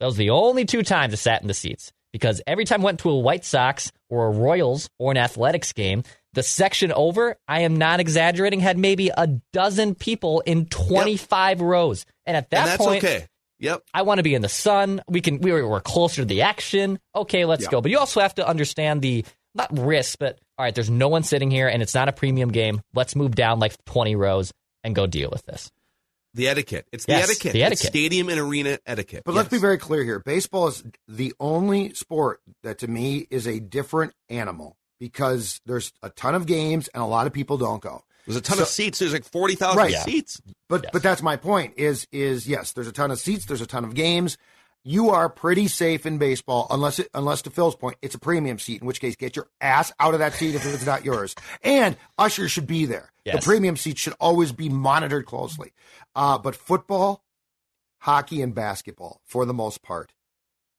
Those 0.00 0.14
were 0.14 0.24
the 0.24 0.30
only 0.30 0.64
two 0.64 0.82
times 0.82 1.12
I 1.12 1.16
sat 1.16 1.42
in 1.42 1.48
the 1.48 1.54
seats 1.54 1.92
because 2.12 2.42
every 2.46 2.64
time 2.64 2.82
I 2.82 2.84
went 2.84 3.00
to 3.00 3.10
a 3.10 3.18
White 3.18 3.44
Sox 3.44 3.92
or 4.08 4.26
a 4.26 4.30
Royals 4.30 4.90
or 4.98 5.10
an 5.10 5.16
athletics 5.16 5.72
game, 5.72 6.02
the 6.34 6.42
section 6.42 6.92
over, 6.92 7.36
I 7.46 7.62
am 7.62 7.76
not 7.76 8.00
exaggerating, 8.00 8.60
had 8.60 8.78
maybe 8.78 9.10
a 9.16 9.26
dozen 9.52 9.94
people 9.94 10.40
in 10.40 10.66
25 10.66 11.60
rows. 11.60 12.06
And 12.26 12.36
at 12.36 12.50
that 12.50 12.68
and 12.68 12.78
point, 12.78 13.04
okay. 13.04 13.26
Yep. 13.62 13.82
I 13.94 14.02
want 14.02 14.18
to 14.18 14.22
be 14.22 14.34
in 14.34 14.42
the 14.42 14.48
sun. 14.48 15.00
We 15.08 15.20
can. 15.22 15.40
We 15.40 15.52
were, 15.52 15.66
we're 15.66 15.80
closer 15.80 16.22
to 16.22 16.26
the 16.26 16.42
action. 16.42 16.98
Okay, 17.14 17.44
let's 17.46 17.62
Yeah. 17.64 17.70
go. 17.70 17.80
But 17.80 17.90
you 17.90 17.98
also 17.98 18.20
have 18.20 18.34
to 18.34 18.46
understand 18.46 19.00
the 19.02 19.24
not 19.54 19.76
risk, 19.78 20.18
but 20.18 20.38
all 20.58 20.64
right. 20.64 20.74
There's 20.74 20.90
no 20.90 21.08
one 21.08 21.22
sitting 21.22 21.50
here, 21.50 21.68
and 21.68 21.82
it's 21.82 21.94
not 21.94 22.08
a 22.08 22.12
premium 22.12 22.50
game. 22.50 22.82
Let's 22.94 23.14
move 23.16 23.34
down 23.34 23.60
like 23.60 23.72
20 23.86 24.16
rows 24.16 24.52
and 24.84 24.94
go 24.94 25.06
deal 25.06 25.30
with 25.30 25.44
this. 25.46 25.70
The 26.34 26.48
etiquette. 26.48 26.86
It's 26.92 27.04
Yes, 27.06 27.26
the 27.26 27.32
etiquette. 27.32 27.52
the 27.52 27.62
It's 27.62 27.66
etiquette. 27.72 27.86
stadium 27.88 28.28
and 28.30 28.40
arena 28.40 28.78
etiquette. 28.86 29.22
But 29.24 29.34
let's 29.34 29.50
be 29.50 29.58
very 29.58 29.76
clear 29.78 30.02
here. 30.02 30.18
Baseball 30.18 30.68
is 30.68 30.82
the 31.06 31.34
only 31.38 31.92
sport 31.94 32.40
that 32.62 32.78
to 32.78 32.88
me 32.88 33.26
is 33.30 33.46
a 33.46 33.60
different 33.60 34.14
animal 34.30 34.76
because 34.98 35.60
there's 35.66 35.92
a 36.02 36.08
ton 36.08 36.34
of 36.34 36.46
games 36.46 36.88
and 36.94 37.02
a 37.02 37.06
lot 37.06 37.26
of 37.26 37.32
people 37.34 37.58
don't 37.58 37.82
go. 37.82 38.02
There's 38.26 38.36
a 38.36 38.40
ton 38.40 38.56
So- 38.58 38.62
of 38.64 38.68
seats. 38.68 38.98
There's 38.98 39.12
like 39.12 39.24
forty 39.24 39.54
thousand 39.54 39.78
Right. 39.78 39.94
Seats. 39.94 40.40
But 40.68 40.82
Yes. 40.84 40.90
but 40.92 41.02
that's 41.02 41.22
my 41.22 41.36
point 41.36 41.74
is 41.76 42.06
is 42.12 42.46
yes, 42.46 42.72
there's 42.72 42.86
a 42.88 42.92
ton 42.92 43.10
of 43.10 43.18
seats, 43.20 43.46
there's 43.46 43.60
a 43.60 43.66
ton 43.66 43.84
of 43.84 43.94
games. 43.94 44.36
You 44.84 45.10
are 45.10 45.28
pretty 45.28 45.68
safe 45.68 46.06
in 46.06 46.18
baseball 46.18 46.66
unless 46.68 46.98
it, 46.98 47.08
unless 47.14 47.42
to 47.42 47.50
Phil's 47.50 47.76
point, 47.76 47.98
it's 48.02 48.16
a 48.16 48.18
premium 48.18 48.58
seat, 48.58 48.80
in 48.80 48.86
which 48.86 49.00
case 49.00 49.14
get 49.14 49.36
your 49.36 49.48
ass 49.60 49.92
out 50.00 50.12
of 50.12 50.18
that 50.18 50.32
seat 50.34 50.56
if 50.56 50.66
it's 50.66 50.84
not 50.84 51.04
yours. 51.04 51.36
And 51.62 51.96
ushers 52.18 52.50
should 52.50 52.66
be 52.66 52.84
there. 52.86 53.12
Yes. 53.24 53.36
The 53.36 53.42
premium 53.42 53.76
seats 53.76 54.00
should 54.00 54.14
always 54.18 54.50
be 54.50 54.68
monitored 54.68 55.24
closely. 55.26 55.72
Uh, 56.16 56.36
but 56.38 56.56
football, 56.56 57.22
hockey, 57.98 58.42
and 58.42 58.54
basketball, 58.56 59.20
for 59.24 59.44
the 59.44 59.54
most 59.54 59.82
part, 59.82 60.14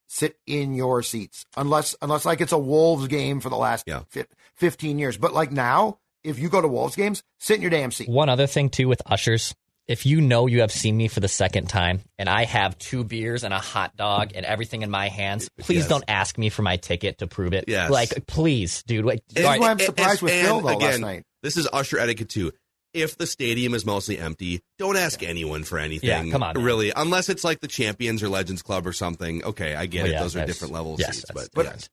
sit 0.08 0.38
in 0.45 0.73
your 0.73 1.01
seats 1.01 1.45
unless 1.56 1.95
unless 2.01 2.25
like 2.25 2.41
it's 2.41 2.51
a 2.51 2.58
Wolves 2.58 3.08
game 3.08 3.39
for 3.39 3.49
the 3.49 3.56
last 3.56 3.86
Yeah. 3.88 4.01
fif- 4.10 4.27
15 4.56 4.99
years. 4.99 5.17
But 5.17 5.34
like 5.34 5.51
now, 5.53 5.99
if 6.23 6.39
you 6.39 6.49
go 6.49 6.62
to 6.62 6.67
Wolves 6.67 6.95
games, 6.95 7.23
sit 7.39 7.55
in 7.57 7.62
your 7.62 7.71
damn 7.71 7.91
seat. 7.91 8.09
One 8.09 8.29
other 8.29 8.47
thing 8.47 8.69
too 8.69 8.88
with 8.88 9.01
ushers, 9.05 9.53
if 9.88 10.05
you 10.05 10.21
know 10.21 10.47
you 10.47 10.62
have 10.62 10.71
seen 10.71 10.95
me 10.95 11.07
for 11.09 11.19
the 11.19 11.27
second 11.27 11.67
time 11.67 12.01
and 12.17 12.29
I 12.29 12.45
have 12.45 12.77
two 12.77 13.03
beers 13.03 13.43
and 13.43 13.53
a 13.53 13.59
hot 13.59 13.95
dog 13.97 14.31
and 14.33 14.45
everything 14.45 14.81
in 14.81 14.89
my 14.89 15.09
hands, 15.09 15.49
please 15.59 15.79
Yes. 15.79 15.88
don't 15.89 16.05
ask 16.07 16.38
me 16.38 16.49
for 16.49 16.62
my 16.62 16.77
ticket 16.77 17.17
to 17.19 17.27
prove 17.27 17.53
it. 17.53 17.65
Yes. 17.67 17.91
Like, 17.91 18.25
please, 18.27 18.81
dude. 18.83 19.03
Like, 19.05 19.19
This 19.27 19.43
all 19.45 19.51
is 19.51 19.55
right, 19.55 19.59
why 19.59 19.65
I'm 19.67 19.71
And- 19.73 19.81
surprised 19.81 20.21
with 20.21 20.31
and 20.33 20.47
Phil 20.47 20.62
though 20.62 20.67
again, 20.69 20.89
last 20.89 20.99
night. 20.99 21.23
This 21.41 21.57
is 21.57 21.67
usher 21.73 21.99
etiquette 21.99 22.29
too. 22.29 22.53
If 22.93 23.17
the 23.17 23.25
stadium 23.25 23.73
is 23.73 23.86
mostly 23.86 24.19
empty, 24.19 24.62
don't 24.77 24.95
ask 24.95 25.23
anyone 25.23 25.63
for 25.63 25.79
anything. 25.79 26.07
Yeah, 26.09 26.31
come 26.31 26.43
on, 26.43 26.53
man. 26.55 26.63
Really, 26.63 26.93
unless 26.95 27.27
it's 27.27 27.43
like 27.43 27.59
the 27.59 27.67
Champions 27.67 28.21
or 28.21 28.29
Legends 28.29 28.62
Club 28.62 28.86
or 28.86 28.93
something. 28.93 29.43
Okay, 29.43 29.73
I 29.75 29.88
get 29.88 30.03
Well, 30.03 30.12
it. 30.12 30.13
yeah, 30.13 30.21
Those 30.21 30.36
are 30.36 30.45
different 30.45 30.73
levels 30.75 30.99
yes, 30.99 31.15
seats, 31.15 31.25
that's 31.27 31.49
but, 31.49 31.63
different. 31.63 31.89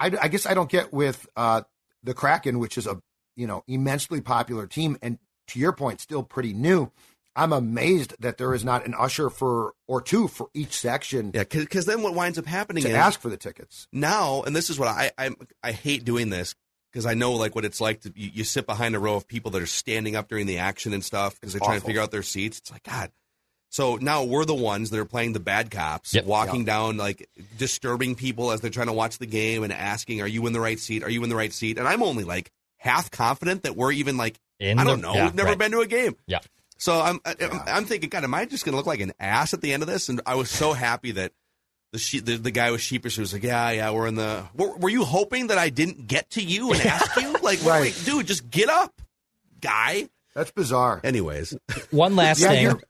yeah. 0.00 0.18
I, 0.20 0.24
I 0.24 0.28
guess 0.28 0.46
I 0.46 0.54
don't 0.54 0.70
get 0.70 0.92
with 0.92 1.26
uh, 1.36 1.62
the 2.04 2.14
Kraken, 2.14 2.60
which 2.60 2.78
is 2.78 2.86
a 2.86 3.00
you 3.36 3.46
know 3.46 3.64
immensely 3.66 4.20
popular 4.20 4.66
team, 4.66 4.96
and 5.02 5.18
to 5.48 5.58
your 5.58 5.72
point, 5.72 6.00
still 6.00 6.22
pretty 6.22 6.52
new. 6.52 6.90
I'm 7.36 7.52
amazed 7.52 8.16
that 8.20 8.38
there 8.38 8.52
is 8.54 8.64
not 8.64 8.84
an 8.86 8.94
usher 8.98 9.30
for 9.30 9.74
or 9.86 10.02
two 10.02 10.26
for 10.28 10.48
each 10.52 10.72
section 10.72 11.30
yeah, 11.32 11.44
because 11.44 11.86
then 11.86 12.02
what 12.02 12.14
winds 12.14 12.38
up 12.38 12.46
happening 12.46 12.82
to 12.82 12.90
is 12.90 12.94
ask 12.94 13.20
for 13.20 13.30
the 13.30 13.36
tickets. 13.36 13.86
now, 13.92 14.42
and 14.42 14.54
this 14.54 14.68
is 14.68 14.78
what 14.78 14.88
I 14.88 15.12
I, 15.16 15.30
I 15.62 15.72
hate 15.72 16.04
doing 16.04 16.30
this 16.30 16.54
because 16.92 17.06
I 17.06 17.14
know 17.14 17.32
like 17.32 17.54
what 17.54 17.64
it's 17.64 17.80
like 17.80 18.00
to 18.02 18.12
you, 18.16 18.30
you 18.34 18.44
sit 18.44 18.66
behind 18.66 18.96
a 18.96 18.98
row 18.98 19.14
of 19.14 19.28
people 19.28 19.52
that 19.52 19.62
are 19.62 19.66
standing 19.66 20.16
up 20.16 20.28
during 20.28 20.46
the 20.46 20.58
action 20.58 20.92
and 20.92 21.04
stuff 21.04 21.34
because 21.40 21.52
they're 21.52 21.60
trying 21.60 21.80
to 21.80 21.86
figure 21.86 22.02
out 22.02 22.10
their 22.10 22.24
seats. 22.24 22.58
It's 22.58 22.70
like 22.72 22.82
God. 22.82 23.12
So 23.72 23.94
now 23.96 24.24
we're 24.24 24.44
the 24.44 24.52
ones 24.52 24.90
that 24.90 24.98
are 24.98 25.04
playing 25.04 25.32
the 25.32 25.38
bad 25.40 25.70
cops, 25.70 26.12
Yep. 26.12 26.24
walking 26.24 26.64
down 26.64 26.96
like 26.96 27.28
disturbing 27.56 28.16
people 28.16 28.50
as 28.50 28.60
they're 28.60 28.70
trying 28.70 28.88
to 28.88 28.92
watch 28.92 29.18
the 29.18 29.26
game 29.26 29.62
and 29.62 29.72
asking, 29.72 30.20
"Are 30.20 30.26
you 30.26 30.44
in 30.48 30.52
the 30.52 30.60
right 30.60 30.80
seat? 30.80 31.04
Are 31.04 31.10
you 31.10 31.22
in 31.22 31.28
the 31.28 31.36
right 31.36 31.52
seat?" 31.52 31.78
And 31.78 31.86
I'm 31.86 32.02
only 32.02 32.24
like 32.24 32.50
half 32.80 33.10
confident 33.10 33.62
that 33.62 33.76
we're 33.76 33.92
even 33.92 34.16
like 34.16 34.38
In 34.58 34.78
I 34.78 34.84
don't 34.84 35.00
know. 35.00 35.14
yeah, 35.14 35.26
We've 35.26 35.34
never 35.34 35.50
right. 35.50 35.58
been 35.58 35.70
to 35.72 35.80
a 35.80 35.86
game. 35.86 36.16
Yeah. 36.26 36.40
So 36.78 37.00
I'm 37.00 37.20
I, 37.24 37.34
I'm, 37.40 37.60
I'm 37.66 37.84
thinking, 37.84 38.08
God, 38.08 38.24
am 38.24 38.34
I 38.34 38.44
just 38.46 38.64
going 38.64 38.72
to 38.72 38.76
look 38.76 38.86
like 38.86 39.00
an 39.00 39.12
ass 39.20 39.54
at 39.54 39.60
the 39.60 39.72
end 39.72 39.82
of 39.82 39.86
this? 39.88 40.08
And 40.08 40.20
I 40.26 40.34
was 40.34 40.50
so 40.50 40.72
happy 40.72 41.12
that 41.12 41.32
the 41.92 41.98
she, 41.98 42.20
the, 42.20 42.36
the 42.36 42.50
guy 42.50 42.70
was 42.70 42.80
sheepish. 42.80 43.16
Who 43.16 43.22
was 43.22 43.32
like, 43.32 43.42
Yeah, 43.42 43.70
yeah, 43.70 43.90
we're 43.90 44.06
in 44.06 44.14
the. 44.14 44.46
Were, 44.56 44.74
were 44.76 44.88
you 44.88 45.04
hoping 45.04 45.48
that 45.48 45.58
I 45.58 45.68
didn't 45.68 46.06
get 46.06 46.30
to 46.30 46.42
you 46.42 46.72
and 46.72 46.80
ask 46.82 47.16
you? 47.20 47.36
Like, 47.42 47.62
Right. 47.64 47.80
wait, 47.82 48.02
dude, 48.04 48.26
just 48.26 48.48
get 48.50 48.68
up, 48.68 49.00
guy. 49.60 50.08
That's 50.34 50.52
bizarre. 50.52 51.00
Anyways, 51.04 51.56
one 51.90 52.14
last 52.16 52.40
Yeah, 52.40 52.48
thing. 52.50 52.80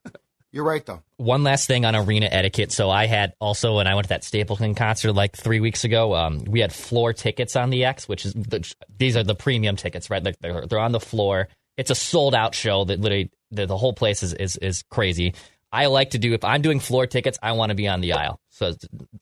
You're, 0.53 0.63
you're 0.65 0.71
right 0.71 0.85
though. 0.85 1.03
one 1.17 1.43
last 1.43 1.67
thing 1.67 1.85
on 1.85 1.95
arena 1.97 2.29
etiquette. 2.31 2.73
So 2.73 2.91
I 2.91 3.07
had 3.07 3.35
also 3.41 3.77
when 3.77 3.87
I 3.87 3.95
went 3.95 4.05
to 4.07 4.09
that 4.11 4.25
Stapleton 4.25 4.75
concert 4.75 5.13
like 5.13 5.37
three 5.37 5.61
weeks 5.61 5.85
ago, 5.85 6.15
um, 6.15 6.45
we 6.47 6.61
had 6.61 6.73
floor 6.73 7.13
tickets 7.13 7.57
on 7.57 7.71
the 7.71 7.85
X, 7.85 8.09
which 8.09 8.25
is 8.27 8.33
the, 8.35 8.71
these 8.99 9.17
are 9.17 9.23
the 9.25 9.35
premium 9.35 9.77
tickets, 9.77 10.11
right? 10.11 10.23
Like 10.23 10.39
they're, 10.41 10.67
they're 10.67 10.79
on 10.79 10.93
the 10.93 11.01
floor. 11.01 11.49
It's 11.77 11.91
a 11.91 11.95
sold 11.95 12.35
out 12.35 12.55
show 12.55 12.85
that 12.85 13.01
literally 13.01 13.31
the, 13.51 13.67
the 13.67 13.77
whole 13.77 13.93
place 13.93 14.23
is, 14.23 14.35
is 14.35 14.57
is 14.57 14.83
crazy. 14.91 15.35
I 15.73 15.87
like 15.87 16.11
to 16.11 16.19
do 16.19 16.35
if 16.35 16.43
I'm 16.45 16.63
doing 16.63 16.81
floor 16.81 17.07
tickets, 17.07 17.39
I 17.41 17.53
want 17.53 17.71
to 17.71 17.77
be 17.77 17.87
on 17.87 18.01
the 18.01 18.15
aisle. 18.15 18.41
So 18.51 18.75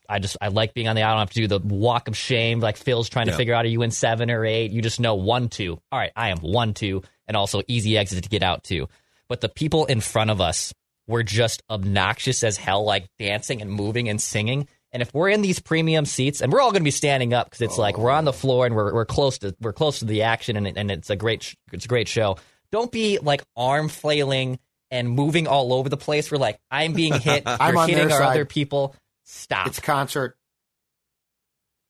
I 0.08 0.18
just 0.18 0.38
I 0.40 0.48
like 0.48 0.72
being 0.72 0.88
on 0.88 0.96
the 0.96 1.02
aisle. 1.02 1.10
I 1.10 1.14
don't 1.14 1.20
have 1.20 1.30
to 1.34 1.46
do 1.46 1.46
the 1.46 1.58
walk 1.60 2.08
of 2.08 2.16
shame 2.16 2.60
like 2.60 2.78
Phil's 2.78 3.08
trying 3.10 3.26
to 3.26 3.32
Yeah. 3.32 3.36
figure 3.36 3.54
out 3.54 3.66
are 3.66 3.68
you 3.68 3.82
in 3.82 3.90
seven 3.90 4.30
or 4.30 4.44
eight. 4.46 4.70
You 4.72 4.80
just 4.82 4.98
know 4.98 5.14
one 5.14 5.50
two. 5.50 5.78
All 5.92 5.98
right, 5.98 6.10
I 6.16 6.30
am 6.30 6.38
one 6.38 6.72
two, 6.74 7.02
and 7.26 7.36
also 7.36 7.62
easy 7.68 7.98
exit 7.98 8.24
to 8.24 8.30
get 8.30 8.42
out 8.42 8.64
too. 8.64 8.88
But 9.28 9.42
the 9.42 9.50
people 9.50 9.84
in 9.84 10.00
front 10.00 10.30
of 10.30 10.40
us 10.40 10.72
were 11.08 11.24
just 11.24 11.62
obnoxious 11.68 12.44
as 12.44 12.56
hell, 12.56 12.84
like 12.84 13.08
dancing 13.18 13.60
and 13.60 13.72
moving 13.72 14.08
and 14.08 14.20
singing. 14.20 14.68
And 14.92 15.02
if 15.02 15.12
we're 15.12 15.28
in 15.28 15.42
these 15.42 15.58
premium 15.58 16.04
seats, 16.04 16.40
and 16.40 16.52
we're 16.52 16.60
all 16.60 16.70
going 16.70 16.82
to 16.82 16.84
be 16.84 16.90
standing 16.90 17.34
up 17.34 17.50
because 17.50 17.62
it's 17.62 17.78
like 17.78 17.98
we're 17.98 18.10
on 18.10 18.24
the 18.24 18.30
oh. 18.30 18.34
floor 18.34 18.66
and 18.66 18.74
we're, 18.74 18.94
we're 18.94 19.04
close 19.04 19.38
to 19.38 19.56
we're 19.60 19.72
close 19.72 19.98
to 19.98 20.04
the 20.04 20.22
action, 20.22 20.56
and, 20.56 20.78
and 20.78 20.90
it's 20.90 21.10
a 21.10 21.16
great 21.16 21.54
it's 21.72 21.86
a 21.86 21.88
great 21.88 22.08
show. 22.08 22.36
Don't 22.70 22.92
be 22.92 23.18
like 23.18 23.42
arm 23.56 23.88
flailing 23.88 24.58
and 24.90 25.10
moving 25.10 25.46
all 25.46 25.72
over 25.72 25.88
the 25.88 25.96
place. 25.96 26.30
We're 26.30 26.38
like 26.38 26.58
I'm 26.70 26.92
being 26.92 27.14
hit, 27.14 27.42
I'm 27.46 27.74
you're 27.74 27.86
hitting 27.86 28.12
our 28.12 28.18
side. 28.18 28.30
other 28.30 28.44
people. 28.44 28.94
Stop. 29.24 29.66
It's 29.66 29.78
a 29.78 29.82
concert. 29.82 30.36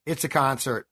It's 0.06 0.24
a 0.24 0.28
concert. 0.28 0.86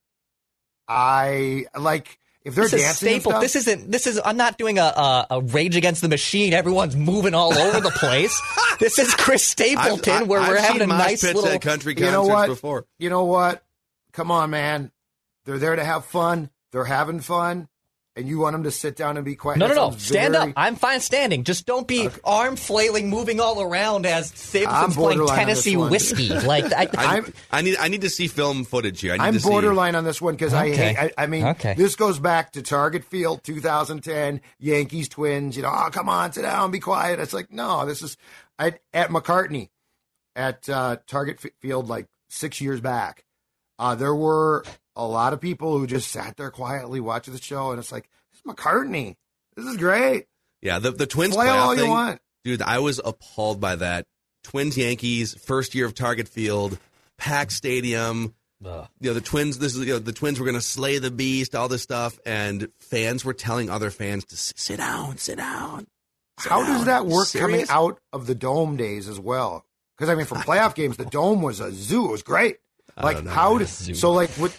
I 0.87 1.67
like 1.77 2.19
if 2.47 2.55
they're 2.55 2.65
This 2.65 2.73
is 2.75 2.83
dancing 2.83 3.09
and 3.09 3.15
staple. 3.23 3.33
stuff- 3.33 3.43
This 3.43 3.57
isn't. 3.57 3.91
This 3.93 4.07
is. 4.07 4.21
I'm 4.25 4.37
not 4.37 4.57
doing 4.57 4.79
a, 4.79 4.83
a 4.85 5.27
a 5.33 5.41
Rage 5.43 5.77
Against 5.77 6.01
the 6.01 6.09
Machine. 6.09 6.53
Everyone's 6.55 6.97
moving 6.97 7.35
all 7.35 7.57
over 7.59 7.81
the 7.81 7.91
place. 7.91 8.41
this 8.79 8.99
is 8.99 9.15
Chris 9.15 9.43
Stapleton, 9.45 10.13
I've- 10.15 10.25
where 10.27 10.41
I've 10.41 10.49
we're 10.49 10.61
having 10.61 10.83
a 10.83 10.87
nice 10.87 11.21
pits 11.23 11.35
little. 11.35 11.51
at 11.51 11.61
country 11.61 11.95
you 11.97 12.11
know 12.11 12.25
what? 12.25 12.47
before. 12.47 12.87
You 12.99 13.11
know 13.11 13.25
what? 13.25 13.63
Come 14.13 14.31
on, 14.31 14.51
man. 14.51 14.91
They're 15.45 15.59
there 15.59 15.77
to 15.77 15.85
have 15.85 16.05
fun. 16.07 16.49
They're 16.73 16.85
having 16.85 17.21
fun, 17.21 17.69
and 18.17 18.27
you 18.27 18.39
want 18.39 18.55
them 18.55 18.63
to 18.65 18.71
sit 18.71 18.97
down 18.97 19.17
and 19.17 19.25
be 19.25 19.37
quiet. 19.37 19.59
No, 19.59 19.67
no, 19.67 19.75
That 19.75 19.81
no. 19.81 19.91
sounds 19.91 20.07
Stand 20.07 20.33
very- 20.35 20.49
up. 20.49 20.55
I'm 20.57 20.75
fine 20.77 21.01
standing. 21.01 21.45
Just 21.45 21.67
don't 21.67 21.87
be 21.87 22.09
arm 22.25 22.57
flailing, 22.57 23.11
moving 23.11 23.41
all 23.41 23.61
around 23.61 24.07
as 24.07 24.33
I'm 24.55 24.91
playing 24.91 24.95
borderline 24.95 25.29
on 25.31 25.37
Tennessee 25.37 25.77
whiskey. 25.77 26.29
Like 26.47 26.73
I, 26.73 26.89
I, 26.97 27.05
I'm- 27.53 27.65
need 27.65 27.77
I 27.79 27.89
need 27.89 28.01
to 28.01 28.11
see 28.11 28.27
film 28.29 28.65
footage 28.65 29.01
here. 29.01 29.13
I 29.13 29.17
need 29.19 29.23
I'm 29.25 29.35
to 29.35 29.41
see- 29.41 29.49
borderline 29.49 29.95
on 29.95 30.05
this 30.05 30.21
one 30.23 30.35
because 30.35 30.55
I 30.55 30.71
hate. 30.75 30.97
I, 30.99 31.11
I 31.19 31.27
mean, 31.27 31.45
Okay. 31.45 31.75
this 31.75 31.95
goes 31.97 32.19
back 32.19 32.53
to 32.53 32.63
Target 32.63 33.05
Field 33.05 33.45
2010, 33.45 34.41
Yankees 34.61 35.09
Twins. 35.09 35.57
You 35.57 35.63
know, 35.63 35.73
oh 35.75 35.91
come 35.93 36.09
on, 36.09 36.33
sit 36.33 36.43
down, 36.43 36.71
be 36.71 36.81
quiet. 36.81 37.21
It's 37.21 37.33
like 37.35 37.53
no, 37.53 37.85
this 37.85 38.01
is 38.03 38.17
I, 38.59 38.75
at 38.95 39.11
McCartney 39.11 39.69
at 40.35 40.67
uh, 40.71 40.97
Target 41.07 41.39
F- 41.45 41.51
Field 41.61 41.89
like 41.89 42.07
six 42.31 42.61
years 42.63 42.81
back. 42.81 43.25
Uh, 43.79 43.95
there 43.95 44.15
were 44.15 44.65
a 44.95 45.07
lot 45.07 45.33
of 45.33 45.41
people 45.41 45.79
who 45.79 45.87
just 45.87 46.11
sat 46.11 46.37
there 46.37 46.51
quietly 46.51 47.01
watching 47.01 47.35
the 47.35 47.41
show, 47.41 47.71
and 47.71 47.79
it's 47.79 47.93
like 47.93 48.09
this 48.33 48.41
is 48.41 48.55
McCartney. 48.55 49.17
This 49.57 49.67
is 49.67 49.77
great. 49.77 50.27
Yeah, 50.63 50.79
the 50.79 50.91
the 50.91 51.07
Twins 51.07 51.35
Flail 51.35 51.53
playoff 51.53 51.59
all 51.59 51.75
you 51.75 51.81
thing, 51.81 51.91
want. 51.91 52.21
dude. 52.45 52.63
I 52.63 52.79
was 52.79 53.01
appalled 53.05 53.61
by 53.61 53.77
that. 53.77 54.07
Twins 54.43 54.77
Yankees 54.79 55.35
first 55.45 55.75
year 55.75 55.87
of 55.87 55.95
Target 55.95 56.29
Field, 56.29 56.79
packed 57.19 57.53
stadium. 57.53 58.35
Ugh. 58.65 58.89
You 59.01 59.11
know 59.11 59.15
the 59.15 59.21
Twins. 59.21 59.59
This 59.59 59.75
is 59.75 59.85
you 59.87 59.95
know, 59.95 59.99
the 59.99 60.13
Twins 60.13 60.41
were 60.41 60.47
going 60.47 60.57
to 60.57 60.63
slay 60.63 60.99
the 60.99 61.11
beast, 61.11 61.55
all 61.55 61.69
this 61.69 61.83
stuff, 61.83 62.19
and 62.25 62.69
fans 62.79 63.25
were 63.25 63.35
telling 63.35 63.69
other 63.69 63.91
fans 63.91 64.25
to 64.27 64.37
sit 64.37 64.79
down, 64.79 65.19
sit 65.19 65.37
down. 65.37 65.87
sit 66.39 66.51
How 66.51 66.65
does 66.65 66.87
that 66.87 67.07
work 67.07 67.29
coming 67.33 67.67
out 67.69 67.99
of 68.13 68.27
the 68.27 68.35
dome 68.35 68.77
days 68.77 69.09
as 69.09 69.21
well? 69.21 69.65
Because 69.97 70.09
I 70.09 70.15
mean, 70.15 70.27
for 70.27 70.37
playoff 70.37 70.75
games, 70.75 70.97
the 70.97 71.05
dome 71.05 71.43
was 71.43 71.61
a 71.61 71.71
zoo. 71.71 72.07
It 72.07 72.13
was 72.13 72.23
great. 72.23 72.59
Like 73.01 73.25
know, 73.25 73.31
how 73.31 73.51
man. 73.51 73.59
did 73.61 73.97
so 73.97 74.13
like 74.13 74.31
what? 74.31 74.57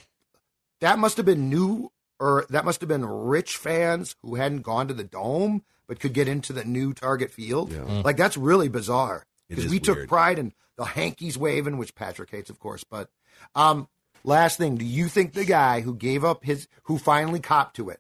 That 0.82 1.00
must 1.00 1.18
have 1.18 1.26
been 1.26 1.50
new, 1.50 1.92
or 2.20 2.46
that 2.50 2.64
must 2.64 2.82
have 2.82 2.88
been 2.88 3.06
rich 3.06 3.58
fans 3.58 4.16
who 4.22 4.36
hadn't 4.36 4.62
gone 4.62 4.88
to 4.90 4.94
the 4.94 5.04
dome 5.04 5.64
but 5.88 6.00
could 6.00 6.14
get 6.14 6.28
into 6.28 6.54
the 6.54 6.66
new 6.66 6.94
Target 6.94 7.32
Field. 7.32 7.72
Like 8.04 8.18
that's 8.18 8.38
really 8.38 8.68
bizarre 8.68 9.26
because 9.48 9.66
is 9.66 9.72
we 9.72 9.80
took 9.80 10.08
pride 10.08 10.38
in 10.38 10.54
the 10.78 10.86
hankies 10.86 11.38
waving, 11.38 11.78
which 11.78 11.96
Patrick 11.96 12.30
hates, 12.30 12.50
of 12.50 12.60
course. 12.60 12.84
But 12.84 13.10
um, 13.56 13.88
last 14.24 14.58
thing, 14.58 14.76
do 14.76 14.86
you 14.86 15.08
think 15.08 15.34
the 15.34 15.46
guy 15.46 15.82
who 15.82 15.96
gave 15.96 16.24
up 16.24 16.44
his, 16.44 16.68
who 16.84 16.98
finally 16.98 17.40
copped 17.40 17.78
to 17.78 17.90
it? 17.90 18.00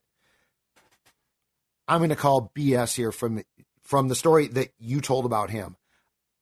I'm 1.87 1.99
going 1.99 2.09
to 2.09 2.15
call 2.15 2.51
BS 2.53 2.95
here 2.95 3.13
from 3.13 3.41
from 3.81 4.09
the 4.09 4.15
story 4.15 4.47
that 4.47 4.69
you 4.77 4.99
told 4.99 5.25
about 5.25 5.49
him. 5.49 5.76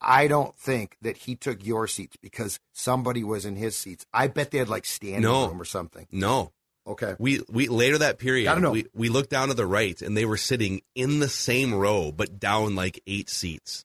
I 0.08 0.28
don't 0.28 0.56
think 0.56 0.98
that 1.02 1.18
he 1.18 1.36
took 1.36 1.65
your 1.65 1.88
seats 1.88 2.15
because 2.22 2.60
somebody 2.74 3.24
was 3.24 3.44
in 3.46 3.56
his 3.56 3.76
seats. 3.76 4.06
I 4.13 4.28
bet 4.28 4.52
they 4.52 4.60
had 4.60 4.70
like 4.70 4.86
standing 4.86 5.24
No. 5.24 5.48
room 5.48 5.60
or 5.60 5.65
something. 5.65 6.06
No, 6.12 6.52
Okay. 6.88 7.15
we 7.18 7.41
we 7.50 7.68
later 7.68 7.98
that 7.98 8.20
period, 8.20 8.46
Gotta 8.46 8.62
know. 8.62 8.72
we 8.72 8.86
we 8.94 9.10
looked 9.10 9.32
down 9.32 9.48
to 9.48 9.56
the 9.56 9.65
right, 9.65 10.00
and 10.02 10.15
they 10.15 10.26
were 10.26 10.38
sitting 10.38 10.82
in 10.94 11.20
the 11.20 11.28
same 11.30 11.74
row, 11.74 12.12
but 12.12 12.39
down 12.39 12.76
like 12.76 13.02
eight 13.08 13.30
seats. 13.30 13.84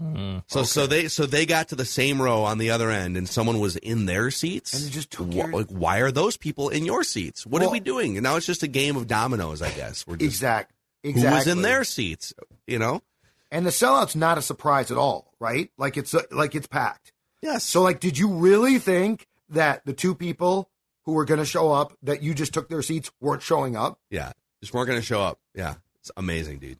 Mm. 0.00 0.42
So 0.46 0.62
so 0.62 0.86
they 0.86 1.08
so 1.08 1.24
they 1.24 1.46
got 1.46 1.68
to 1.68 1.74
the 1.76 1.84
same 1.86 2.20
row 2.20 2.42
on 2.44 2.58
the 2.58 2.70
other 2.70 2.90
end, 2.90 3.16
and 3.16 3.26
someone 3.28 3.60
was 3.60 3.76
in 3.76 4.04
their 4.06 4.30
seats. 4.30 4.74
And 4.74 4.84
they 4.84 4.90
just 4.90 5.10
took 5.10 5.30
Wh- 5.32 5.36
your- 5.36 5.52
like, 5.52 5.68
why 5.68 5.98
are 5.98 6.10
those 6.10 6.36
people 6.36 6.68
in 6.68 6.84
your 6.84 7.02
seats? 7.02 7.46
What 7.46 7.62
are 7.62 7.70
we 7.70 7.80
doing? 7.80 8.16
And 8.18 8.24
now 8.24 8.36
it's 8.36 8.46
just 8.46 8.62
a 8.62 8.68
game 8.68 8.96
of 8.96 9.06
dominoes, 9.06 9.62
I 9.62 9.70
guess. 9.70 10.06
We're 10.06 10.16
just 10.16 10.26
Exact. 10.36 10.72
who 11.02 11.10
Exactly. 11.10 11.36
was 11.38 11.46
in 11.46 11.62
their 11.62 11.84
seats, 11.84 12.34
you 12.66 12.78
know? 12.78 13.02
And 13.50 13.64
the 13.64 13.70
sellout's 13.70 14.14
not 14.16 14.36
a 14.38 14.42
surprise 14.42 14.90
at 14.90 14.98
all, 14.98 15.25
right? 15.40 15.70
Like 15.78 15.96
it's 15.96 16.14
like 16.30 16.54
it's 16.54 16.66
packed. 16.66 17.12
Yes. 17.42 17.64
So 17.64 17.82
like, 17.82 18.00
did 18.00 18.18
you 18.18 18.28
really 18.34 18.78
think 18.78 19.26
that 19.50 19.84
the 19.84 19.92
two 19.92 20.14
people 20.14 20.68
who 21.04 21.12
were 21.12 21.24
going 21.24 21.38
to 21.38 21.46
show 21.46 21.70
up 21.72 21.92
that 22.02 22.22
you 22.22 22.34
just 22.34 22.52
took 22.52 22.68
their 22.68 22.82
seats 22.82 23.10
weren't 23.20 23.42
showing 23.42 23.76
up? 23.76 23.98
yeah, 24.10 24.32
just 24.60 24.74
weren't 24.74 24.88
going 24.88 24.98
to 24.98 25.04
show 25.06 25.20
up. 25.20 25.38
Yeah, 25.54 25.74
it's 26.00 26.10
amazing, 26.16 26.58
dude. 26.58 26.78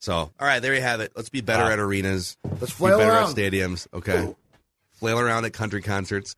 So, 0.00 0.14
all 0.14 0.30
right, 0.40 0.60
there 0.60 0.74
you 0.74 0.80
have 0.80 1.00
it. 1.00 1.12
Let's 1.16 1.28
be 1.28 1.40
better 1.40 1.64
Wow. 1.64 1.70
at 1.72 1.78
arenas. 1.80 2.36
Let's 2.44 2.60
be 2.66 2.66
flail 2.70 2.98
better 2.98 3.10
around. 3.12 3.30
at 3.30 3.36
stadiums. 3.36 3.86
Okay, 3.92 4.34
flail 4.92 5.18
around 5.18 5.44
at 5.44 5.52
country 5.52 5.82
concerts. 5.82 6.36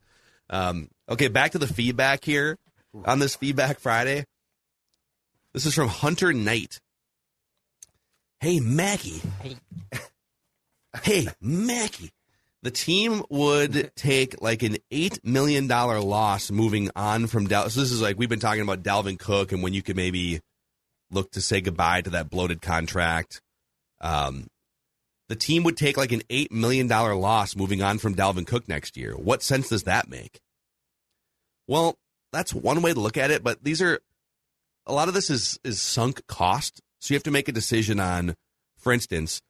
Um, 0.49 0.89
okay, 1.09 1.29
back 1.29 1.53
to 1.53 1.59
the 1.59 1.67
feedback 1.69 2.25
here 2.25 2.59
on 3.05 3.19
this 3.21 3.37
Feedback 3.37 3.79
Friday. 3.79 4.25
This 5.53 5.67
is 5.67 5.75
from 5.75 5.89
Hunter 5.89 6.33
Knight. 6.33 6.81
Hey, 8.41 8.59
Mackey. 8.61 9.21
Hey. 9.43 9.57
Hey, 11.03 11.29
Mackey. 11.41 12.11
The 12.63 12.71
team 12.71 13.23
would 13.31 13.93
take 13.97 14.43
like 14.43 14.63
an 14.63 14.77
$8 14.91 15.25
million 15.25 15.67
loss 15.67 16.51
moving 16.51 16.91
on 16.95 17.27
from 17.27 17.47
Dallas. 17.47 17.75
So 17.75 17.81
this 17.81 17.91
is 17.91 18.03
like, 18.03 18.19
we've 18.19 18.29
been 18.29 18.41
talking 18.41 18.63
about 18.63 18.83
Dalvin 18.83 19.19
Cook 19.19 19.53
and 19.53 19.63
when 19.63 19.73
you 19.73 19.83
could 19.83 19.97
maybe 19.97 20.41
look 21.11 21.31
to 21.33 21.41
say 21.41 21.61
goodbye 21.61 22.03
to 22.03 22.11
that 22.11 22.29
bloated 22.29 22.61
contract. 22.61 23.41
Um, 24.01 24.49
the 25.29 25.37
team 25.37 25.63
would 25.63 25.77
take 25.77 25.97
like 25.97 26.13
an 26.13 26.23
$8 26.29 26.51
million 26.51 26.89
loss 26.89 27.57
moving 27.57 27.83
on 27.83 27.99
from 27.99 28.15
Dalvin 28.15 28.47
Cook 28.47 28.69
next 28.69 28.97
year. 28.97 29.15
What 29.15 29.43
sense 29.43 29.69
does 29.69 29.85
that 29.85 30.09
make? 30.09 30.41
Well, 31.67 31.97
that's 32.33 32.53
one 32.53 32.83
way 32.83 32.93
to 32.93 33.01
look 33.01 33.17
at 33.17 33.31
it, 33.31 33.43
but 33.43 33.63
these 33.63 33.81
are 33.81 34.01
a 34.87 34.93
lot 34.93 35.09
of 35.09 35.15
this 35.15 35.31
is 35.31 35.59
is 35.65 35.81
sunk 35.81 36.27
cost. 36.27 36.81
So 36.99 37.13
you 37.13 37.17
have 37.17 37.23
to 37.25 37.31
make 37.31 37.49
a 37.49 37.53
decision 37.53 38.01
on, 38.01 38.35
for 38.77 38.93
instance, 38.93 39.41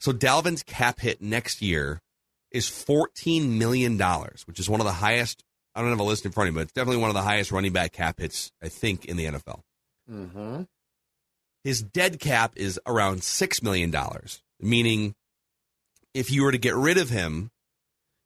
so 0.00 0.12
Dalvin's 0.12 0.62
cap 0.62 1.00
hit 1.00 1.20
next 1.20 1.62
year 1.62 2.00
is 2.50 2.66
$14 2.66 3.50
million, 3.50 4.00
which 4.46 4.60
is 4.60 4.68
one 4.68 4.80
of 4.80 4.86
the 4.86 4.92
highest. 4.92 5.42
I 5.74 5.80
don't 5.80 5.90
have 5.90 6.00
a 6.00 6.04
list 6.04 6.24
in 6.24 6.32
front 6.32 6.48
of 6.48 6.54
me, 6.54 6.60
but 6.60 6.62
it's 6.64 6.72
definitely 6.72 7.00
one 7.00 7.10
of 7.10 7.14
the 7.14 7.22
highest 7.22 7.52
running 7.52 7.72
back 7.72 7.92
cap 7.92 8.18
hits, 8.18 8.50
I 8.62 8.68
think, 8.68 9.04
in 9.04 9.16
the 9.16 9.26
NFL. 9.26 9.60
Mm-hmm. 10.10 10.62
His 11.64 11.82
dead 11.82 12.20
cap 12.20 12.52
is 12.56 12.80
around 12.86 13.20
$6 13.20 13.62
million, 13.62 13.94
meaning 14.60 15.14
if 16.14 16.30
you 16.30 16.44
were 16.44 16.52
to 16.52 16.58
get 16.58 16.74
rid 16.74 16.96
of 16.96 17.10
him, 17.10 17.50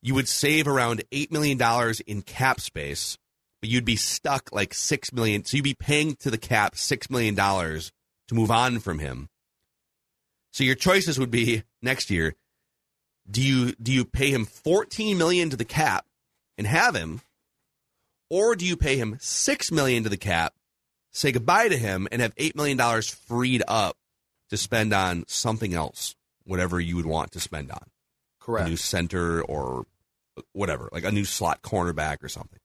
you 0.03 0.15
would 0.15 0.29
save 0.29 0.69
around 0.69 1.03
$8 1.11 1.31
million 1.31 1.61
in 2.07 2.23
cap 2.23 2.61
space, 2.61 3.19
but 3.61 3.71
you'd 3.71 3.85
be 3.85 3.97
stuck 3.97 4.51
like 4.53 4.75
6 4.75 5.13
million. 5.13 5.45
So 5.45 5.57
you'd 5.57 5.65
be 5.65 5.75
paying 5.75 6.17
to 6.17 6.31
the 6.31 6.39
cap 6.39 6.75
$6 6.75 7.11
million 7.11 7.35
to 7.35 8.35
move 8.35 8.51
on 8.51 8.79
from 8.79 8.99
him. 8.99 9.29
So 10.53 10.65
your 10.65 10.75
choices 10.75 11.19
would 11.19 11.31
be 11.31 11.63
next 11.83 12.11
year. 12.11 12.35
Do 13.31 13.43
you 13.43 13.73
do 13.81 13.93
you 13.93 14.05
pay 14.05 14.31
him 14.31 14.45
14 14.45 15.17
million 15.17 15.51
to 15.51 15.57
the 15.57 15.65
cap 15.65 16.07
and 16.59 16.67
have 16.67 16.95
him 16.97 17.21
or 18.29 18.57
do 18.57 18.67
you 18.67 18.77
pay 18.77 18.97
him 18.97 19.17
6 19.21 19.73
million 19.73 20.03
to 20.05 20.09
the 20.09 20.17
cap 20.17 20.55
say 21.13 21.33
goodbye 21.33 21.69
to 21.69 21.77
him 21.77 22.09
and 22.11 22.23
have 22.23 22.33
8 22.37 22.57
million 22.57 22.77
dollars 22.77 23.09
freed 23.09 23.63
up 23.69 23.97
to 24.49 24.57
spend 24.57 24.93
on 24.93 25.25
something 25.29 25.75
else 25.75 26.17
whatever 26.45 26.81
you 26.81 26.97
would 26.97 27.07
want 27.07 27.31
to 27.33 27.41
spend 27.41 27.71
on? 27.71 27.83
A 27.83 28.45
Correct. 28.45 28.69
new 28.69 28.77
center 28.77 29.43
or 29.43 29.87
whatever 30.53 30.89
like 30.91 31.05
a 31.05 31.13
new 31.13 31.25
slot 31.25 31.63
cornerback 31.63 32.25
or 32.25 32.29
something. 32.29 32.59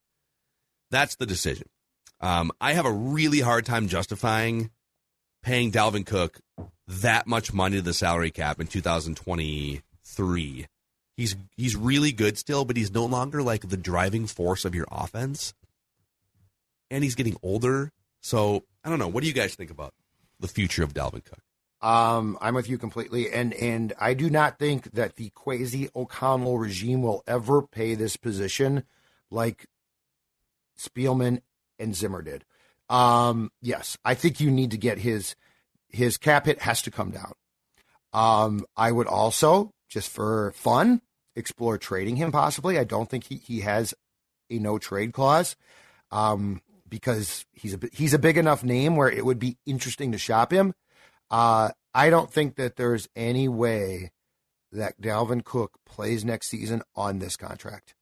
That's 0.90 1.16
the 1.16 1.26
decision. 1.26 1.68
Um, 2.22 2.52
i 2.60 2.74
have 2.74 2.86
a 2.86 2.92
really 2.92 3.42
hard 3.42 3.66
time 3.66 3.88
justifying 3.88 4.72
paying 5.46 5.72
dalvin 5.72 6.06
cook 6.06 6.42
that 6.88 7.26
much 7.26 7.54
money 7.54 7.78
to 7.78 7.82
the 7.82 7.94
salary 7.94 8.32
cap 8.32 8.60
in 8.60 8.68
2023 8.68 10.66
he's 11.16 11.36
he's 11.56 11.76
really 11.76 12.12
good 12.12 12.38
still 12.38 12.66
but 12.66 12.78
he's 12.78 12.92
no 12.92 13.06
longer 13.06 13.42
like 13.42 13.70
the 13.70 13.78
driving 13.78 14.28
force 14.28 14.66
of 14.66 14.76
your 14.76 14.88
offense. 14.92 15.54
And 16.92 17.04
he's 17.04 17.16
getting 17.16 17.38
older. 17.42 17.92
So 18.22 18.64
i 18.84 18.90
don't 18.90 19.00
know. 19.00 19.08
What 19.08 19.22
do 19.22 19.28
you 19.28 19.34
guys 19.34 19.56
think 19.56 19.72
about 19.72 19.94
the 20.40 20.48
future 20.48 20.84
of 20.84 20.94
dalvin 20.94 21.24
cook? 21.24 21.40
Um, 21.82 22.38
I'm 22.42 22.56
with 22.56 22.70
you 22.70 22.78
completely, 22.78 23.32
and 23.32 23.54
and 23.54 23.94
I 24.00 24.14
do 24.14 24.30
not 24.30 24.58
think 24.58 24.92
that 24.94 25.18
the 25.18 25.30
Kwesi 25.32 25.90
O'Connell 25.96 26.58
regime 26.58 27.04
will 27.04 27.24
ever 27.28 27.62
pay 27.62 27.94
this 27.96 28.18
position 28.18 28.84
like 29.30 29.66
Spielman 30.80 31.42
and 31.78 31.96
Zimmer 31.96 32.22
did. 32.22 32.46
Um, 32.90 33.52
yes, 33.62 33.98
I 34.06 34.16
think 34.16 34.40
you 34.40 34.50
need 34.50 34.72
to 34.72 34.78
get 34.78 35.00
his 35.00 35.36
his 35.96 36.18
cap 36.18 36.46
hit 36.46 36.62
has 36.62 36.82
to 36.84 36.92
come 36.92 37.12
down. 37.12 37.34
Um, 38.14 38.66
I 38.78 38.92
would 38.92 39.08
also 39.08 39.72
just 39.90 40.10
for 40.10 40.54
fun 40.56 41.02
explore 41.36 41.78
trading 41.78 42.16
him 42.16 42.32
possibly. 42.32 42.78
I 42.78 42.84
don't 42.84 43.10
think 43.10 43.26
he 43.26 43.36
he 43.38 43.62
has 43.62 43.94
a 44.50 44.60
no 44.60 44.78
trade 44.78 45.14
clause. 45.14 45.56
Um, 46.12 46.62
because 46.88 47.46
he's 47.54 47.74
a 47.74 47.80
he's 47.92 48.14
a 48.14 48.20
big 48.20 48.38
enough 48.38 48.64
name 48.64 48.96
where 48.96 49.10
it 49.10 49.26
would 49.26 49.40
be 49.40 49.58
interesting 49.66 50.12
to 50.12 50.18
shop 50.18 50.52
him. 50.54 50.74
Uh, 51.32 51.72
I 51.94 52.10
don't 52.10 52.32
think 52.32 52.56
that 52.56 52.76
there's 52.76 53.10
any 53.16 53.48
way 53.48 54.12
that 54.72 55.02
Dalvin 55.02 55.44
Cook 55.44 55.80
plays 55.86 56.24
next 56.24 56.48
season 56.48 56.84
on 56.96 57.20
this 57.20 57.38
contract. 57.38 57.96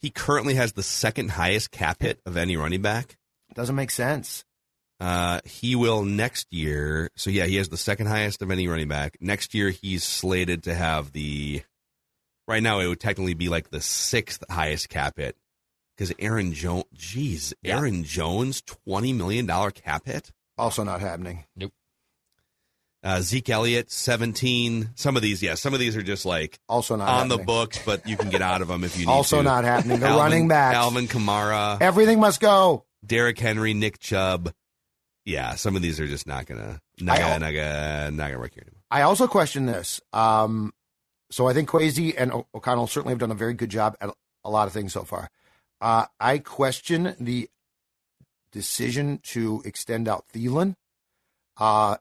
he 0.00 0.10
currently 0.10 0.54
has 0.54 0.72
the 0.72 0.82
second 0.82 1.32
highest 1.32 1.70
cap 1.70 2.02
hit 2.02 2.20
of 2.26 2.36
any 2.36 2.56
running 2.56 2.82
back 2.82 3.16
Doesn't 3.54 3.74
make 3.74 3.90
sense. 3.90 4.44
Uh, 5.00 5.40
he 5.44 5.74
will 5.76 6.04
next 6.04 6.52
year. 6.52 7.10
So 7.16 7.30
yeah, 7.30 7.46
he 7.46 7.56
has 7.56 7.68
the 7.68 7.76
second 7.76 8.06
highest 8.06 8.42
of 8.42 8.50
any 8.50 8.68
running 8.68 8.88
back. 8.88 9.16
Next 9.20 9.54
year, 9.54 9.70
he's 9.70 10.04
slated 10.04 10.62
to 10.64 10.74
have 10.74 11.12
the. 11.12 11.62
Right 12.46 12.62
now, 12.62 12.80
it 12.80 12.86
would 12.86 13.00
technically 13.00 13.34
be 13.34 13.48
like 13.48 13.70
the 13.70 13.80
sixth 13.80 14.44
highest 14.50 14.88
cap 14.90 15.14
hit 15.16 15.36
because 15.96 16.12
Aaron 16.18 16.52
Jones. 16.52 16.84
Jeez, 16.96 17.54
Yeah. 17.62 17.78
Aaron 17.78 18.04
Jones, 18.04 18.62
twenty 18.62 19.12
million 19.12 19.46
dollar 19.46 19.70
cap 19.70 20.04
hit. 20.06 20.30
Also 20.56 20.84
not 20.84 21.00
happening. 21.00 21.44
Nope. 21.56 21.72
Uh, 23.02 23.20
Zeke 23.20 23.50
Elliott, 23.50 23.90
seventeen. 23.90 24.90
Some 24.94 25.16
of 25.16 25.22
these, 25.22 25.42
yeah, 25.42 25.54
some 25.54 25.74
of 25.74 25.80
these 25.80 25.96
are 25.96 26.02
just 26.02 26.24
like 26.24 26.58
Also 26.68 26.96
not 26.96 27.08
on 27.08 27.28
the 27.28 27.36
books, 27.38 27.78
but 27.84 28.06
you 28.08 28.16
can 28.16 28.30
get 28.30 28.40
out 28.42 28.62
of 28.62 28.68
them 28.68 28.84
if 28.84 28.96
you 28.98 29.04
need 29.06 29.12
Also 29.12 29.38
to. 29.38 29.42
not 29.42 29.64
happening. 29.64 30.00
The 30.00 30.06
Alvin- 30.06 30.22
running 30.22 30.48
back, 30.48 30.74
Alvin 30.74 31.06
Kamara, 31.08 31.78
Everything 31.82 32.20
must 32.20 32.40
go. 32.40 32.84
Derrick 33.04 33.38
Henry, 33.38 33.74
Nick 33.74 33.98
Chubb. 33.98 34.52
Yeah, 35.24 35.54
some 35.54 35.74
of 35.74 35.82
these 35.82 36.00
are 36.00 36.06
just 36.06 36.26
not 36.26 36.46
gonna, 36.46 36.80
not 37.00 37.18
gonna, 37.18 37.38
not 37.38 37.52
gonna, 37.52 38.10
not 38.10 38.26
gonna 38.28 38.38
work 38.38 38.54
here 38.54 38.64
anymore. 38.66 38.82
I 38.90 39.02
also 39.02 39.26
question 39.26 39.66
this. 39.66 40.00
Um, 40.12 40.72
so 41.30 41.48
I 41.48 41.54
think 41.54 41.68
Kwesi 41.68 42.14
and 42.16 42.32
o- 42.32 42.46
O'Connell 42.54 42.86
certainly 42.86 43.12
have 43.12 43.18
done 43.18 43.30
a 43.30 43.34
very 43.34 43.54
good 43.54 43.70
job 43.70 43.96
at 44.00 44.10
a 44.44 44.50
lot 44.50 44.66
of 44.66 44.72
things 44.74 44.92
so 44.92 45.02
far. 45.04 45.30
Uh, 45.80 46.06
I 46.20 46.38
question 46.38 47.16
the 47.18 47.48
decision 48.52 49.18
to 49.24 49.62
extend 49.64 50.08
out 50.08 50.26
Thielen, 50.32 50.76
uh, 51.56 51.96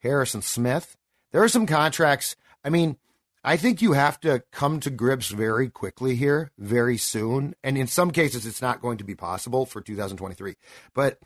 Harrison 0.00 0.42
Smith. 0.42 0.96
There 1.32 1.42
are 1.42 1.48
some 1.48 1.66
contracts. 1.66 2.36
I 2.64 2.70
mean, 2.70 2.96
I 3.42 3.56
think 3.56 3.80
you 3.80 3.92
have 3.92 4.20
to 4.20 4.42
come 4.52 4.80
to 4.80 4.90
grips 4.90 5.28
very 5.28 5.68
quickly 5.68 6.14
here, 6.14 6.50
very 6.58 6.98
soon. 6.98 7.54
And 7.64 7.78
in 7.78 7.86
some 7.86 8.10
cases, 8.10 8.46
it's 8.46 8.62
not 8.62 8.82
going 8.82 8.98
to 8.98 9.04
be 9.04 9.14
possible 9.14 9.64
for 9.66 9.80
2023. 9.80 10.56
But 10.94 11.18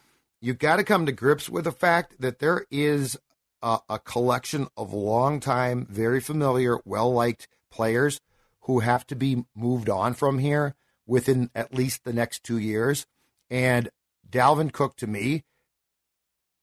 you've 0.45 0.59
got 0.59 0.77
to 0.77 0.85
come 0.85 1.07
to 1.07 1.13
grips 1.13 1.49
with 1.49 1.65
the 1.65 1.73
fact 1.73 2.21
that 2.21 2.39
there 2.39 2.67
is 2.71 3.17
a, 3.63 3.79
a 3.89 3.99
collection 3.99 4.69
of 4.77 4.93
long-time, 4.93 5.87
very 5.89 6.21
familiar, 6.21 6.79
well-liked 6.85 7.49
players 7.71 8.21
who 8.63 8.81
have 8.81 9.07
to 9.07 9.17
be 9.17 9.45
moved 9.55 9.89
on 9.89 10.13
from 10.15 10.39
here 10.39 10.75
within 11.07 11.51
at 11.55 11.75
least 11.75 12.05
the 12.05 12.13
next 12.13 12.43
two 12.43 12.59
years. 12.59 13.07
And 13.51 13.89
Dalvin 14.29 14.73
Cook, 14.73 14.97
to 14.97 15.07
me, 15.07 15.45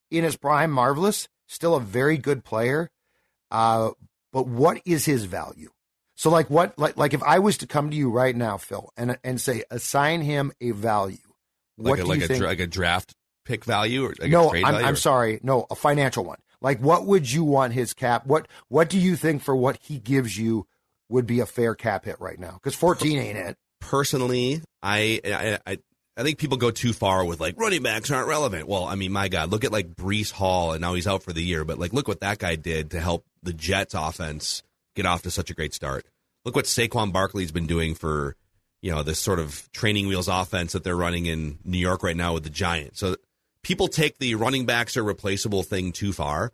in 0.09 0.23
his 0.23 0.35
prime, 0.35 0.71
marvelous, 0.71 1.27
still 1.47 1.75
a 1.75 1.81
very 1.81 2.17
good 2.17 2.43
player. 2.43 2.89
Uh, 3.49 3.91
but 4.31 4.47
what 4.47 4.81
is 4.85 5.05
his 5.05 5.25
value? 5.25 5.71
So, 6.15 6.29
like, 6.29 6.49
what, 6.49 6.77
like, 6.77 6.97
like, 6.97 7.13
if 7.13 7.23
I 7.23 7.39
was 7.39 7.57
to 7.57 7.67
come 7.67 7.89
to 7.89 7.97
you 7.97 8.11
right 8.11 8.35
now, 8.35 8.57
Phil, 8.57 8.91
and 8.95 9.17
and 9.23 9.41
say 9.41 9.63
assign 9.71 10.21
him 10.21 10.51
a 10.61 10.71
value, 10.71 11.17
what 11.77 11.97
Like 11.97 11.99
a, 11.99 12.03
do 12.03 12.19
you 12.19 12.23
a, 12.23 12.27
think? 12.27 12.39
dra- 12.39 12.47
like 12.47 12.59
a 12.59 12.67
draft 12.67 13.15
pick 13.45 13.65
value 13.65 14.05
or 14.05 14.13
no, 14.27 14.53
I'm, 14.53 14.61
value? 14.61 14.85
I'm 14.85 14.93
or- 14.93 14.97
sorry. 14.97 15.39
No, 15.43 15.65
a 15.69 15.75
financial 15.75 16.23
one. 16.23 16.39
Like, 16.61 16.79
what 16.79 17.05
would 17.05 17.31
you 17.31 17.43
want 17.43 17.73
his 17.73 17.93
cap? 17.93 18.25
What 18.25 18.47
What 18.67 18.89
do 18.89 18.99
you 18.99 19.15
think 19.15 19.41
for 19.41 19.55
what 19.55 19.77
he 19.81 19.97
gives 19.97 20.37
you 20.37 20.67
would 21.09 21.25
be 21.25 21.39
a 21.39 21.45
fair 21.45 21.75
cap 21.75 22.05
hit 22.05 22.19
right 22.19 22.39
now? 22.39 22.53
Because 22.53 22.75
14 22.75 23.17
ain't 23.17 23.37
it. 23.37 23.57
Personally, 23.79 24.61
I, 24.83 25.19
I, 25.25 25.59
I, 25.65 25.77
I 26.17 26.23
think 26.23 26.37
people 26.37 26.57
go 26.57 26.69
too 26.69 26.93
far 26.93 27.25
with 27.25 27.39
like 27.39 27.59
running 27.59 27.81
backs 27.81 28.11
aren't 28.11 28.27
relevant. 28.27 28.67
Well, 28.67 28.85
I 28.85 28.95
mean, 28.95 29.11
my 29.11 29.27
God, 29.27 29.49
look 29.49 29.63
at 29.63 29.71
like 29.71 29.95
Breece 29.95 30.31
Hall, 30.31 30.73
and 30.73 30.81
now 30.81 30.93
he's 30.93 31.07
out 31.07 31.23
for 31.23 31.33
the 31.33 31.43
year. 31.43 31.65
But 31.65 31.79
like, 31.79 31.93
look 31.93 32.07
what 32.07 32.21
that 32.21 32.37
guy 32.37 32.55
did 32.55 32.91
to 32.91 32.99
help 32.99 33.25
the 33.41 33.53
Jets 33.53 33.95
offense 33.95 34.61
get 34.95 35.05
off 35.05 35.23
to 35.23 35.31
such 35.31 35.49
a 35.49 35.55
great 35.55 35.73
start. 35.73 36.05
Look 36.45 36.55
what 36.55 36.65
Saquon 36.65 37.11
Barkley's 37.11 37.51
been 37.51 37.67
doing 37.67 37.95
for, 37.95 38.35
you 38.81 38.91
know, 38.91 39.03
this 39.03 39.19
sort 39.19 39.39
of 39.39 39.71
training 39.71 40.07
wheels 40.07 40.27
offense 40.27 40.73
that 40.73 40.83
they're 40.83 40.95
running 40.95 41.25
in 41.25 41.59
New 41.63 41.77
York 41.77 42.03
right 42.03 42.15
now 42.15 42.33
with 42.33 42.43
the 42.43 42.49
Giants. 42.49 42.99
So 42.99 43.15
people 43.63 43.87
take 43.87 44.17
the 44.17 44.35
running 44.35 44.65
backs 44.65 44.97
are 44.97 45.03
replaceable 45.03 45.63
thing 45.63 45.91
too 45.91 46.13
far. 46.13 46.51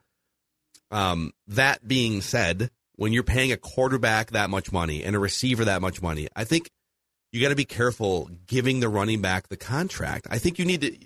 Um, 0.91 1.33
that 1.47 1.87
being 1.87 2.21
said, 2.21 2.71
when 2.95 3.13
you're 3.13 3.23
paying 3.23 3.51
a 3.51 3.57
quarterback 3.57 4.31
that 4.31 4.49
much 4.49 4.71
money 4.71 5.03
and 5.03 5.15
a 5.15 5.19
receiver 5.19 5.65
that 5.65 5.81
much 5.81 6.01
money, 6.01 6.27
I 6.35 6.43
think 6.43 6.69
you 7.31 7.41
got 7.41 7.49
to 7.49 7.55
be 7.55 7.65
careful 7.65 8.29
giving 8.47 8.79
the 8.79 8.89
running 8.89 9.21
back 9.21 9.47
the 9.47 9.57
contract. 9.57 10.27
I 10.29 10.37
think 10.37 10.59
you 10.59 10.65
need 10.65 10.81
to. 10.81 10.97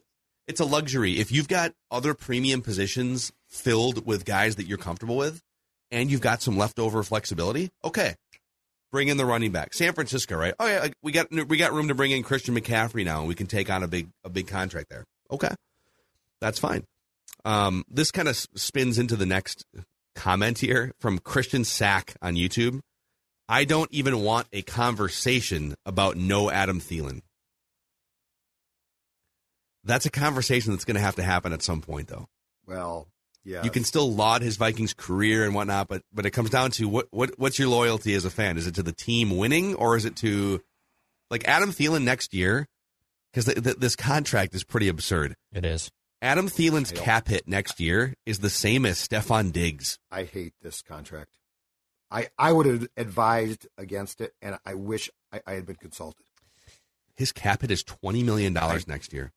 It's 0.47 0.59
a 0.59 0.65
luxury 0.65 1.19
if 1.19 1.31
you've 1.31 1.47
got 1.47 1.73
other 1.89 2.13
premium 2.13 2.61
positions 2.61 3.31
filled 3.47 4.05
with 4.05 4.25
guys 4.25 4.55
that 4.55 4.65
you're 4.65 4.77
comfortable 4.77 5.15
with, 5.15 5.41
and 5.91 6.11
you've 6.11 6.21
got 6.21 6.41
some 6.41 6.57
leftover 6.57 7.03
flexibility. 7.03 7.69
Okay, 7.83 8.15
bring 8.91 9.07
in 9.07 9.17
the 9.17 9.25
running 9.25 9.51
back. 9.51 9.73
San 9.73 9.93
Francisco, 9.93 10.35
right? 10.35 10.53
Oh 10.59 10.67
yeah, 10.67 10.87
we 11.01 11.11
got 11.11 11.31
we 11.31 11.57
got 11.57 11.73
room 11.73 11.87
to 11.87 11.95
bring 11.95 12.11
in 12.11 12.23
Christian 12.23 12.55
McCaffrey 12.55 13.05
now, 13.05 13.19
and 13.19 13.27
we 13.27 13.35
can 13.35 13.47
take 13.47 13.69
on 13.69 13.83
a 13.83 13.87
big 13.87 14.09
a 14.23 14.29
big 14.29 14.47
contract 14.47 14.89
there. 14.89 15.05
Okay, 15.31 15.53
that's 16.41 16.59
fine. 16.59 16.83
Um, 17.45 17.83
this 17.87 18.11
kind 18.11 18.27
of 18.27 18.35
spins 18.35 18.99
into 18.99 19.15
the 19.15 19.25
next 19.25 19.65
comment 20.15 20.59
here 20.59 20.91
from 20.99 21.19
Christian 21.19 21.63
Sack 21.63 22.15
on 22.21 22.35
YouTube. 22.35 22.81
I 23.47 23.65
don't 23.65 23.91
even 23.91 24.21
want 24.21 24.47
a 24.51 24.61
conversation 24.61 25.75
about 25.85 26.17
no 26.17 26.49
Adam 26.49 26.79
Thielen. 26.79 27.21
That's 29.83 30.05
a 30.05 30.11
conversation 30.11 30.71
that's 30.71 30.85
going 30.85 30.95
to 30.95 31.01
have 31.01 31.15
to 31.15 31.23
happen 31.23 31.53
at 31.53 31.63
some 31.63 31.81
point, 31.81 32.07
though. 32.07 32.27
Well, 32.67 33.07
yeah. 33.43 33.63
You 33.63 33.71
can 33.71 33.83
still 33.83 34.13
laud 34.13 34.43
his 34.43 34.57
Vikings 34.57 34.93
career 34.93 35.43
and 35.43 35.55
whatnot, 35.55 35.87
but 35.87 36.03
but 36.13 36.25
it 36.25 36.31
comes 36.31 36.51
down 36.51 36.71
to 36.71 36.87
what 36.87 37.07
what 37.09 37.31
what's 37.37 37.57
your 37.57 37.69
loyalty 37.69 38.13
as 38.13 38.23
a 38.23 38.29
fan? 38.29 38.57
Is 38.57 38.67
it 38.67 38.75
to 38.75 38.83
the 38.83 38.91
team 38.91 39.35
winning, 39.35 39.73
or 39.75 39.97
is 39.97 40.05
it 40.05 40.15
to 40.17 40.61
like 41.31 41.47
Adam 41.47 41.71
Thielen 41.71 42.03
next 42.03 42.33
year? 42.33 42.67
Because 43.31 43.45
th- 43.45 43.63
th- 43.63 43.77
this 43.77 43.95
contract 43.95 44.53
is 44.53 44.63
pretty 44.63 44.89
absurd. 44.89 45.35
It 45.51 45.65
is. 45.65 45.89
Adam 46.21 46.47
Thielen's 46.47 46.91
cap 46.91 47.27
hit 47.27 47.47
next 47.47 47.79
year 47.79 48.13
is 48.25 48.39
the 48.39 48.49
same 48.49 48.85
as 48.85 48.97
Stefon 48.99 49.51
Diggs. 49.51 49.97
I 50.11 50.23
hate 50.23 50.53
this 50.61 50.81
contract. 50.81 51.37
I 52.11 52.27
I 52.37 52.51
would 52.51 52.65
have 52.65 52.87
advised 52.97 53.67
against 53.77 54.21
it, 54.21 54.33
and 54.41 54.57
I 54.65 54.75
wish 54.75 55.09
I, 55.31 55.41
I 55.47 55.53
had 55.53 55.65
been 55.65 55.77
consulted. 55.77 56.25
His 57.15 57.31
cap 57.31 57.61
hit 57.61 57.71
is 57.71 57.83
twenty 57.83 58.21
million 58.23 58.53
dollars 58.53 58.87
next 58.87 59.13
year. 59.13 59.31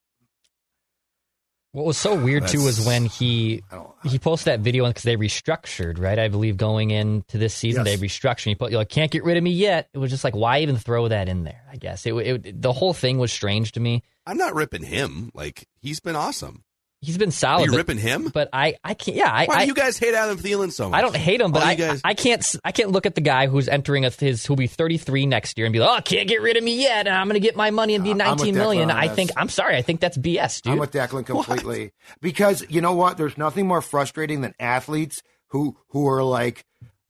What 1.73 1.87
was 1.87 1.99
so 1.99 2.15
weird 2.15 2.47
too 2.47 2.63
was 2.65 2.85
when 2.87 3.07
he 3.07 3.63
he 4.05 4.19
posted 4.19 4.53
that 4.53 4.61
video 4.61 4.87
because 4.87 5.03
they 5.03 5.17
restructured, 5.17 5.99
right? 5.99 6.19
I 6.19 6.29
believe 6.29 6.57
going 6.57 6.91
into 6.91 7.37
this 7.39 7.53
season 7.55 7.85
Yes. 7.85 7.99
they 7.99 8.07
restructured. 8.07 8.45
He 8.45 8.55
put 8.55 8.71
you 8.71 8.77
like 8.77 8.91
can't 8.91 9.11
get 9.11 9.25
rid 9.25 9.37
of 9.37 9.43
me 9.43 9.51
yet. 9.51 9.89
It 9.93 9.99
was 9.99 10.11
just 10.11 10.23
like 10.23 10.37
why 10.37 10.61
even 10.61 10.77
throw 10.77 11.09
that 11.09 11.29
in 11.29 11.43
there? 11.45 11.63
I 11.73 11.77
guess 11.77 12.07
it, 12.07 12.13
it 12.15 12.63
the 12.63 12.73
whole 12.73 12.93
thing 12.93 13.19
was 13.19 13.33
strange 13.33 13.73
to 13.73 13.81
me. 13.81 14.03
I'm 14.27 14.37
not 14.37 14.55
ripping 14.55 14.85
him. 14.85 15.31
Like 15.35 15.67
he's 15.81 15.99
been 15.99 16.15
awesome. 16.17 16.63
He's 17.05 17.19
been 17.19 17.29
Are 17.29 17.33
solid. 17.33 17.65
you 17.67 17.71
but, 17.73 17.77
ripping 17.77 17.99
him? 17.99 18.31
but 18.33 18.49
I 18.53 18.75
I 18.83 18.95
can't. 18.95 19.17
Yeah, 19.17 19.31
I 19.31 19.47
Why 19.47 19.55
I, 19.57 19.61
do 19.63 19.67
you 19.69 19.75
guys 19.75 19.99
hate 19.99 20.15
Adam 20.15 20.39
Thielen 20.39 20.73
so 20.73 20.89
much? 20.89 20.99
I 20.99 21.03
don't 21.03 21.15
hate 21.17 21.41
him, 21.41 21.53
but 21.53 21.63
I, 21.63 21.75
guys- 21.75 22.01
I 22.05 22.15
can't 22.15 22.41
s- 22.41 22.59
I 22.65 22.73
can't 22.73 22.91
look 22.91 23.07
at 23.07 23.15
the 23.15 23.21
guy 23.21 23.47
who's 23.47 23.69
entering 23.69 24.05
a, 24.05 24.11
his 24.11 24.45
who'll 24.47 24.57
be 24.57 24.67
33 24.67 25.27
next 25.27 25.59
year 25.59 25.67
and 25.67 25.73
be 25.73 25.79
like, 25.81 25.99
oh, 25.99 26.03
can't 26.03 26.29
get 26.29 26.41
rid 26.43 26.57
of 26.57 26.65
me 26.65 26.81
yet. 26.81 27.07
and 27.07 27.15
I'm 27.17 27.27
going 27.27 27.35
to 27.35 27.41
get 27.41 27.57
my 27.57 27.71
money 27.71 27.95
and 27.95 28.03
be 28.03 28.11
Uh, 28.11 28.15
I'm 28.15 28.19
19 28.39 28.55
million. 28.55 28.91
I 28.91 29.09
think 29.09 29.31
I'm 29.37 29.49
sorry. 29.49 29.77
I 29.77 29.83
think 29.83 30.01
that's 30.01 30.17
BS, 30.19 30.63
dude. 30.63 30.73
I'm 30.73 30.79
with 30.79 30.93
Declan 30.93 31.27
completely 31.27 31.93
because 32.21 32.65
you 32.69 32.81
know 32.81 32.95
what? 32.95 33.17
There's 33.19 33.37
nothing 33.39 33.67
more 33.67 33.83
frustrating 33.83 34.41
than 34.41 34.55
athletes 34.59 35.23
who 35.49 35.77
who 35.89 36.09
are 36.09 36.23
like, 36.25 36.65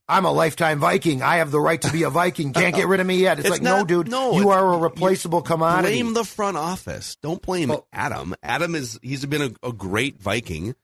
"I'm 0.09 0.25
a 0.25 0.33
lifetime 0.33 0.79
Viking. 0.81 1.23
I 1.23 1.37
have 1.37 1.51
the 1.51 1.61
right 1.61 1.81
to 1.83 1.91
be 1.93 2.03
a 2.03 2.11
Viking. 2.11 2.53
Can't 2.53 2.75
get 2.75 2.87
rid 2.89 3.01
of 3.01 3.07
me 3.07 3.17
yet." 3.17 3.39
It's, 3.39 3.49
It's 3.49 3.53
like, 3.53 3.63
no, 3.63 3.85
dude, 3.85 4.09
no, 4.09 4.33
you 4.39 4.51
are 4.51 4.75
a 4.75 4.79
replaceable 4.79 5.43
commodity. 5.43 6.01
Blame 6.03 6.15
the 6.15 6.25
front 6.25 6.57
office. 6.57 7.17
Don't 7.23 7.41
blame 7.43 7.69
Well- 7.71 7.87
Adam. 7.93 8.35
Adam 8.43 8.75
is 8.75 8.99
he's 9.03 9.25
been 9.27 9.43
a, 9.63 9.69
a 9.69 9.73
great 9.73 10.21
Viking. 10.21 10.75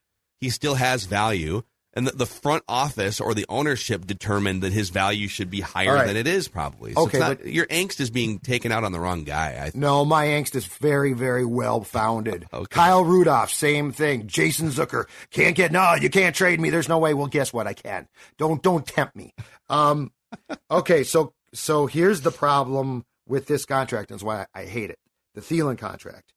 He 0.40 0.48
still 0.50 0.74
has 0.74 1.04
value, 1.04 1.62
and 1.94 2.06
the, 2.06 2.12
the 2.12 2.26
front 2.26 2.62
office 2.68 3.20
or 3.20 3.34
the 3.34 3.46
ownership 3.48 4.06
determined 4.06 4.62
that 4.62 4.72
his 4.72 4.90
value 4.90 5.26
should 5.26 5.50
be 5.50 5.60
higher 5.60 5.94
right. 5.94 6.06
than 6.06 6.16
it 6.16 6.26
is. 6.26 6.48
Probably. 6.48 6.92
So 6.92 7.02
Okay, 7.02 7.18
not, 7.18 7.38
but- 7.38 7.46
your 7.46 7.66
angst 7.66 8.00
is 8.00 8.10
being 8.10 8.38
taken 8.38 8.70
out 8.72 8.84
on 8.84 8.92
the 8.92 9.00
wrong 9.00 9.24
guy. 9.24 9.60
I, 9.66 9.70
No, 9.74 10.04
my 10.04 10.26
angst 10.26 10.54
is 10.54 10.66
very, 10.66 11.12
very 11.12 11.44
well 11.44 11.82
founded. 11.82 12.46
Okay. 12.52 12.66
Kyle 12.70 13.04
Rudolph, 13.04 13.50
same 13.50 13.92
thing. 13.92 14.26
Jason 14.26 14.68
Zucker, 14.68 15.06
can't 15.30 15.56
get 15.56 15.72
no, 15.72 15.94
you 15.94 16.10
can't 16.10 16.34
trade 16.34 16.60
me. 16.60 16.70
There's 16.70 16.88
no 16.88 16.98
way. 16.98 17.14
Well, 17.14 17.26
guess 17.26 17.52
what? 17.52 17.66
I 17.66 17.74
can. 17.74 18.08
Don't 18.38 18.62
don't 18.62 18.86
tempt 18.86 19.16
me. 19.16 19.34
Um, 19.68 20.12
okay, 20.70 21.02
so 21.04 21.34
so 21.52 21.86
here's 21.86 22.20
the 22.20 22.30
problem 22.30 23.04
with 23.26 23.46
this 23.46 23.64
contract, 23.64 24.10
and 24.10 24.16
it's 24.16 24.24
why 24.24 24.46
I, 24.54 24.62
I 24.62 24.64
hate 24.66 24.90
it. 24.90 24.98
The 25.34 25.40
Thielen 25.40 25.78
contract. 25.78 26.32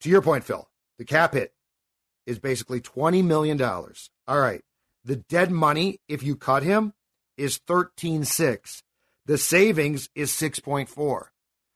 To 0.00 0.10
your 0.10 0.22
point, 0.22 0.44
Phil, 0.44 0.68
the 0.98 1.04
cap 1.04 1.34
hit 1.34 1.52
is 2.26 2.38
basically 2.38 2.80
twenty 2.80 3.22
million 3.22 3.56
dollars. 3.56 4.10
All 4.28 4.38
right, 4.40 4.62
the 5.04 5.16
dead 5.16 5.50
money 5.50 5.98
if 6.08 6.22
you 6.22 6.36
cut 6.36 6.62
him 6.62 6.92
is 7.36 7.58
thirteen 7.66 8.24
six. 8.24 8.82
The 9.26 9.38
savings 9.38 10.08
is 10.14 10.32
six 10.32 10.58
point 10.60 10.88
four. 10.88 11.32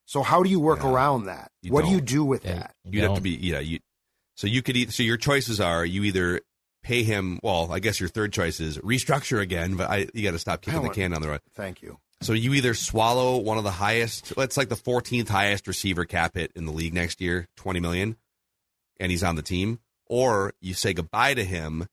So 0.06 0.22
how 0.22 0.42
do 0.42 0.50
you 0.50 0.58
work 0.60 0.82
Yeah, 0.82 0.90
around 0.90 1.24
that? 1.26 1.50
you 1.62 1.72
what 1.72 1.84
do 1.84 1.90
you 1.90 1.98
don't. 1.98 2.06
do 2.08 2.24
with 2.24 2.44
Yeah, 2.44 2.54
that? 2.54 2.74
you 2.84 3.00
You'd 3.00 3.06
have 3.08 3.16
to 3.16 3.20
be, 3.22 3.30
yeah. 3.30 3.60
You 3.60 3.78
so 4.34 4.46
you 4.46 4.62
could 4.62 4.76
eat. 4.76 4.92
So 4.92 5.02
your 5.02 5.16
choices 5.16 5.60
are 5.60 5.84
you 5.84 6.02
either 6.04 6.40
pay 6.82 7.02
him. 7.02 7.38
Well, 7.42 7.70
I 7.70 7.78
guess 7.78 8.00
your 8.00 8.08
third 8.08 8.32
choice 8.32 8.58
is 8.58 8.78
restructure 8.78 9.40
again, 9.40 9.76
but 9.76 9.88
I 9.90 10.08
you 10.14 10.22
got 10.24 10.32
to 10.32 10.38
stop 10.38 10.62
kicking 10.62 10.82
the 10.82 10.88
can 10.90 11.10
down 11.12 11.22
the 11.22 11.28
road. 11.28 11.40
Thank 11.54 11.82
you. 11.82 11.98
So 12.22 12.32
you 12.34 12.52
either 12.54 12.74
swallow 12.74 13.38
one 13.38 13.56
of 13.56 13.64
the 13.64 13.70
highest, 13.70 14.32
it's 14.36 14.56
like 14.58 14.68
the 14.68 14.74
14th 14.76 15.28
highest 15.28 15.66
receiver 15.66 16.04
cap 16.04 16.32
hit 16.34 16.52
in 16.54 16.66
the 16.66 16.72
league 16.72 16.92
next 16.92 17.18
year, 17.18 17.48
20 17.56 17.80
million, 17.80 18.16
and 18.98 19.10
he's 19.10 19.22
on 19.22 19.36
the 19.36 19.42
team, 19.42 19.78
or 20.06 20.52
you 20.60 20.74
say 20.74 20.92
goodbye 20.92 21.32
to 21.32 21.42
him, 21.44 21.86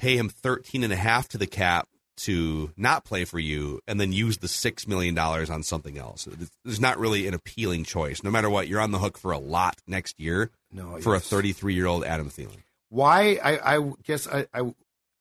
pay 0.00 0.16
him 0.16 0.28
thirteen 0.28 0.82
and 0.82 0.92
a 0.92 0.96
half 0.96 1.28
to 1.28 1.38
the 1.38 1.46
cap 1.46 1.88
to 2.16 2.70
not 2.76 3.04
play 3.04 3.24
for 3.24 3.38
you, 3.38 3.80
and 3.86 3.98
then 4.00 4.12
use 4.12 4.38
the 4.38 4.48
six 4.48 4.86
million 4.86 5.14
dollars 5.14 5.48
on 5.48 5.62
something 5.62 5.96
else. 5.96 6.28
There's 6.64 6.80
not 6.80 6.98
really 6.98 7.26
an 7.26 7.34
appealing 7.34 7.84
choice. 7.84 8.22
No 8.22 8.30
matter 8.30 8.50
what, 8.50 8.68
you're 8.68 8.80
on 8.80 8.90
the 8.90 8.98
hook 8.98 9.16
for 9.16 9.32
a 9.32 9.38
lot 9.38 9.76
next 9.86 10.20
year 10.20 10.50
No, 10.70 10.98
for 11.00 11.14
yes. 11.14 11.24
a 11.26 11.28
33 11.28 11.74
year 11.74 11.86
old 11.86 12.04
Adam 12.04 12.28
Thielen. 12.28 12.58
Why? 12.90 13.38
I, 13.42 13.76
I 13.76 13.92
guess 14.04 14.26
I, 14.26 14.46
I, 14.52 14.74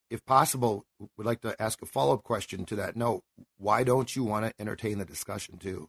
if 0.10 0.26
possible, 0.26 0.86
would 1.18 1.26
like 1.26 1.40
to 1.42 1.56
ask 1.62 1.82
a 1.82 1.86
follow 1.86 2.14
up 2.16 2.24
question 2.24 2.66
to 2.66 2.76
that 2.78 2.96
note. 2.98 3.24
Why 3.58 3.84
don't 3.84 4.14
you 4.14 4.24
want 4.26 4.46
to 4.48 4.54
entertain 4.60 4.98
the 4.98 5.06
discussion 5.06 5.58
too? 5.58 5.88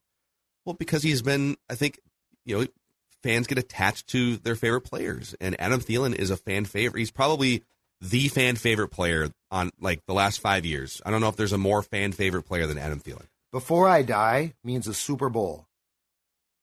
Well, 0.65 0.75
because 0.75 1.03
he's 1.03 1.23
been, 1.23 1.57
I 1.69 1.75
think, 1.75 1.99
you 2.45 2.57
know, 2.59 2.67
fans 3.23 3.47
get 3.49 3.59
attached 3.59 4.07
to 4.09 4.37
their 4.37 4.55
favorite 4.55 4.83
players, 4.83 5.35
and 5.41 5.59
Adam 5.61 5.81
Thielen 5.81 6.15
is 6.15 6.31
a 6.31 6.37
fan 6.37 6.67
favorite. 6.67 7.01
He's 7.01 7.11
probably 7.11 7.65
the 8.01 8.29
fan 8.29 8.57
favorite 8.57 8.89
player 8.89 9.29
on 9.51 9.71
like 9.81 10.01
the 10.07 10.15
last 10.15 10.41
five 10.41 10.65
years. 10.65 11.01
I 11.05 11.11
don't 11.11 11.21
know 11.21 11.29
if 11.29 11.37
there's 11.37 11.53
a 11.53 11.59
more 11.59 11.83
fan 11.83 12.13
favorite 12.13 12.45
player 12.45 12.67
than 12.67 12.79
Adam 12.79 13.01
Thielen. 13.01 13.27
Before 13.53 13.89
I 13.89 14.03
die 14.03 14.55
means 14.65 14.87
a 14.87 14.95
Super 14.95 15.29
Bowl. 15.29 15.67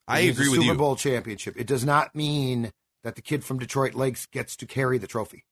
It 0.07 0.11
I 0.11 0.19
agree 0.19 0.47
with 0.47 0.55
Super 0.55 0.55
you. 0.61 0.61
Super 0.69 0.77
Bowl 0.77 0.95
championship. 0.95 1.55
It 1.57 1.67
does 1.67 1.83
not 1.85 2.15
mean 2.15 2.71
that 3.03 3.15
the 3.15 3.21
kid 3.21 3.43
from 3.43 3.59
Detroit 3.59 3.93
Lakes 3.93 4.25
gets 4.25 4.55
to 4.57 4.65
carry 4.65 4.97
the 4.97 5.07
trophy. 5.07 5.43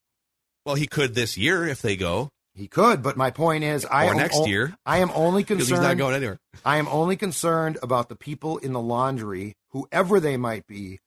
Well, 0.64 0.74
he 0.74 0.86
could 0.86 1.14
this 1.14 1.36
year 1.36 1.66
if 1.66 1.82
they 1.82 1.94
go, 1.96 2.30
He 2.54 2.66
could, 2.68 3.02
but 3.02 3.16
my 3.18 3.30
point 3.30 3.64
is, 3.64 3.84
I 3.84 4.06
Or 4.06 4.10
am 4.12 4.16
next 4.16 4.38
o- 4.38 4.46
year. 4.46 4.74
I 4.86 4.98
am 4.98 5.10
only 5.14 5.44
concerned. 5.44 5.68
he's 5.68 5.80
not 5.80 5.98
going 5.98 6.14
anywhere. 6.16 6.38
I 6.64 6.78
am 6.78 6.88
only 6.88 7.16
concerned 7.16 7.78
about 7.82 8.08
the 8.08 8.16
people 8.16 8.56
in 8.58 8.72
the 8.72 8.80
laundry, 8.80 9.54
whoever 9.70 10.18
they 10.20 10.36
might 10.38 10.66
be, 10.66 10.98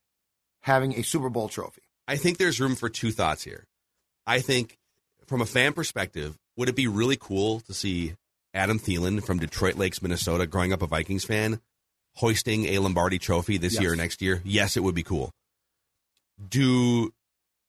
having 0.61 0.93
a 0.93 1.01
Super 1.03 1.29
Bowl 1.29 1.49
trophy. 1.49 1.81
I 2.07 2.15
think 2.17 2.37
there's 2.37 2.59
room 2.61 2.75
for 2.75 2.87
two 2.87 3.11
thoughts 3.11 3.43
here. 3.43 3.65
I 4.29 4.39
think, 4.41 4.77
from 5.25 5.41
a 5.41 5.45
fan 5.45 5.73
perspective, 5.73 6.37
would 6.55 6.69
it 6.69 6.75
be 6.75 6.87
really 6.87 7.17
cool 7.19 7.59
to 7.61 7.73
see 7.73 8.13
Adam 8.53 8.79
Thielen 8.79 9.23
from 9.25 9.39
Detroit 9.39 9.75
Lakes, 9.75 10.01
Minnesota, 10.01 10.45
growing 10.47 10.71
up 10.73 10.81
a 10.81 10.87
Vikings 10.87 11.23
fan, 11.25 11.59
hoisting 12.15 12.65
a 12.65 12.79
Lombardi 12.79 13.17
trophy 13.19 13.57
this 13.57 13.73
Yes. 13.73 13.81
year 13.81 13.93
or 13.93 13.95
next 13.95 14.21
year? 14.21 14.41
Yes, 14.45 14.77
it 14.77 14.81
would 14.83 14.95
be 14.95 15.03
cool. 15.03 15.31
Do 16.47 17.11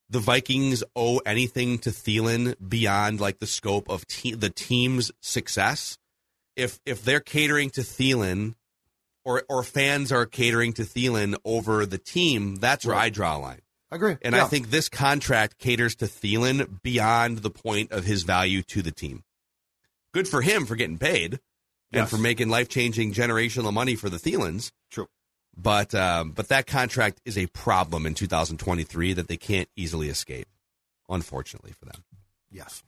the 0.08 0.18
Vikings 0.20 0.82
owe 0.94 1.18
anything 1.26 1.78
to 1.80 1.90
Thielen 1.90 2.54
beyond 2.68 3.20
like 3.20 3.38
the 3.38 3.46
scope 3.46 3.88
of 3.88 4.06
te- 4.06 4.34
the 4.34 4.50
team's 4.50 5.10
success? 5.20 5.98
If 6.56 6.80
if 6.84 7.02
they're 7.04 7.20
catering 7.20 7.70
to 7.70 7.80
Thielen, 7.80 8.54
or 9.24 9.44
or 9.48 9.62
fans 9.62 10.12
are 10.12 10.26
catering 10.26 10.72
to 10.74 10.82
Thielen 10.82 11.36
over 11.44 11.86
the 11.86 11.98
team, 11.98 12.56
that's 12.56 12.84
where 12.84 12.96
Right. 12.96 13.04
I 13.06 13.10
draw 13.10 13.36
a 13.36 13.38
line. 13.38 13.60
I 13.90 13.96
agree. 13.96 14.16
And 14.22 14.34
Yeah. 14.34 14.44
I 14.44 14.48
think 14.48 14.70
this 14.70 14.88
contract 14.88 15.58
caters 15.58 15.94
to 15.96 16.06
Thielen 16.06 16.80
beyond 16.82 17.38
the 17.38 17.50
point 17.50 17.90
of 17.92 18.04
his 18.04 18.22
value 18.22 18.62
to 18.64 18.82
the 18.82 18.92
team. 18.92 19.24
Good 20.12 20.28
for 20.28 20.42
him 20.42 20.66
for 20.66 20.76
getting 20.76 20.98
paid 20.98 21.34
and 21.92 22.02
Yes. 22.02 22.10
for 22.10 22.18
making 22.18 22.48
life 22.48 22.68
changing 22.68 23.12
generational 23.14 23.72
money 23.72 23.96
for 23.96 24.08
the 24.08 24.16
Thielens. 24.18 24.70
True. 24.90 25.08
But 25.56 25.94
um, 25.94 26.30
but 26.30 26.48
that 26.48 26.66
contract 26.66 27.20
is 27.24 27.36
a 27.36 27.46
problem 27.48 28.06
in 28.06 28.14
2023 28.14 29.12
that 29.14 29.26
they 29.28 29.36
can't 29.36 29.68
easily 29.76 30.08
escape, 30.08 30.46
unfortunately 31.08 31.72
for 31.72 31.86
them. 31.86 32.04
Yes. 32.50 32.82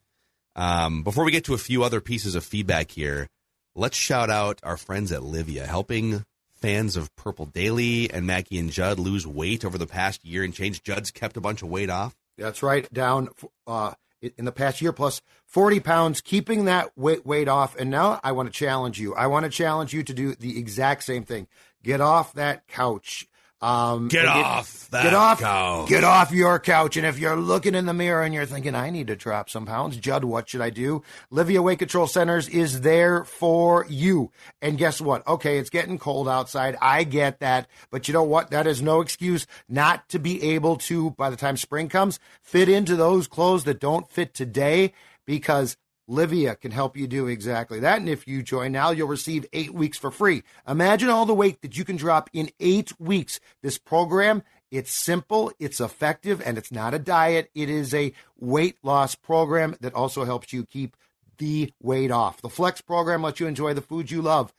Um, 0.55 1.03
before 1.03 1.25
we 1.25 1.33
get 1.33 1.45
to 1.47 1.55
a 1.55 1.59
few 1.59 1.83
other 1.83 2.01
pieces 2.01 2.35
of 2.35 2.45
feedback 2.45 2.91
here, 2.93 3.27
let's 3.75 3.97
shout 3.97 4.31
out 4.31 4.61
our 4.63 4.77
friends 4.77 5.11
at 5.11 5.23
Livea, 5.23 5.67
helping 5.67 6.25
fans 6.63 6.97
of 6.97 7.15
Purple 7.17 7.47
Daily 7.47 8.11
and 8.11 8.27
Mackey 8.27 8.59
and 8.59 8.71
Judd 8.71 8.99
lose 8.99 9.27
weight 9.27 9.65
over 9.65 9.77
the 9.77 9.87
past 9.87 10.25
year 10.25 10.45
and 10.45 10.55
change. 10.55 10.83
Judd's 10.83 11.11
kept 11.11 11.37
a 11.37 11.41
bunch 11.41 11.63
of 11.63 11.69
weight 11.69 11.91
off. 11.91 12.15
That's 12.39 12.63
right. 12.63 12.91
Down 12.93 13.29
uh, 13.67 13.93
in 14.23 14.45
the 14.45 14.53
past 14.53 14.81
year, 14.81 14.93
plus 14.93 15.21
40 15.47 15.81
pounds, 15.81 16.21
keeping 16.21 16.65
that 16.67 16.97
weight, 16.97 17.27
weight 17.27 17.49
off. 17.49 17.77
And 17.77 17.91
now 17.91 18.21
I 18.23 18.33
want 18.33 18.51
to 18.51 18.57
challenge 18.57 19.01
you. 19.01 19.15
I 19.15 19.27
want 19.27 19.45
to 19.45 19.51
challenge 19.51 19.93
you 19.93 20.03
to 20.05 20.15
do 20.15 20.35
the 20.35 20.59
exact 20.59 21.05
same 21.05 21.25
thing. 21.25 21.49
Get 21.83 22.01
off 22.01 22.33
that 22.35 22.69
couch. 22.69 23.27
Um, 23.63 24.09
Get 24.09 24.27
off 24.27 24.83
that 24.93 25.05
get 25.05 25.15
off, 25.15 25.41
couch. 25.41 25.89
Get 25.89 26.05
off 26.05 26.33
your 26.33 26.59
couch. 26.59 26.97
And 26.97 27.07
if 27.07 27.19
you're 27.19 27.37
looking 27.37 27.75
in 27.75 27.87
the 27.87 27.95
mirror 27.95 28.23
and 28.23 28.35
you're 28.35 28.45
thinking, 28.45 28.75
I 28.75 28.91
need 28.91 29.07
to 29.07 29.17
drop 29.17 29.49
some 29.49 29.65
pounds, 29.65 29.97
Judd, 29.97 30.23
what 30.25 30.49
should 30.49 30.61
I 30.61 30.69
do? 30.71 31.03
Livea 31.33 31.63
Weight 31.63 31.79
Control 31.79 32.07
Centers 32.07 32.49
is 32.49 32.83
there 32.83 33.25
for 33.25 33.87
you. 33.89 34.31
And 34.61 34.77
guess 34.77 35.01
what? 35.01 35.27
Okay, 35.27 35.59
it's 35.59 35.71
getting 35.71 35.99
cold 35.99 36.29
outside. 36.29 36.77
I 36.83 37.05
get 37.05 37.41
that. 37.41 37.69
But 37.91 38.07
you 38.07 38.15
know 38.15 38.23
what? 38.23 38.51
That 38.51 38.67
is 38.67 38.83
no 38.83 39.01
excuse 39.01 39.47
not 39.69 40.09
to 40.11 40.19
be 40.19 40.55
able 40.55 40.77
to, 40.77 41.11
by 41.13 41.31
the 41.31 41.37
time 41.37 41.57
spring 41.57 41.89
comes, 41.89 42.21
fit 42.43 42.69
into 42.69 42.95
those 42.95 43.27
clothes 43.27 43.65
that 43.65 43.81
don't 43.81 44.11
fit 44.11 44.35
today 44.35 44.93
because 45.25 45.77
Livea 46.09 46.61
can 46.61 46.73
help 46.73 46.97
you 46.97 47.07
do 47.07 47.27
exactly 47.27 47.81
that. 47.81 47.99
And 47.99 48.09
if 48.09 48.27
you 48.27 48.43
join 48.43 48.73
now, 48.73 48.91
you'll 48.91 49.09
receive 49.09 49.47
eight 49.53 49.73
weeks 49.73 49.99
for 49.99 50.11
free. 50.11 50.43
Imagine 50.69 51.09
all 51.09 51.27
the 51.27 51.35
weight 51.35 51.63
that 51.63 51.77
you 51.77 51.85
can 51.85 51.97
drop 51.97 52.29
in 52.33 52.51
eight 52.61 52.93
weeks. 53.01 53.41
This 53.63 53.79
program, 53.79 54.43
it's 54.71 54.93
simple, 54.93 55.53
it's 55.59 55.81
effective, 55.81 56.43
and 56.45 56.59
it's 56.59 56.73
not 56.73 56.95
a 56.95 56.99
diet. 56.99 57.51
It 57.55 57.71
is 57.71 57.95
a 57.95 58.13
weight 58.39 58.79
loss 58.83 59.15
program 59.15 59.77
that 59.81 59.95
also 59.95 60.25
helps 60.25 60.53
you 60.53 60.65
keep 60.65 60.97
the 61.39 61.73
weight 61.81 62.11
off. 62.11 62.43
The 62.43 62.49
Flex 62.49 62.81
program 62.81 63.23
lets 63.23 63.41
you 63.41 63.47
enjoy 63.47 63.75
the 63.75 63.81
foods 63.81 64.11
you 64.11 64.23
love 64.23 64.53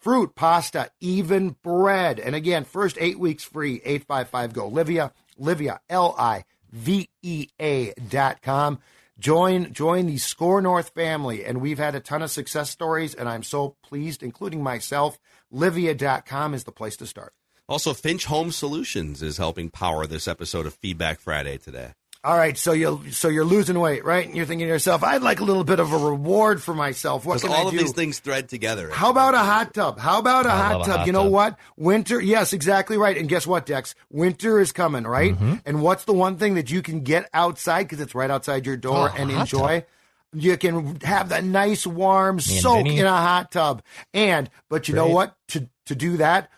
fruit, 0.00 0.34
pasta, 0.34 0.90
even 1.00 1.56
bread. 1.62 2.18
And 2.18 2.34
again, 2.34 2.64
first 2.64 2.96
eight 2.98 3.18
weeks 3.18 3.44
free, 3.44 3.80
855 3.84 4.52
go. 4.52 4.70
Livea, 4.70 5.12
Livea, 5.38 5.78
L 5.88 6.14
I 6.18 6.44
V 6.72 7.08
E 7.22 7.48
A 7.60 7.92
dot 8.08 8.42
com. 8.42 8.78
Join 9.20 9.74
join 9.74 10.06
the 10.06 10.16
SKOR 10.16 10.62
North 10.62 10.94
family, 10.94 11.44
and 11.44 11.60
we've 11.60 11.78
had 11.78 11.94
a 11.94 12.00
ton 12.00 12.22
of 12.22 12.30
success 12.30 12.70
stories, 12.70 13.14
and 13.14 13.28
I'm 13.28 13.42
so 13.42 13.76
pleased, 13.82 14.22
including 14.22 14.62
myself. 14.62 15.18
Livea.com 15.52 16.54
is 16.54 16.64
the 16.64 16.72
place 16.72 16.96
to 16.96 17.06
start. 17.06 17.34
Also, 17.68 17.92
Finch 17.92 18.24
Home 18.24 18.50
Solutions 18.50 19.20
is 19.20 19.36
helping 19.36 19.68
power 19.68 20.06
this 20.06 20.26
episode 20.26 20.64
of 20.64 20.72
Feedback 20.72 21.20
Friday 21.20 21.58
today. 21.58 21.92
All 22.22 22.36
right, 22.36 22.58
so 22.58 22.72
you're 22.72 23.00
so 23.12 23.28
you're 23.28 23.46
losing 23.46 23.78
weight, 23.80 24.04
right? 24.04 24.26
And 24.26 24.36
you're 24.36 24.44
thinking 24.44 24.66
to 24.66 24.72
yourself, 24.72 25.02
I'd 25.02 25.22
like 25.22 25.40
a 25.40 25.44
little 25.44 25.64
bit 25.64 25.80
of 25.80 25.90
a 25.90 25.96
reward 25.96 26.62
for 26.62 26.74
myself. 26.74 27.24
What 27.24 27.40
can 27.40 27.50
all 27.50 27.64
I 27.64 27.68
of 27.68 27.70
do? 27.70 27.78
these 27.78 27.92
things 27.92 28.18
thread 28.18 28.50
together. 28.50 28.90
How 28.90 29.08
about 29.08 29.32
a 29.32 29.38
hot 29.38 29.72
tub? 29.72 29.98
How 29.98 30.18
about 30.18 30.44
a 30.44 30.50
I 30.50 30.56
hot 30.58 30.72
love 30.72 30.82
a 30.82 30.84
tub? 30.84 30.96
hot 30.98 31.06
you 31.06 31.12
know 31.14 31.22
tub. 31.22 31.32
what? 31.32 31.58
Winter, 31.78 32.20
yes, 32.20 32.52
exactly 32.52 32.98
right. 32.98 33.16
And 33.16 33.26
guess 33.26 33.46
what, 33.46 33.64
Dex? 33.64 33.94
Winter 34.10 34.60
is 34.60 34.70
coming, 34.70 35.04
right? 35.04 35.32
Mm-hmm. 35.32 35.54
And 35.64 35.80
what's 35.80 36.04
the 36.04 36.12
one 36.12 36.36
thing 36.36 36.56
that 36.56 36.70
you 36.70 36.82
can 36.82 37.00
get 37.00 37.26
outside 37.32 37.84
because 37.84 38.00
it's 38.00 38.14
right 38.14 38.30
outside 38.30 38.66
your 38.66 38.76
door 38.76 39.10
Oh, 39.10 39.16
and 39.16 39.30
enjoy? 39.30 39.86
You 40.34 40.58
can 40.58 41.00
have 41.00 41.30
that 41.30 41.42
nice 41.42 41.86
warm 41.86 42.38
soak 42.38 42.84
Vinny. 42.84 42.98
in 42.98 43.06
a 43.06 43.10
hot 43.10 43.50
tub. 43.50 43.82
And 44.12 44.50
but 44.68 44.88
you 44.88 44.94
know 44.94 45.08
what? 45.08 45.34
To 45.48 45.70
to 45.86 45.94
do 45.94 46.18
that, 46.18 46.50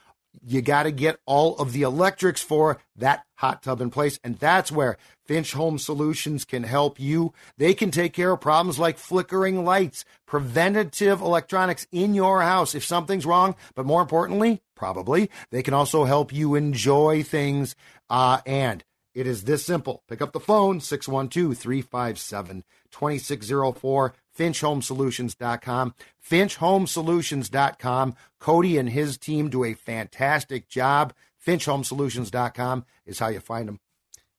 you 0.44 0.60
got 0.60 0.82
to 0.82 0.90
get 0.90 1.20
all 1.24 1.56
of 1.58 1.72
the 1.72 1.82
electrics 1.82 2.42
for 2.42 2.80
that 2.96 3.24
hot 3.36 3.62
tub 3.62 3.80
in 3.80 3.90
place. 3.90 4.18
And 4.24 4.36
that's 4.40 4.72
where 4.72 4.98
Finch 5.32 5.54
Home 5.54 5.78
Solutions 5.78 6.44
can 6.44 6.62
help 6.62 7.00
you. 7.00 7.32
They 7.56 7.72
can 7.72 7.90
take 7.90 8.12
care 8.12 8.32
of 8.32 8.42
problems 8.42 8.78
like 8.78 8.98
flickering 8.98 9.64
lights, 9.64 10.04
preventative 10.26 11.22
electronics 11.22 11.86
in 11.90 12.12
your 12.12 12.42
house 12.42 12.74
if 12.74 12.84
something's 12.84 13.24
wrong. 13.24 13.54
But 13.74 13.86
more 13.86 14.02
importantly, 14.02 14.60
probably, 14.74 15.30
they 15.50 15.62
can 15.62 15.72
also 15.72 16.04
help 16.04 16.34
you 16.34 16.54
enjoy 16.54 17.22
things. 17.22 17.74
Uh, 18.10 18.40
and 18.44 18.84
it 19.14 19.26
is 19.26 19.44
this 19.44 19.64
simple. 19.64 20.02
Pick 20.06 20.20
up 20.20 20.34
the 20.34 20.38
phone, 20.38 20.82
612 20.82 21.56
357 21.56 22.62
2604, 22.90 24.14
FinchHomeSolutions.com. 24.38 25.94
FinchHomeSolutions.com. 26.30 28.14
Cody 28.38 28.76
and 28.76 28.90
his 28.90 29.16
team 29.16 29.48
do 29.48 29.64
a 29.64 29.72
fantastic 29.72 30.68
job. 30.68 31.14
FinchHomeSolutions.com 31.42 32.84
is 33.06 33.18
how 33.18 33.28
you 33.28 33.40
find 33.40 33.68
them. 33.68 33.80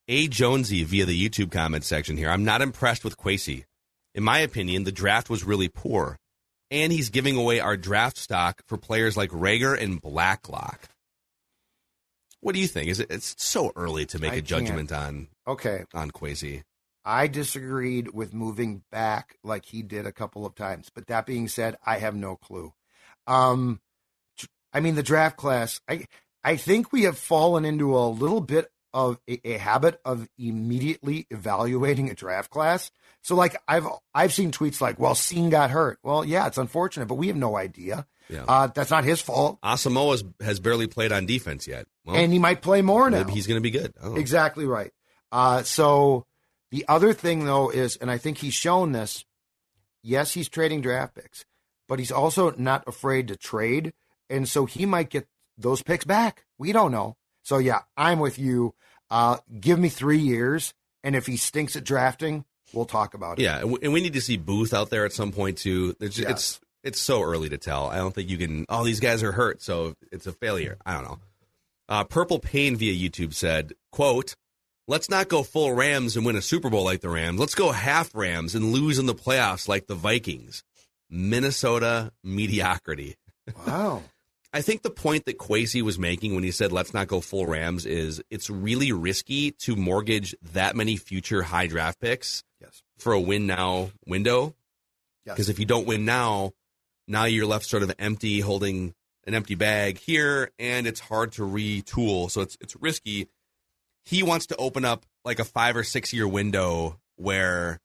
A. 0.08 0.28
Jonesy 0.28 0.84
via 0.84 1.06
the 1.06 1.30
YouTube 1.30 1.52
comment 1.52 1.84
section 1.84 2.18
here. 2.18 2.30
I'm 2.30 2.44
not 2.44 2.62
impressed 2.62 3.04
with 3.04 3.18
Kwesi. 3.18 3.64
In 4.14 4.24
my 4.24 4.40
opinion, 4.40 4.84
the 4.84 4.92
draft 4.92 5.30
was 5.30 5.44
really 5.44 5.70
poor. 5.70 6.18
And 6.70 6.92
he's 6.92 7.10
giving 7.10 7.36
away 7.38 7.60
our 7.60 7.78
draft 7.78 8.18
stock 8.18 8.62
for 8.68 8.78
players 8.78 9.16
like 9.16 9.30
Reagor 9.30 9.80
and 9.80 10.02
Blacklock. 10.02 10.90
What 12.42 12.56
do 12.56 12.60
you 12.62 12.68
think? 12.68 12.90
Is 12.90 13.00
it 13.00 13.08
it's 13.10 13.36
so 13.42 13.72
early 13.76 14.06
to 14.08 14.20
make 14.20 14.34
I 14.34 14.38
a 14.38 14.42
judgment 14.42 14.92
on 14.92 15.28
Okay. 15.48 15.86
on 15.94 16.12
Kwesi? 16.12 16.64
I 17.06 17.28
disagreed 17.28 18.14
with 18.14 18.34
moving 18.34 18.84
back 18.92 19.38
like 19.44 19.66
he 19.66 19.82
did 19.82 20.06
a 20.06 20.12
couple 20.12 20.46
of 20.46 20.56
times. 20.56 20.90
But 20.94 21.08
that 21.08 21.26
being 21.26 21.48
said, 21.48 21.78
I 21.86 22.00
have 22.00 22.16
no 22.16 22.36
clue. 22.36 22.74
Um, 23.28 23.80
I 24.74 24.80
mean, 24.80 24.96
the 24.96 25.04
draft 25.04 25.38
class, 25.38 25.80
I, 25.88 26.06
I 26.44 26.58
think 26.58 26.92
we 26.92 27.04
have 27.04 27.18
fallen 27.18 27.64
into 27.66 27.96
a 27.96 28.08
little 28.10 28.42
bit 28.42 28.70
of 28.94 29.18
a, 29.30 29.40
a 29.48 29.58
habit 29.58 30.00
of 30.06 30.28
immediately 30.38 31.28
evaluating 31.30 32.10
a 32.10 32.14
draft 32.14 32.50
class. 32.50 32.92
So 33.22 33.36
like 33.36 33.56
I've, 33.68 33.88
I've 34.14 34.34
seen 34.34 34.52
tweets 34.52 34.82
like, 34.82 35.00
well, 35.00 35.14
Cine 35.16 35.50
got 35.50 35.72
hurt. 35.72 36.00
Well, 36.04 36.24
yeah, 36.26 36.48
it's 36.48 36.58
unfortunate, 36.58 37.08
but 37.08 37.16
we 37.16 37.28
have 37.28 37.36
no 37.36 37.56
idea. 37.56 38.06
Yeah. 38.30 38.46
Uh, 38.48 38.68
that's 38.68 38.92
not 38.92 39.04
his 39.04 39.22
fault. 39.22 39.60
Asamoah 39.62 40.34
has, 40.42 40.60
barely 40.60 40.88
played 40.88 41.12
on 41.12 41.26
defense 41.26 41.68
yet. 41.68 41.88
Well, 42.06 42.16
and 42.16 42.32
he 42.32 42.40
might 42.40 42.62
play 42.62 42.82
more 42.82 43.10
now. 43.10 43.20
maybe 43.20 43.34
he's 43.34 43.48
going 43.48 43.58
to 43.58 43.62
be 43.62 43.72
good. 43.72 43.94
Exactly 44.16 44.66
right. 44.66 44.92
Uh, 45.32 45.64
so 45.64 46.26
The 46.72 46.86
other 46.88 47.14
thing, 47.14 47.46
though, 47.46 47.70
is, 47.70 47.98
and 47.98 48.10
I 48.10 48.18
think 48.18 48.38
he's 48.40 48.54
shown 48.54 48.94
this. 48.94 49.26
Yes, 50.02 50.34
he's 50.34 50.50
trading 50.50 50.82
draft 50.82 51.16
picks, 51.16 51.46
but 51.88 52.00
he's 52.00 52.12
also 52.12 52.52
not 52.58 52.84
afraid 52.88 53.28
to 53.28 53.36
trade, 53.36 53.94
and 54.30 54.48
so 54.50 54.66
he 54.66 54.86
might 54.86 55.10
get 55.10 55.28
those 55.58 55.82
picks 55.84 56.04
back. 56.04 56.46
We 56.58 56.72
don't 56.72 56.92
know. 56.92 57.16
So 57.44 57.58
yeah, 57.58 57.82
I'm 57.96 58.20
with 58.20 58.40
you. 58.40 58.74
Uh, 59.10 59.38
give 59.60 59.78
me 59.78 59.90
three 59.90 60.18
years, 60.18 60.74
and 61.04 61.16
if 61.16 61.28
he 61.28 61.38
stinks 61.38 61.76
at 61.76 61.84
drafting, 61.84 62.46
we'll 62.74 62.86
talk 62.86 63.14
about 63.14 63.40
it. 63.40 63.44
Yeah, 63.44 63.60
and 63.60 63.94
we, 63.94 64.02
need 64.02 64.14
to 64.14 64.22
see 64.22 64.38
Booth 64.38 64.74
out 64.74 64.90
there 64.90 65.06
at 65.06 65.14
some 65.14 65.32
point 65.32 65.58
too. 65.60 65.96
There's, 66.00 66.18
Yes. 66.18 66.32
It's 66.32 66.60
it's 66.84 67.00
so 67.00 67.22
early 67.22 67.48
to 67.50 67.58
tell. 67.58 67.88
I 67.90 67.98
don't 67.98 68.14
think 68.14 68.30
you 68.30 68.38
can. 68.38 68.66
Oh, 68.68 68.84
these 68.84 69.00
guys 69.00 69.24
are 69.24 69.32
hurt, 69.32 69.62
so 69.62 69.96
it's 70.12 70.28
a 70.28 70.34
failure. 70.34 70.78
I 70.86 70.94
don't 70.94 71.04
know. 71.04 71.20
Uh, 71.88 72.04
Purple 72.04 72.40
Pain 72.40 72.76
via 72.76 72.94
YouTube 72.94 73.34
said, 73.34 73.74
"quote 73.92 74.36
Let's 74.86 75.10
not 75.10 75.30
go 75.30 75.44
full 75.44 75.72
Rams 75.72 76.18
and 76.18 76.26
win 76.26 76.36
a 76.36 76.42
Super 76.42 76.70
Bowl 76.70 76.84
like 76.84 77.00
the 77.00 77.10
Rams. 77.10 77.40
Let's 77.40 77.56
go 77.56 77.72
half 77.72 78.14
Rams 78.14 78.54
and 78.54 78.74
lose 78.74 79.00
in 79.00 79.06
the 79.06 79.16
playoffs 79.16 79.70
like 79.70 79.88
the 79.88 79.96
Vikings. 79.96 80.64
Minnesota 81.10 82.12
mediocrity." 82.24 83.16
Wow. 83.68 84.04
I 84.54 84.62
think 84.62 84.84
the 84.84 84.90
point 84.92 85.26
that 85.26 85.40
Kwesi 85.40 85.82
was 85.82 85.98
making 85.98 86.36
when 86.36 86.44
he 86.44 86.52
said 86.52 86.72
let's 86.72 86.94
not 86.94 87.08
go 87.08 87.22
full 87.22 87.48
Rams 87.48 87.86
is 87.86 88.22
it's 88.30 88.50
really 88.50 88.92
risky 88.92 89.52
to 89.62 89.76
mortgage 89.76 90.36
that 90.54 90.76
many 90.76 90.96
future 90.98 91.42
high 91.42 91.68
draft 91.68 92.00
picks 92.00 92.44
Yes. 92.62 92.84
for 92.98 93.14
a 93.14 93.20
win 93.20 93.48
now 93.48 93.90
window. 94.06 94.54
Yes. 95.26 95.36
Because 95.36 95.50
if 95.50 95.58
you 95.60 95.66
don't 95.66 95.88
win 95.88 96.06
now, 96.06 96.52
now 97.08 97.26
you're 97.26 97.46
left 97.48 97.66
sort 97.66 97.84
of 97.84 97.92
empty, 97.98 98.42
holding 98.42 98.94
an 99.26 99.34
empty 99.34 99.56
bag 99.56 99.98
here, 99.98 100.52
and 100.60 100.86
it's 100.86 101.00
hard 101.00 101.32
to 101.34 101.42
retool. 101.42 102.30
So 102.30 102.42
it's 102.42 102.58
it's 102.62 102.76
risky. 102.76 103.28
He 104.06 104.22
wants 104.22 104.48
to 104.48 104.56
open 104.58 104.86
up 104.86 105.06
like 105.26 105.40
a 105.40 105.46
five 105.46 105.76
or 105.76 105.84
six 105.84 106.14
year 106.14 106.28
window 106.28 107.00
where 107.16 107.80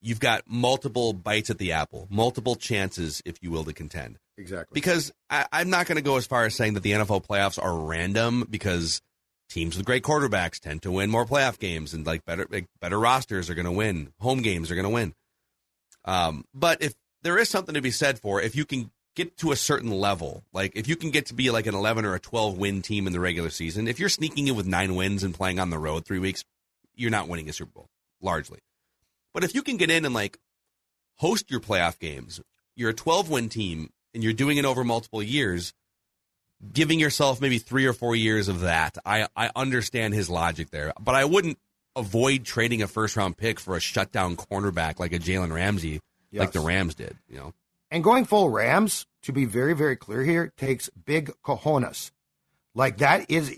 you've 0.00 0.20
got 0.20 0.42
multiple 0.46 1.12
bites 1.12 1.50
at 1.50 1.58
the 1.58 1.72
apple, 1.72 2.06
multiple 2.10 2.56
chances, 2.56 3.22
if 3.24 3.42
you 3.42 3.50
will, 3.50 3.64
to 3.64 3.72
contend 3.72 4.18
Exactly. 4.36 4.74
because 4.74 5.12
I, 5.28 5.46
I'm 5.52 5.70
not 5.70 5.86
going 5.86 5.96
to 5.96 6.02
go 6.02 6.16
as 6.16 6.26
far 6.26 6.44
as 6.44 6.54
saying 6.54 6.74
that 6.74 6.82
the 6.82 6.92
NFL 6.92 7.26
playoffs 7.26 7.62
are 7.62 7.76
random 7.76 8.46
because 8.48 9.02
teams 9.48 9.76
with 9.76 9.84
great 9.84 10.02
quarterbacks 10.02 10.60
tend 10.60 10.82
to 10.82 10.92
win 10.92 11.10
more 11.10 11.26
playoff 11.26 11.58
games 11.58 11.92
and 11.92 12.06
like 12.06 12.24
better 12.24 12.46
like, 12.50 12.66
better 12.80 12.98
rosters 12.98 13.50
are 13.50 13.54
going 13.54 13.66
to 13.66 13.72
win 13.72 14.12
home 14.20 14.42
games 14.42 14.70
are 14.70 14.74
going 14.74 14.84
to 14.84 14.90
win. 14.90 15.14
Um, 16.04 16.44
but 16.54 16.82
if 16.82 16.94
there 17.22 17.38
is 17.38 17.48
something 17.48 17.74
to 17.74 17.82
be 17.82 17.90
said 17.90 18.18
for 18.18 18.40
if 18.40 18.56
you 18.56 18.64
can 18.64 18.90
get 19.16 19.36
to 19.38 19.52
a 19.52 19.56
certain 19.56 19.90
level, 19.90 20.44
like 20.52 20.72
if 20.76 20.88
you 20.88 20.96
can 20.96 21.10
get 21.10 21.26
to 21.26 21.34
be 21.34 21.50
like 21.50 21.66
an 21.66 21.74
11 21.74 22.04
or 22.04 22.14
a 22.14 22.20
12 22.20 22.56
win 22.56 22.80
team 22.80 23.06
in 23.06 23.12
the 23.12 23.20
regular 23.20 23.50
season, 23.50 23.88
if 23.88 23.98
you're 23.98 24.08
sneaking 24.08 24.48
in 24.48 24.56
with 24.56 24.66
nine 24.66 24.94
wins 24.94 25.22
and 25.22 25.34
playing 25.34 25.58
on 25.58 25.70
the 25.70 25.78
road 25.78 26.06
three 26.06 26.18
weeks, 26.18 26.44
you're 26.94 27.10
not 27.10 27.28
winning 27.28 27.48
a 27.48 27.52
Super 27.52 27.72
Bowl 27.72 27.88
largely. 28.22 28.60
But 29.32 29.44
if 29.44 29.54
you 29.54 29.62
can 29.62 29.76
get 29.76 29.90
in 29.90 30.04
and 30.04 30.14
like 30.14 30.38
host 31.16 31.50
your 31.50 31.60
playoff 31.60 31.98
games, 31.98 32.40
you're 32.76 32.90
a 32.90 32.94
12 32.94 33.30
win 33.30 33.48
team 33.48 33.90
and 34.14 34.22
you're 34.24 34.32
doing 34.32 34.56
it 34.56 34.64
over 34.64 34.84
multiple 34.84 35.22
years, 35.22 35.72
giving 36.72 36.98
yourself 36.98 37.40
maybe 37.40 37.58
three 37.58 37.86
or 37.86 37.92
four 37.92 38.16
years 38.16 38.48
of 38.48 38.60
that. 38.60 38.98
I, 39.04 39.28
I 39.36 39.50
understand 39.54 40.14
his 40.14 40.28
logic 40.28 40.70
there, 40.70 40.92
but 41.00 41.14
I 41.14 41.24
wouldn't 41.24 41.58
avoid 41.96 42.44
trading 42.44 42.82
a 42.82 42.86
first 42.86 43.16
round 43.16 43.36
pick 43.36 43.60
for 43.60 43.76
a 43.76 43.80
shutdown 43.80 44.36
cornerback 44.36 44.98
like 44.98 45.12
a 45.12 45.18
Jalen 45.18 45.52
Ramsey, 45.52 46.00
like 46.32 46.52
the 46.52 46.60
Rams 46.60 46.94
did. 46.94 47.16
You 47.28 47.36
know, 47.36 47.54
And 47.90 48.02
going 48.04 48.24
full 48.24 48.50
Rams, 48.50 49.06
to 49.22 49.32
be 49.32 49.44
very, 49.44 49.74
very 49.74 49.96
clear 49.96 50.22
here, 50.22 50.52
takes 50.56 50.88
big 51.04 51.30
cojones. 51.44 52.10
Like 52.74 52.98
that 52.98 53.30
is, 53.30 53.52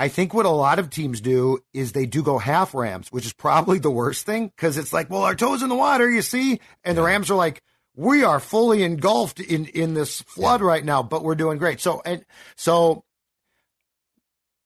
I 0.00 0.08
think 0.08 0.32
what 0.32 0.46
a 0.46 0.50
lot 0.50 0.78
of 0.78 0.88
teams 0.88 1.20
do 1.20 1.58
is 1.74 1.92
they 1.92 2.06
do 2.06 2.22
go 2.22 2.38
half 2.38 2.74
Rams, 2.74 3.12
which 3.12 3.26
is 3.26 3.34
probably 3.34 3.78
the 3.78 3.90
worst 3.90 4.24
thing 4.24 4.46
because 4.46 4.78
it's 4.78 4.94
like, 4.94 5.10
well, 5.10 5.24
our 5.24 5.34
toes 5.34 5.62
in 5.62 5.68
the 5.68 5.74
water, 5.74 6.10
you 6.10 6.22
see, 6.22 6.58
and 6.82 6.96
the 6.96 7.02
Rams 7.02 7.30
are 7.30 7.34
like, 7.34 7.62
we 7.94 8.24
are 8.24 8.40
fully 8.40 8.82
engulfed 8.82 9.40
in 9.40 9.66
in 9.66 9.92
this 9.92 10.22
flood 10.22 10.62
right 10.62 10.82
now, 10.82 11.02
but 11.02 11.22
we're 11.22 11.34
doing 11.34 11.58
great. 11.58 11.80
So 11.80 12.00
and 12.06 12.24
so, 12.56 13.04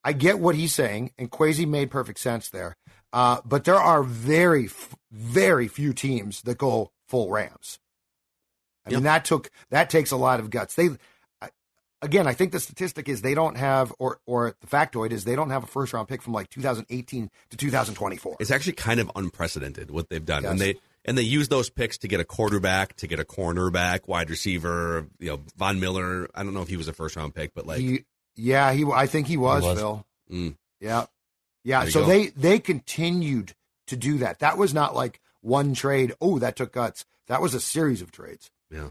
I 0.05 0.13
get 0.13 0.39
what 0.39 0.55
he's 0.55 0.73
saying, 0.73 1.11
and 1.19 1.29
Kwesi 1.29 1.67
made 1.67 1.91
perfect 1.91 2.21
sense 2.21 2.51
there. 2.51 2.77
Uh, 3.13 3.41
but 3.45 3.65
there 3.65 3.75
are 3.75 4.05
very, 4.05 4.67
f- 4.67 4.95
very 5.11 5.67
few 5.67 5.93
teams 5.93 6.43
that 6.43 6.59
go 6.59 6.93
full 7.09 7.29
Rams. 7.29 7.81
I 8.87 8.91
mean, 8.91 9.03
that 9.03 9.25
took 9.25 9.51
that 9.71 9.91
takes 9.91 10.13
a 10.13 10.17
lot 10.17 10.39
of 10.39 10.51
guts. 10.51 10.77
They 10.77 10.91
again, 12.05 12.27
I 12.27 12.35
think 12.35 12.53
the 12.53 12.61
statistic 12.61 13.09
is 13.09 13.23
they 13.23 13.35
don't 13.35 13.57
have, 13.57 13.93
or 13.99 14.21
or 14.27 14.55
the 14.61 14.67
factoid 14.67 15.11
is 15.11 15.25
they 15.25 15.35
don't 15.35 15.51
have 15.51 15.65
a 15.65 15.67
first 15.67 15.93
round 15.93 16.09
pick 16.09 16.23
from 16.23 16.33
like 16.33 16.51
2018 16.51 17.31
to 17.51 17.57
2024. 17.57 18.37
it's 18.41 18.51
actually 18.51 18.75
kind 18.75 19.01
of 19.01 19.11
unprecedented 19.17 19.91
what 19.91 20.09
they've 20.09 20.25
done, 20.25 20.45
and 20.45 20.61
they 20.61 20.77
and 21.05 21.19
they 21.19 21.23
use 21.23 21.49
those 21.49 21.71
picks 21.71 21.99
to 21.99 22.09
get 22.09 22.21
a 22.21 22.25
quarterback, 22.25 22.97
to 22.97 23.07
get 23.07 23.19
a 23.19 23.25
cornerback, 23.25 24.07
wide 24.07 24.31
receiver. 24.31 25.07
You 25.19 25.31
know, 25.31 25.41
Von 25.57 25.81
Miller. 25.81 26.29
I 26.35 26.43
don't 26.43 26.55
know 26.55 26.63
if 26.63 26.69
he 26.69 26.77
was 26.77 26.89
a 26.89 26.93
first 26.93 27.17
round 27.17 27.35
pick, 27.35 27.55
but 27.55 27.67
like 27.67 27.81
he, 27.81 28.05
yeah, 28.37 28.73
he, 28.73 28.85
I 28.85 29.07
think 29.07 29.27
he 29.27 29.37
was, 29.37 29.63
was. 29.63 29.79
Phil. 29.79 30.07
Mm. 30.31 30.57
Yeah, 30.81 31.07
yeah. 31.63 31.87
So 31.87 32.03
go. 32.03 32.07
they 32.07 32.29
they 32.29 32.59
continued 32.59 33.55
to 33.87 33.97
do 33.97 34.19
that. 34.19 34.41
That 34.41 34.59
was 34.59 34.73
not 34.73 34.95
like 34.95 35.21
one 35.41 35.75
trade. 35.75 36.15
Oh, 36.21 36.39
that 36.39 36.57
took 36.57 36.73
guts. 36.73 37.05
That 37.27 37.41
was 37.41 37.55
a 37.55 37.61
series 37.61 38.03
of 38.03 38.13
trades. 38.13 38.51
Yeah. 38.71 38.91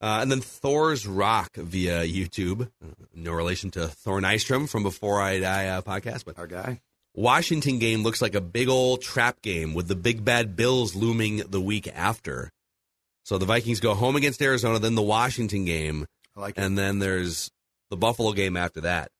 Uh, 0.00 0.20
and 0.22 0.30
then 0.32 0.40
Thor's 0.40 1.06
Rock 1.06 1.56
via 1.56 2.04
YouTube. 2.04 2.70
Uh, 2.82 2.88
no 3.14 3.32
relation 3.32 3.70
to 3.72 3.86
Thor 3.86 4.20
Nystrom 4.20 4.68
from 4.68 4.82
Before 4.82 5.20
I 5.20 5.40
Die 5.40 5.66
uh, 5.68 5.82
podcast, 5.82 6.24
but 6.24 6.38
Our 6.38 6.46
guy. 6.46 6.80
Washington 7.14 7.78
game 7.78 8.02
looks 8.02 8.22
like 8.22 8.34
a 8.34 8.40
big 8.40 8.68
old 8.68 9.02
trap 9.02 9.42
game 9.42 9.74
with 9.74 9.88
the 9.88 9.96
big 9.96 10.24
bad 10.24 10.56
Bills 10.56 10.94
looming 10.94 11.38
the 11.48 11.60
week 11.60 11.88
after. 11.94 12.50
So 13.24 13.36
the 13.36 13.46
Vikings 13.46 13.80
go 13.80 13.94
home 13.94 14.16
against 14.16 14.40
Arizona, 14.40 14.78
then 14.78 14.94
the 14.94 15.02
Washington 15.02 15.64
game, 15.64 16.06
I 16.36 16.40
like 16.40 16.56
it. 16.56 16.62
and 16.62 16.78
then 16.78 16.98
there's 16.98 17.50
the 17.90 17.96
Buffalo 17.96 18.32
game 18.32 18.56
after 18.56 18.82
that. 18.82 19.10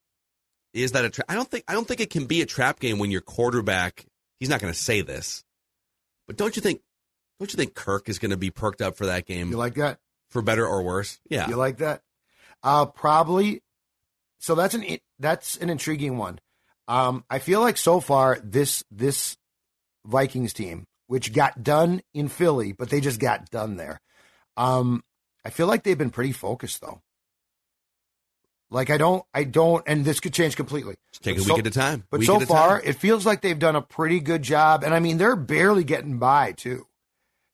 Is 0.72 0.92
that 0.92 1.04
a 1.04 1.10
trap? 1.10 1.26
I 1.28 1.34
don't 1.34 1.50
think 1.50 1.64
I 1.66 1.72
don't 1.74 1.86
think 1.86 2.00
it 2.00 2.10
can 2.10 2.26
be 2.26 2.42
a 2.42 2.46
trap 2.46 2.78
game 2.78 2.98
when 2.98 3.10
your 3.10 3.20
quarterback. 3.20 4.06
He's 4.38 4.48
not 4.48 4.60
going 4.60 4.72
to 4.72 4.78
say 4.78 5.00
this, 5.02 5.42
but 6.28 6.36
don't 6.36 6.54
you 6.56 6.62
think? 6.62 6.80
Don't 7.40 7.52
you 7.52 7.56
think 7.56 7.74
Kirk 7.74 8.08
is 8.08 8.18
going 8.20 8.30
to 8.30 8.36
be 8.36 8.50
perked 8.50 8.80
up 8.80 8.96
for 8.96 9.06
that 9.06 9.26
game? 9.26 9.50
You 9.50 9.56
like 9.56 9.74
that? 9.74 9.98
For 10.30 10.42
better 10.42 10.66
or 10.66 10.82
worse. 10.82 11.18
Yeah. 11.28 11.48
You 11.48 11.56
like 11.56 11.78
that? 11.78 12.02
Uh, 12.62 12.86
probably. 12.86 13.62
So 14.38 14.54
that's 14.54 14.74
an 14.74 14.84
that's 15.18 15.56
an 15.58 15.70
intriguing 15.70 16.16
one. 16.18 16.38
Um, 16.88 17.24
I 17.30 17.38
feel 17.38 17.60
like 17.60 17.76
so 17.76 18.00
far 18.00 18.38
this 18.42 18.82
this 18.90 19.36
Vikings 20.06 20.52
team, 20.52 20.86
which 21.06 21.32
got 21.32 21.62
done 21.62 22.00
in 22.14 22.28
Philly, 22.28 22.72
but 22.72 22.90
they 22.90 23.00
just 23.00 23.20
got 23.20 23.50
done 23.50 23.76
there. 23.76 24.00
Um, 24.56 25.02
I 25.44 25.50
feel 25.50 25.66
like 25.66 25.82
they've 25.84 25.96
been 25.98 26.10
pretty 26.10 26.32
focused 26.32 26.80
though. 26.80 27.00
Like 28.72 28.88
I 28.90 28.98
don't, 28.98 29.24
I 29.34 29.44
don't, 29.44 29.82
and 29.86 30.04
this 30.04 30.20
could 30.20 30.32
change 30.32 30.54
completely. 30.54 30.94
Just 31.12 31.24
take 31.24 31.36
But 31.36 31.42
a 31.42 31.44
so- 31.48 31.54
week 31.54 31.66
at 31.66 31.66
a 31.66 31.70
time. 31.76 32.04
But 32.10 32.20
Week 32.20 32.26
so 32.26 32.38
far, 32.40 32.80
time. 32.80 32.88
it 32.88 32.92
feels 32.96 33.26
like 33.26 33.40
they've 33.40 33.58
done 33.58 33.74
a 33.76 33.82
pretty 33.82 34.20
good 34.20 34.42
job, 34.42 34.84
and 34.84 34.94
I 34.94 35.00
mean 35.00 35.18
they're 35.18 35.34
barely 35.36 35.82
getting 35.84 36.18
by 36.18 36.52
too. 36.52 36.86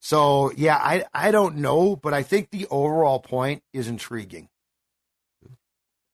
So 0.00 0.52
yeah, 0.56 0.76
I 0.76 1.04
I 1.12 1.30
don't 1.30 1.56
know, 1.56 1.96
but 1.96 2.14
I 2.14 2.22
think 2.22 2.50
the 2.50 2.66
overall 2.70 3.18
point 3.18 3.62
is 3.72 3.88
intriguing. 3.88 4.48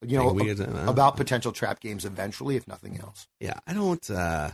You 0.04 0.16
know, 0.18 0.22
Take 0.24 0.30
a 0.30 0.34
week 0.34 0.48
at 0.48 0.60
a 0.60 0.66
time. 0.72 0.88
about 0.88 1.16
potential 1.16 1.52
trap 1.52 1.78
games 1.78 2.04
eventually, 2.04 2.56
if 2.56 2.66
nothing 2.66 2.98
else. 3.00 3.28
yeah, 3.38 3.58
I 3.66 3.72
don't. 3.74 4.10
Uh, 4.10 4.50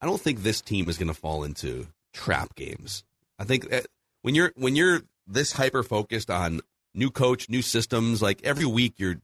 I 0.00 0.06
don't 0.06 0.20
think 0.20 0.42
this 0.42 0.60
team 0.60 0.88
is 0.88 0.96
going 0.96 1.08
to 1.08 1.14
fall 1.14 1.42
into 1.44 1.88
trap 2.14 2.54
games. 2.54 3.02
I 3.38 3.44
think 3.44 3.72
uh, 3.72 3.80
when 4.22 4.34
you're 4.34 4.52
when 4.56 4.76
you're 4.76 5.02
this 5.26 5.52
hyper 5.52 5.82
focused 5.82 6.30
on 6.30 6.60
new 6.94 7.10
coach, 7.10 7.48
new 7.48 7.62
systems, 7.62 8.22
like 8.22 8.40
every 8.44 8.64
week 8.66 8.94
you're. 8.98 9.16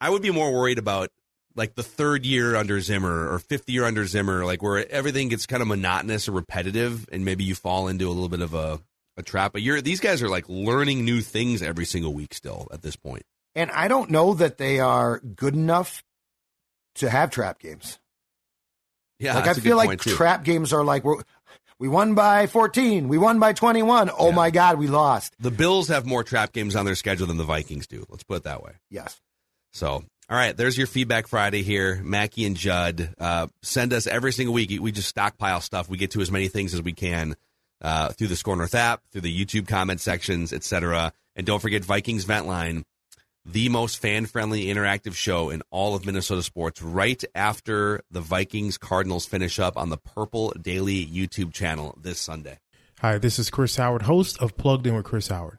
I 0.00 0.10
would 0.10 0.22
be 0.22 0.30
more 0.32 0.52
worried 0.52 0.78
about 0.78 1.10
like 1.54 1.74
the 1.74 1.82
third 1.82 2.24
year 2.24 2.56
under 2.56 2.80
Zimmer 2.80 3.30
or 3.32 3.38
fifth 3.38 3.68
year 3.68 3.84
under 3.84 4.06
Zimmer, 4.06 4.44
like 4.44 4.62
where 4.62 4.90
everything 4.90 5.28
gets 5.28 5.46
kind 5.46 5.62
of 5.62 5.68
monotonous 5.68 6.28
or 6.28 6.32
repetitive, 6.32 7.06
and 7.12 7.24
maybe 7.24 7.44
you 7.44 7.54
fall 7.54 7.88
into 7.88 8.06
a 8.08 8.12
little 8.12 8.28
bit 8.28 8.40
of 8.40 8.54
a, 8.54 8.80
a 9.16 9.22
trap. 9.22 9.52
But 9.52 9.62
you're 9.62 9.80
these 9.80 10.00
guys 10.00 10.22
are 10.22 10.28
like 10.28 10.48
learning 10.48 11.04
new 11.04 11.20
things 11.20 11.62
every 11.62 11.84
single 11.84 12.12
week 12.14 12.34
still 12.34 12.68
at 12.72 12.82
this 12.82 12.96
point. 12.96 13.22
And 13.54 13.70
I 13.70 13.88
don't 13.88 14.10
know 14.10 14.34
that 14.34 14.56
they 14.58 14.80
are 14.80 15.18
good 15.20 15.54
enough 15.54 16.02
to 16.96 17.10
have 17.10 17.30
trap 17.30 17.58
games. 17.58 17.98
Yeah, 19.18 19.34
like 19.34 19.46
I 19.46 19.54
feel 19.54 19.76
like 19.76 20.00
too. 20.00 20.14
trap 20.16 20.42
games 20.44 20.72
are 20.72 20.82
like 20.82 21.04
we're, 21.04 21.22
we 21.78 21.86
won 21.88 22.14
by 22.14 22.46
14, 22.46 23.08
we 23.08 23.18
won 23.18 23.38
by 23.38 23.52
21. 23.52 24.10
Oh 24.18 24.28
Yeah. 24.30 24.34
my 24.34 24.50
god, 24.50 24.78
we 24.78 24.86
lost. 24.88 25.34
The 25.38 25.50
Bills 25.50 25.88
have 25.88 26.06
more 26.06 26.24
trap 26.24 26.52
games 26.52 26.74
on 26.74 26.84
their 26.86 26.94
schedule 26.94 27.26
than 27.26 27.36
the 27.36 27.44
Vikings 27.44 27.86
do. 27.86 28.04
Let's 28.08 28.24
put 28.24 28.38
it 28.38 28.42
that 28.44 28.62
way. 28.62 28.72
Yes. 28.90 29.20
So, 29.72 30.04
all 30.32 30.38
right, 30.38 30.56
there's 30.56 30.78
your 30.78 30.86
feedback 30.86 31.26
Friday 31.26 31.62
here. 31.62 32.00
Mackey 32.02 32.46
and 32.46 32.56
Judd 32.56 33.14
uh, 33.18 33.48
send 33.60 33.92
us 33.92 34.06
every 34.06 34.32
single 34.32 34.54
week. 34.54 34.70
We 34.80 34.90
just 34.90 35.10
stockpile 35.10 35.60
stuff. 35.60 35.90
We 35.90 35.98
get 35.98 36.12
to 36.12 36.22
as 36.22 36.30
many 36.30 36.48
things 36.48 36.72
as 36.72 36.80
we 36.80 36.94
can 36.94 37.36
uh, 37.82 38.12
through 38.12 38.28
the 38.28 38.36
SKOR 38.36 38.56
North 38.56 38.74
app, 38.74 39.02
through 39.12 39.20
the 39.20 39.44
YouTube 39.44 39.68
comment 39.68 40.00
sections, 40.00 40.54
etc. 40.54 41.12
And 41.36 41.44
don't 41.44 41.60
forget 41.60 41.84
Vikings 41.84 42.24
Vent 42.24 42.46
Line. 42.46 42.86
the 43.44 43.68
most 43.68 43.98
fan 43.98 44.24
friendly 44.24 44.68
interactive 44.68 45.14
show 45.14 45.50
in 45.50 45.60
all 45.70 45.94
of 45.94 46.06
Minnesota 46.06 46.42
sports 46.42 46.80
right 46.80 47.22
after 47.34 48.00
the 48.10 48.22
Vikings 48.22 48.78
Cardinals 48.78 49.26
finish 49.26 49.58
up 49.58 49.76
on 49.76 49.90
the 49.90 49.98
Purple 49.98 50.54
Daily 50.58 51.04
YouTube 51.04 51.52
channel 51.52 51.98
this 52.00 52.18
Sunday. 52.18 52.58
Hi, 53.00 53.18
this 53.18 53.38
is 53.38 53.50
Chris 53.50 53.76
Howard, 53.76 54.02
host 54.02 54.38
of 54.40 54.56
Plugged 54.56 54.86
In 54.86 54.94
with 54.94 55.04
Chris 55.04 55.28
Howard. 55.28 55.58